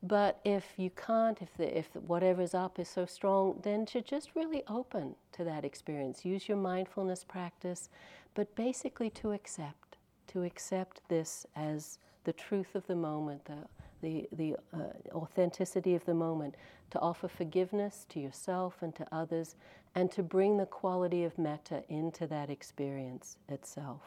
But 0.04 0.40
if 0.46 0.66
you 0.78 0.92
can't, 0.92 1.42
if 1.42 1.56
the, 1.58 1.78
if 1.78 1.88
whatever's 1.96 2.54
up 2.54 2.80
is 2.80 2.90
so 2.90 3.06
strong, 3.06 3.60
then 3.64 3.86
to 3.88 4.02
just 4.02 4.32
really 4.36 4.64
open 4.68 5.16
to 5.34 5.44
that 5.44 5.66
experience. 5.66 6.26
Use 6.26 6.48
your 6.48 6.58
mindfulness 6.58 7.24
practice, 7.26 7.90
but 8.36 8.56
basically 8.56 9.10
to 9.12 9.32
accept, 9.34 9.98
to 10.28 10.44
accept 10.44 11.02
this 11.10 11.46
as 11.56 12.00
the 12.24 12.34
truth 12.34 12.76
of 12.76 12.86
the 12.88 12.96
moment, 12.96 13.46
the 13.46 13.68
the, 14.02 14.28
the 14.32 14.56
uh, 14.74 14.78
authenticity 15.14 15.94
of 15.94 16.06
the 16.06 16.14
moment, 16.14 16.56
to 16.92 17.00
offer 17.00 17.28
forgiveness 17.28 18.06
to 18.10 18.20
yourself 18.20 18.76
and 18.82 18.96
to 18.96 19.06
others, 19.12 19.56
and 19.96 20.10
to 20.12 20.24
bring 20.24 20.58
the 20.58 20.66
quality 20.66 21.24
of 21.26 21.38
metta 21.38 21.84
into 21.90 22.26
that 22.28 22.50
experience 22.50 23.38
itself. 23.50 24.02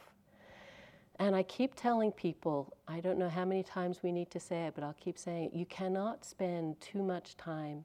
And 1.19 1.37
I 1.37 1.43
keep 1.43 1.75
telling 1.75 2.11
people, 2.11 2.73
I 2.89 3.01
don't 3.01 3.19
know 3.19 3.29
how 3.29 3.45
many 3.45 3.63
times 3.63 4.03
we 4.03 4.13
need 4.13 4.31
to 4.31 4.41
say 4.41 4.67
it, 4.67 4.75
but 4.75 4.83
I'll 4.83 4.97
keep 4.99 5.19
saying 5.19 5.47
it. 5.47 5.55
You 5.55 5.67
cannot 5.67 6.25
spend 6.25 6.81
too 6.81 7.03
much 7.03 7.37
time 7.37 7.85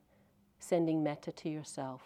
sending 0.60 1.04
metta 1.04 1.32
to 1.32 1.50
yourself. 1.50 2.02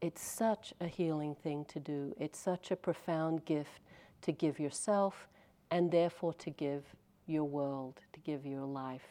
It's 0.00 0.22
such 0.22 0.72
a 0.80 0.86
healing 0.86 1.34
thing 1.34 1.64
to 1.66 1.80
do. 1.80 2.14
It's 2.18 2.38
such 2.38 2.70
a 2.70 2.76
profound 2.76 3.44
gift 3.44 3.80
to 4.22 4.32
give 4.32 4.60
yourself 4.60 5.28
and 5.70 5.90
therefore 5.90 6.34
to 6.34 6.50
give 6.50 6.84
your 7.30 7.44
world, 7.44 8.00
to 8.12 8.20
give 8.20 8.44
your 8.44 8.66
life. 8.66 9.08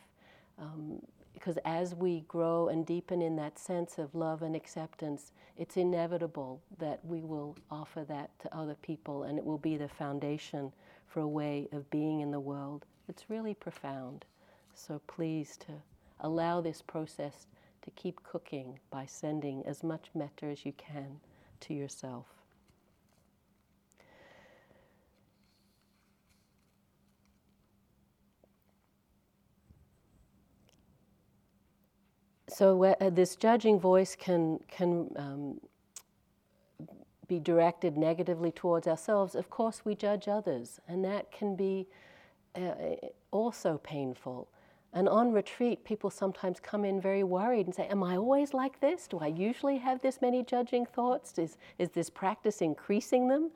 Um, 0.59 1.01
because 1.33 1.57
as 1.63 1.95
we 1.95 2.21
grow 2.27 2.67
and 2.67 2.85
deepen 2.85 3.21
in 3.21 3.37
that 3.37 3.57
sense 3.57 3.97
of 3.97 4.13
love 4.13 4.41
and 4.41 4.55
acceptance, 4.55 5.31
it's 5.57 5.77
inevitable 5.77 6.61
that 6.79 6.99
we 7.05 7.21
will 7.21 7.55
offer 7.71 8.03
that 8.03 8.37
to 8.39 8.53
other 8.55 8.75
people 8.75 9.23
and 9.23 9.37
it 9.37 9.45
will 9.45 9.57
be 9.57 9.77
the 9.77 9.87
foundation 9.87 10.73
for 11.07 11.21
a 11.21 11.27
way 11.27 11.69
of 11.71 11.89
being 11.89 12.19
in 12.19 12.31
the 12.31 12.39
world. 12.39 12.85
It's 13.07 13.29
really 13.29 13.53
profound. 13.53 14.25
So 14.73 15.01
please 15.07 15.57
to 15.57 15.73
allow 16.19 16.61
this 16.61 16.81
process 16.81 17.47
to 17.83 17.91
keep 17.91 18.23
cooking 18.23 18.79
by 18.91 19.05
sending 19.05 19.65
as 19.65 19.83
much 19.83 20.09
metta 20.13 20.45
as 20.45 20.65
you 20.65 20.73
can 20.73 21.19
to 21.61 21.73
yourself. 21.73 22.25
So 32.59 32.83
uh, 32.83 33.09
this 33.09 33.37
judging 33.37 33.79
voice 33.79 34.17
can 34.17 34.59
can 34.67 35.11
um, 35.15 35.61
be 37.25 37.39
directed 37.39 37.95
negatively 37.95 38.51
towards 38.51 38.85
ourselves. 38.85 39.33
Of 39.33 39.49
course, 39.49 39.85
we 39.85 39.95
judge 39.95 40.27
others, 40.27 40.81
and 40.85 41.05
that 41.05 41.31
can 41.31 41.55
be 41.55 41.87
uh, 42.57 42.71
also 43.31 43.79
painful. 43.81 44.49
And 44.91 45.07
on 45.07 45.31
retreat, 45.31 45.85
people 45.85 46.09
sometimes 46.09 46.59
come 46.59 46.83
in 46.83 46.99
very 46.99 47.23
worried 47.23 47.65
and 47.65 47.73
say, 47.73 47.87
Am 47.87 48.03
I 48.03 48.17
always 48.17 48.53
like 48.53 48.81
this? 48.81 49.07
Do 49.07 49.19
I 49.19 49.27
usually 49.27 49.77
have 49.77 50.01
this 50.01 50.21
many 50.21 50.43
judging 50.43 50.85
thoughts? 50.85 51.39
Is, 51.39 51.55
is 51.77 51.91
this 51.91 52.09
practice 52.09 52.59
increasing 52.61 53.29
them? 53.29 53.51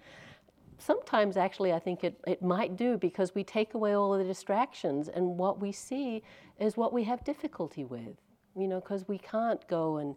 Sometimes, 0.78 1.36
actually, 1.36 1.74
I 1.74 1.80
think 1.80 2.06
it, 2.06 2.18
it 2.26 2.42
might 2.42 2.78
do 2.78 2.98
because 2.98 3.36
we 3.36 3.44
take 3.44 3.74
away 3.74 3.98
all 3.98 4.14
of 4.14 4.20
the 4.22 4.26
distractions, 4.26 5.10
and 5.10 5.38
what 5.38 5.60
we 5.60 5.74
see 5.74 6.24
is 6.58 6.78
what 6.78 6.94
we 6.94 7.04
have 7.04 7.22
difficulty 7.26 7.84
with 7.84 8.23
you 8.56 8.68
know, 8.68 8.80
because 8.80 9.08
we 9.08 9.18
can't 9.18 9.66
go 9.68 9.98
and 9.98 10.16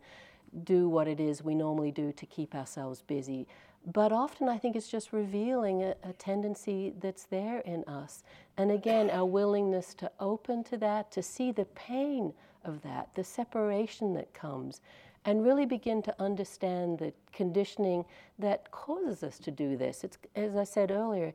do 0.65 0.89
what 0.89 1.09
it 1.09 1.21
is 1.21 1.43
we 1.43 1.55
normally 1.55 1.91
do 1.91 2.13
to 2.13 2.27
keep 2.27 2.55
ourselves 2.55 3.03
busy. 3.03 3.47
But 3.93 4.11
often 4.13 4.49
I 4.49 4.59
think 4.59 4.75
it's 4.75 4.89
just 4.89 5.13
revealing 5.13 5.83
a, 5.83 5.95
a, 6.03 6.13
tendency 6.15 6.93
that's 7.01 7.25
there 7.25 7.61
in 7.61 7.85
us. 7.85 8.25
And 8.57 8.73
again, 8.73 9.11
our 9.11 9.25
willingness 9.25 9.95
to 9.95 10.11
open 10.19 10.65
to 10.65 10.77
that, 10.79 11.13
to 11.13 11.23
see 11.23 11.53
the 11.53 11.67
pain 11.67 12.33
of 12.65 12.83
that, 12.83 13.11
the 13.15 13.23
separation 13.23 14.15
that 14.15 14.35
comes, 14.35 14.81
and 15.25 15.45
really 15.45 15.67
begin 15.67 16.03
to 16.03 16.15
understand 16.21 16.99
the 16.99 17.13
conditioning 17.33 18.05
that 18.39 18.71
causes 18.73 19.23
us 19.23 19.39
to 19.41 19.51
do 19.53 19.77
this. 19.77 20.03
It's, 20.03 20.19
as 20.35 20.57
I 20.57 20.65
said 20.65 20.91
earlier, 20.91 21.33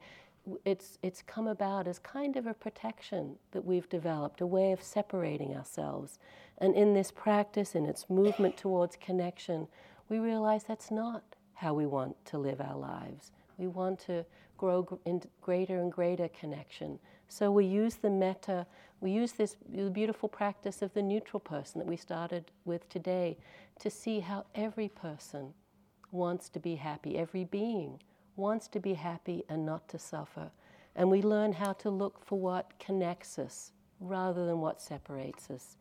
it's, 0.66 0.98
it's 1.04 1.22
come 1.22 1.48
about 1.48 1.88
as 1.88 2.00
kind 2.00 2.36
of 2.36 2.48
a 2.48 2.54
protection 2.54 3.36
that 3.52 3.66
we've 3.66 3.90
developed, 3.90 4.42
a 4.42 4.46
way 4.46 4.72
of 4.72 4.82
separating 4.82 5.56
ourselves. 5.56 6.20
And 6.58 6.76
in 6.76 6.94
this 6.94 7.12
practice, 7.12 7.76
in 7.76 7.86
its 7.86 8.10
movement 8.10 8.58
towards 8.58 8.96
connection, 8.96 9.68
we 10.10 10.20
realize 10.20 10.64
that's 10.64 10.92
not 10.92 11.24
how 11.54 11.74
we 11.74 11.86
want 11.86 12.24
to 12.26 12.38
live 12.38 12.60
our 12.60 12.78
lives. 12.78 13.32
We 13.58 13.68
want 13.68 14.00
to 14.08 14.26
grow 14.58 15.00
in 15.06 15.22
greater 15.42 15.80
and 15.80 15.92
greater 15.92 16.28
connection. 16.28 17.00
So 17.28 17.52
we 17.52 17.66
use 17.66 17.96
the 17.96 18.10
metta, 18.10 18.66
we 19.00 19.12
use 19.12 19.32
this 19.34 19.56
beautiful 19.94 20.30
practice 20.30 20.82
of 20.82 20.94
the 20.94 21.02
neutral 21.02 21.40
person 21.40 21.80
that 21.80 21.88
we 21.88 21.98
started 21.98 22.52
with 22.66 22.88
today 22.90 23.38
to 23.80 23.90
see 23.90 24.20
how 24.20 24.46
every 24.54 24.90
person 24.90 25.54
wants 26.12 26.50
to 26.50 26.60
be 26.60 26.76
happy, 26.76 27.18
every 27.18 27.44
being 27.46 28.00
wants 28.36 28.68
to 28.70 28.80
be 28.80 28.94
happy 28.94 29.44
and 29.50 29.66
not 29.66 29.88
to 29.90 30.00
suffer. 30.00 30.52
And 30.96 31.10
we 31.10 31.22
learn 31.22 31.54
how 31.54 31.74
to 31.74 31.90
look 31.90 32.24
for 32.26 32.40
what 32.40 32.78
connects 32.80 33.40
us 33.40 33.72
rather 34.00 34.46
than 34.46 34.60
what 34.60 34.82
separates 34.82 35.50
us. 35.50 35.78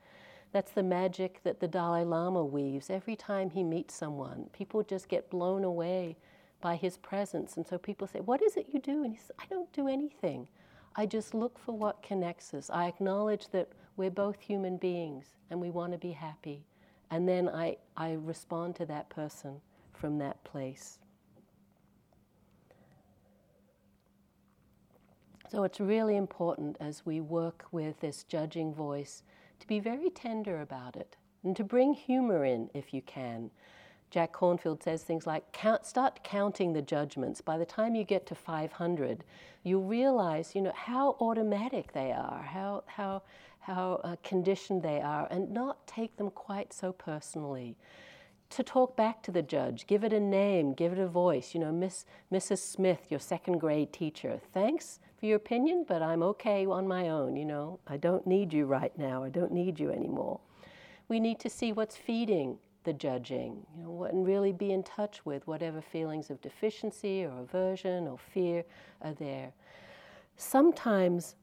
That's 0.53 0.73
the 0.73 0.83
magic 0.83 1.43
that 1.45 1.61
the 1.61 1.69
Dalai 1.69 2.05
Lama 2.05 2.45
weaves 2.45 2.91
every 2.91 3.17
time 3.17 3.51
he 3.51 3.63
meets 3.63 3.95
someone. 3.95 4.51
People 4.53 4.83
just 4.83 5.09
get 5.09 5.31
blown 5.31 5.65
away 5.65 6.17
by 6.61 6.77
his 6.77 6.97
presence. 6.99 7.57
And 7.57 7.67
so 7.67 7.79
people 7.79 8.07
say, 8.07 8.21
What 8.21 8.43
is 8.43 8.57
it 8.57 8.69
you 8.73 8.81
do? 8.81 9.05
And 9.05 9.13
he 9.13 9.19
says, 9.19 9.33
I 9.39 9.45
don't 9.49 9.73
do 9.73 9.89
anything. 9.89 10.49
I 10.97 11.07
just 11.07 11.35
look 11.35 11.59
for 11.59 11.77
what 11.77 12.03
connects 12.03 12.53
us. 12.55 12.71
I 12.71 12.87
acknowledge 12.87 13.49
that 13.51 13.69
we're 13.97 14.11
both 14.11 14.41
human 14.41 14.77
beings 14.77 15.27
and 15.51 15.61
we 15.61 15.71
want 15.71 15.93
to 15.93 15.99
be 15.99 16.13
happy. 16.13 16.65
And 17.11 17.29
then 17.29 17.49
I, 17.49 17.77
I 17.97 18.13
respond 18.13 18.77
to 18.77 18.87
that 18.87 19.09
person 19.11 19.61
from 19.93 20.19
that 20.19 20.43
place. 20.45 21.00
So 25.51 25.65
it's 25.65 25.81
really 25.81 26.17
important 26.17 26.77
as 26.79 27.05
we 27.05 27.21
work 27.21 27.65
with 27.73 27.99
this 27.99 28.23
judging 28.23 28.73
voice 28.73 29.25
to 29.59 29.67
be 29.67 29.81
very 29.81 30.09
tender 30.09 30.61
about 30.61 30.95
it 30.95 31.17
and 31.43 31.57
to 31.57 31.65
bring 31.65 31.93
humor 31.93 32.45
in 32.45 32.71
if 32.73 32.95
you 32.95 33.03
can. 33.03 33.51
Jack 34.11 34.33
Kornfield 34.33 34.81
says 34.81 35.03
things 35.03 35.27
like 35.27 35.51
count, 35.53 35.87
start 35.87 36.23
counting 36.23 36.73
the 36.73 36.83
judgments. 36.83 37.41
By 37.41 37.59
the 37.59 37.65
time 37.65 37.97
you 37.97 38.05
get 38.05 38.27
to 38.27 38.35
500, 38.37 39.25
you'll 39.65 39.83
realize, 39.83 40.55
you 40.55 40.63
know, 40.63 40.73
how 40.73 41.17
automatic 41.19 41.93
they 41.93 42.13
are, 42.13 42.43
how, 42.43 42.85
how, 42.87 43.23
how 43.59 44.01
uh, 44.05 44.15
conditioned 44.23 44.85
they 44.85 45.01
are, 45.01 45.27
and 45.33 45.51
not 45.51 45.85
take 45.85 46.17
them 46.17 46.31
quite 46.31 46.73
so 46.73 46.93
personally 46.93 47.77
to 48.51 48.63
talk 48.63 48.97
back 48.97 49.23
to 49.23 49.33
the 49.33 49.43
judge, 49.43 49.87
give 49.87 50.05
it 50.05 50.13
a 50.13 50.21
name, 50.21 50.75
give 50.75 50.93
it 50.93 50.99
a 50.99 51.07
voice. 51.07 51.55
You 51.55 51.61
know, 51.61 51.73
Miss, 51.73 52.05
Mrs. 52.33 52.59
Smith, 52.59 53.07
your 53.09 53.21
second 53.21 53.59
grade 53.59 53.93
teacher, 53.93 54.41
thanks 54.53 54.99
for 55.21 55.27
your 55.27 55.37
opinion, 55.37 55.85
but 55.87 56.03
I'm 56.03 56.23
okay 56.23 56.65
on 56.65 56.89
my 56.89 57.11
own. 57.11 57.37
You 57.37 57.45
know, 57.45 57.79
I 57.87 57.99
don't 57.99 58.27
need 58.27 58.53
you 58.53 58.65
right 58.65 58.97
now. 58.99 59.23
I 59.23 59.29
don't 59.29 59.53
need 59.53 59.79
you 59.79 59.91
anymore. 59.91 60.41
We 61.09 61.21
need 61.21 61.39
to 61.41 61.51
see 61.51 61.73
what's 61.73 61.97
feeding 61.97 62.59
the 62.85 62.93
judging, 62.95 63.67
you 63.77 63.83
know, 63.83 64.05
and 64.05 64.27
really 64.27 64.53
be 64.53 64.73
in 64.73 64.83
touch 64.83 65.27
with 65.27 65.47
whatever 65.47 65.83
feelings 65.83 66.31
of 66.31 66.41
deficiency 66.41 67.25
or 67.25 67.41
aversion 67.41 68.09
or 68.09 68.17
fear 68.19 68.65
are 69.03 69.13
there. 69.13 69.53
Sometimes 70.37 71.35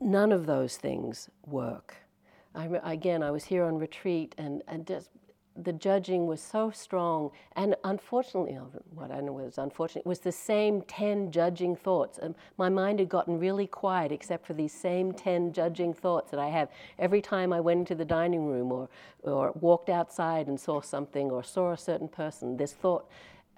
none 0.00 0.32
of 0.32 0.46
those 0.46 0.76
things 0.76 1.30
work. 1.46 1.94
I, 2.54 2.68
again, 2.82 3.22
I 3.22 3.30
was 3.30 3.44
here 3.44 3.64
on 3.64 3.78
retreat, 3.78 4.34
and, 4.38 4.62
and 4.66 4.84
just 4.84 5.10
the 5.62 5.72
judging 5.72 6.26
was 6.26 6.40
so 6.40 6.70
strong, 6.70 7.30
and 7.56 7.74
unfortunately, 7.84 8.54
what 8.94 9.10
I 9.10 9.20
know 9.20 9.32
was 9.32 9.58
unfortunate 9.58 10.06
was 10.06 10.20
the 10.20 10.32
same 10.32 10.82
ten 10.82 11.32
judging 11.32 11.74
thoughts. 11.74 12.18
And 12.18 12.34
my 12.56 12.68
mind 12.68 13.00
had 13.00 13.08
gotten 13.08 13.38
really 13.38 13.66
quiet, 13.66 14.12
except 14.12 14.46
for 14.46 14.54
these 14.54 14.72
same 14.72 15.12
ten 15.12 15.52
judging 15.52 15.92
thoughts 15.92 16.30
that 16.30 16.40
I 16.40 16.48
have 16.48 16.68
every 16.98 17.20
time 17.20 17.52
I 17.52 17.60
went 17.60 17.80
into 17.80 17.94
the 17.94 18.04
dining 18.04 18.46
room 18.46 18.70
or 18.72 18.88
or 19.22 19.52
walked 19.60 19.88
outside 19.88 20.46
and 20.46 20.58
saw 20.60 20.80
something 20.80 21.30
or 21.30 21.42
saw 21.42 21.72
a 21.72 21.76
certain 21.78 22.08
person. 22.08 22.56
This 22.56 22.72
thought 22.72 23.08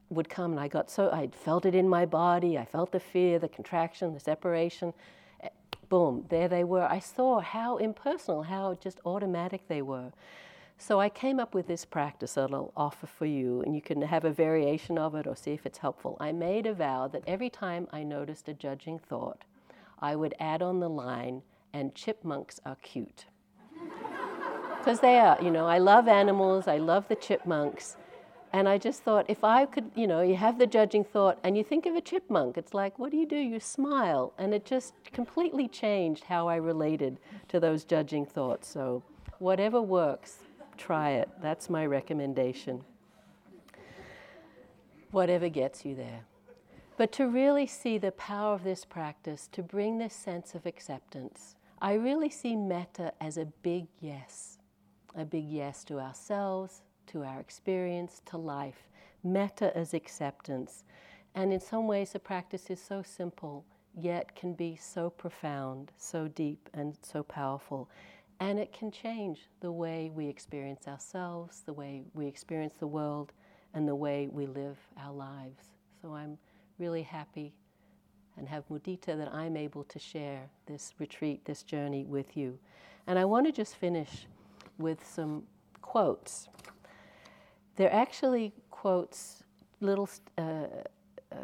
would 0.08 0.28
come, 0.28 0.52
and 0.52 0.60
I 0.60 0.68
got 0.68 0.90
so 0.90 1.10
I 1.10 1.28
felt 1.28 1.66
it 1.66 1.74
in 1.74 1.88
my 1.88 2.06
body. 2.06 2.56
I 2.58 2.64
felt 2.64 2.92
the 2.92 3.00
fear, 3.00 3.38
the 3.38 3.48
contraction, 3.48 4.14
the 4.14 4.20
separation. 4.20 4.94
Eh, 5.42 5.48
boom, 5.88 6.24
there 6.30 6.48
they 6.48 6.64
were. 6.64 6.84
I 6.84 6.98
saw 6.98 7.40
how 7.40 7.76
impersonal, 7.76 8.44
how 8.44 8.78
just 8.80 9.00
automatic 9.04 9.68
they 9.68 9.82
were. 9.82 10.12
So 10.80 10.98
I 10.98 11.10
came 11.10 11.38
up 11.38 11.54
with 11.54 11.66
this 11.66 11.84
practice 11.84 12.34
that 12.34 12.54
I'll 12.54 12.72
offer 12.74 13.06
for 13.06 13.26
you, 13.26 13.60
and 13.60 13.74
you 13.74 13.82
can 13.82 14.00
have 14.00 14.24
a 14.24 14.32
variation 14.32 14.96
of 14.96 15.14
it 15.14 15.26
or 15.26 15.36
see 15.36 15.52
if 15.52 15.66
it's 15.66 15.76
helpful. 15.76 16.16
I 16.18 16.32
made 16.32 16.64
a 16.64 16.72
vow 16.72 17.06
that 17.08 17.22
every 17.26 17.50
time 17.50 17.86
I 17.92 18.02
noticed 18.02 18.48
a 18.48 18.54
judging 18.54 18.98
thought, 18.98 19.44
I 19.98 20.16
would 20.16 20.34
add 20.40 20.62
on 20.62 20.80
the 20.80 20.88
line, 20.88 21.42
and 21.74 21.94
chipmunks 21.94 22.60
are 22.64 22.76
cute. 22.76 23.26
Because 24.78 25.00
they 25.00 25.18
are, 25.18 25.36
you 25.42 25.50
know, 25.50 25.66
I 25.66 25.76
love 25.76 26.08
animals, 26.08 26.66
I 26.66 26.78
love 26.78 27.06
the 27.08 27.16
chipmunks, 27.16 27.98
And 28.50 28.66
I 28.66 28.78
just 28.78 29.02
thought, 29.02 29.26
if 29.28 29.44
I 29.44 29.66
could, 29.66 29.90
you 29.94 30.06
know, 30.06 30.22
you 30.22 30.36
have 30.36 30.58
the 30.58 30.66
judging 30.66 31.04
thought 31.04 31.38
and 31.44 31.58
you 31.58 31.62
think 31.62 31.84
of 31.84 31.94
a 31.94 32.00
chipmunk, 32.00 32.56
it's 32.56 32.72
like, 32.72 32.98
what 32.98 33.10
do 33.10 33.18
you 33.18 33.26
do? 33.26 33.36
You 33.36 33.60
smile. 33.60 34.32
And 34.38 34.54
it 34.54 34.64
just 34.64 34.94
completely 35.12 35.68
changed 35.68 36.24
how 36.24 36.48
I 36.48 36.56
related 36.56 37.20
to 37.48 37.60
those 37.60 37.84
judging 37.84 38.24
thoughts. 38.24 38.66
So, 38.66 39.02
whatever 39.38 39.82
works, 39.82 40.38
try 40.80 41.10
it. 41.10 41.28
That's 41.42 41.68
my 41.68 41.84
recommendation. 41.84 42.82
Whatever 45.10 45.48
gets 45.48 45.84
you 45.84 45.94
there. 45.94 46.22
But 46.96 47.12
to 47.12 47.28
really 47.28 47.66
see 47.66 47.98
the 47.98 48.12
power 48.12 48.54
of 48.54 48.64
this 48.64 48.84
practice, 48.84 49.48
to 49.52 49.62
bring 49.62 49.98
this 49.98 50.14
sense 50.14 50.54
of 50.54 50.66
acceptance, 50.66 51.56
I 51.80 51.94
really 51.94 52.30
see 52.30 52.56
metta 52.56 53.12
as 53.20 53.36
a 53.38 53.46
big 53.62 53.86
yes, 54.00 54.58
a 55.14 55.24
big 55.24 55.48
yes 55.48 55.84
to 55.84 55.98
ourselves, 55.98 56.82
to 57.08 57.24
our 57.24 57.40
experience, 57.40 58.22
to 58.26 58.36
life. 58.36 58.88
Metta 59.22 59.76
as 59.76 59.94
acceptance. 59.94 60.84
And 61.34 61.52
in 61.52 61.60
some 61.60 61.86
ways, 61.86 62.12
the 62.12 62.18
practice 62.18 62.70
is 62.70 62.80
so 62.80 63.02
simple, 63.02 63.64
yet 63.94 64.34
can 64.34 64.54
be 64.54 64.76
so 64.76 65.10
profound, 65.10 65.92
so 65.96 66.28
deep, 66.28 66.68
and 66.74 66.96
so 67.02 67.22
powerful. 67.22 67.88
And 68.40 68.58
it 68.58 68.72
can 68.72 68.90
change 68.90 69.48
the 69.60 69.70
way 69.70 70.10
we 70.14 70.26
experience 70.26 70.88
ourselves, 70.88 71.62
the 71.66 71.74
way 71.74 72.04
we 72.14 72.26
experience 72.26 72.74
the 72.78 72.86
world, 72.86 73.32
and 73.74 73.86
the 73.86 73.94
way 73.94 74.28
we 74.32 74.46
live 74.46 74.78
our 74.98 75.12
lives. 75.12 75.64
So 76.00 76.14
I'm 76.14 76.38
really 76.78 77.02
happy 77.02 77.52
and 78.38 78.48
have 78.48 78.66
mudita 78.68 79.18
that 79.18 79.28
I'm 79.32 79.56
able 79.56 79.84
to 79.84 79.98
share 79.98 80.48
this 80.66 80.94
retreat, 80.98 81.44
this 81.44 81.62
journey 81.62 82.04
with 82.04 82.36
you. 82.36 82.58
And 83.06 83.18
I 83.18 83.26
want 83.26 83.46
to 83.46 83.52
just 83.52 83.76
finish 83.76 84.26
with 84.78 85.06
some 85.06 85.42
quotes. 85.82 86.48
They're 87.76 87.92
actually 87.92 88.54
quotes, 88.70 89.42
little 89.80 90.08
uh, 90.38 90.42
uh, 90.42 91.36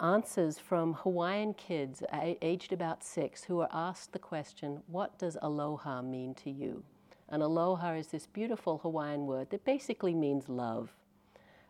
answers 0.00 0.58
from 0.58 0.94
Hawaiian 0.94 1.54
kids 1.54 2.02
aged 2.12 2.72
about 2.72 3.02
six 3.02 3.44
who 3.44 3.60
are 3.60 3.68
asked 3.72 4.12
the 4.12 4.18
question, 4.18 4.82
What 4.86 5.18
does 5.18 5.36
aloha 5.42 6.02
mean 6.02 6.34
to 6.34 6.50
you? 6.50 6.84
And 7.28 7.42
aloha 7.42 7.92
is 7.94 8.08
this 8.08 8.26
beautiful 8.26 8.78
Hawaiian 8.78 9.26
word 9.26 9.50
that 9.50 9.64
basically 9.64 10.14
means 10.14 10.48
love 10.48 10.94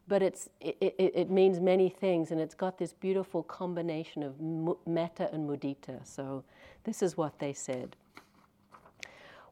but 0.09 0.23
it's, 0.23 0.49
it, 0.61 0.77
it, 0.81 1.13
it, 1.15 1.31
means 1.31 1.61
many 1.61 1.91
things, 1.91 2.31
and 2.31 2.41
it's 2.41 2.55
got 2.55 2.79
this 2.79 2.95
beautiful 2.95 3.43
combination 3.43 4.23
of 4.23 4.41
metta 4.87 5.29
and 5.33 5.49
mudita. 5.49 6.05
So, 6.05 6.45
this 6.85 7.03
is 7.03 7.17
what 7.17 7.39
they 7.39 7.53
said. 7.53 7.95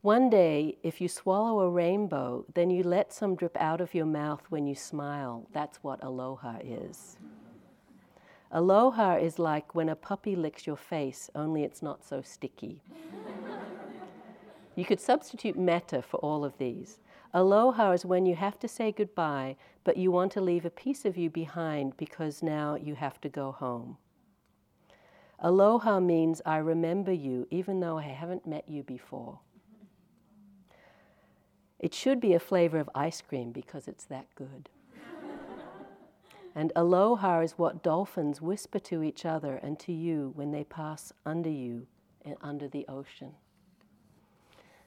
One 0.00 0.30
day, 0.30 0.78
if 0.82 1.00
you 1.00 1.08
swallow 1.08 1.60
a 1.60 1.68
rainbow, 1.68 2.46
then 2.54 2.70
you 2.70 2.82
let 2.82 3.12
some 3.12 3.36
drip 3.36 3.56
out 3.58 3.80
of 3.80 3.94
your 3.94 4.06
mouth 4.06 4.42
when 4.48 4.66
you 4.66 4.74
smile. 4.74 5.46
That's 5.52 5.82
what 5.82 6.02
aloha 6.02 6.58
is. 6.64 7.18
Aloha 8.52 9.16
is 9.16 9.38
like 9.38 9.74
when 9.74 9.88
a 9.88 9.96
puppy 9.96 10.36
licks 10.36 10.66
your 10.66 10.76
face, 10.76 11.28
only 11.34 11.64
it's 11.64 11.82
not 11.82 12.04
so 12.04 12.22
sticky. 12.22 12.82
you 14.76 14.84
could 14.84 15.00
substitute 15.00 15.58
metta 15.58 16.02
for 16.02 16.18
all 16.18 16.44
of 16.44 16.56
these. 16.58 16.98
Aloha 17.34 17.90
is 17.90 18.04
when 18.04 18.24
you 18.24 18.36
have 18.36 18.58
to 18.60 18.68
say 18.68 18.92
goodbye, 18.92 19.56
but 19.84 19.96
you 19.96 20.10
want 20.10 20.32
to 20.32 20.40
leave 20.40 20.64
a 20.64 20.70
piece 20.70 21.04
of 21.04 21.16
you 21.16 21.28
behind 21.28 21.96
because 21.96 22.42
now 22.42 22.76
you 22.76 22.94
have 22.94 23.20
to 23.20 23.28
go 23.28 23.52
home. 23.52 23.98
Aloha 25.40 26.00
means 26.00 26.40
I 26.46 26.58
remember 26.58 27.12
you 27.12 27.46
even 27.50 27.80
though 27.80 27.98
I 27.98 28.04
haven't 28.04 28.46
met 28.46 28.68
you 28.68 28.82
before. 28.82 29.40
It 31.78 31.92
should 31.92 32.20
be 32.20 32.32
a 32.32 32.40
flavor 32.40 32.78
of 32.78 32.88
ice 32.94 33.20
cream 33.20 33.52
because 33.52 33.86
it's 33.86 34.04
that 34.04 34.26
good. 34.34 34.70
And 36.56 36.72
aloha 36.74 37.40
is 37.40 37.52
what 37.52 37.82
dolphins 37.82 38.40
whisper 38.40 38.78
to 38.78 39.02
each 39.02 39.26
other 39.26 39.56
and 39.56 39.78
to 39.78 39.92
you 39.92 40.32
when 40.34 40.52
they 40.52 40.64
pass 40.64 41.12
under 41.26 41.50
you 41.50 41.86
and 42.24 42.36
under 42.40 42.66
the 42.66 42.86
ocean. 42.88 43.32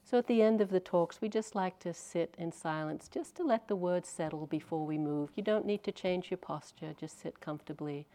So 0.04 0.18
at 0.18 0.26
the 0.26 0.42
end 0.42 0.62
of 0.62 0.72
the 0.72 0.80
talks, 0.80 1.22
we 1.22 1.30
just 1.30 1.54
like 1.54 1.78
to 1.82 1.94
sit 1.94 2.34
in 2.40 2.52
silence 2.52 3.08
just 3.08 3.36
to 3.36 3.44
let 3.44 3.68
the 3.68 3.76
words 3.76 4.10
settle 4.10 4.48
before 4.48 4.84
we 4.84 4.98
move. 4.98 5.30
You 5.36 5.44
don't 5.44 5.68
need 5.68 5.84
to 5.84 5.92
change 5.92 6.32
your 6.32 6.40
posture, 6.40 6.96
just 7.00 7.22
sit 7.22 7.40
comfortably. 7.40 8.08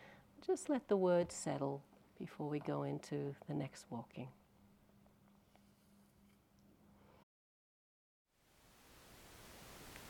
Just 0.45 0.69
let 0.69 0.89
the 0.89 0.97
words 0.97 1.37
settle 1.37 1.85
before 2.19 2.49
we 2.49 2.59
go 2.59 2.83
into 2.83 3.37
the 3.47 3.55
next 3.55 3.87
walking. 3.89 4.29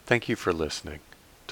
Thank 0.07 0.31
you 0.31 0.37
for 0.37 0.55
listening. 0.55 1.01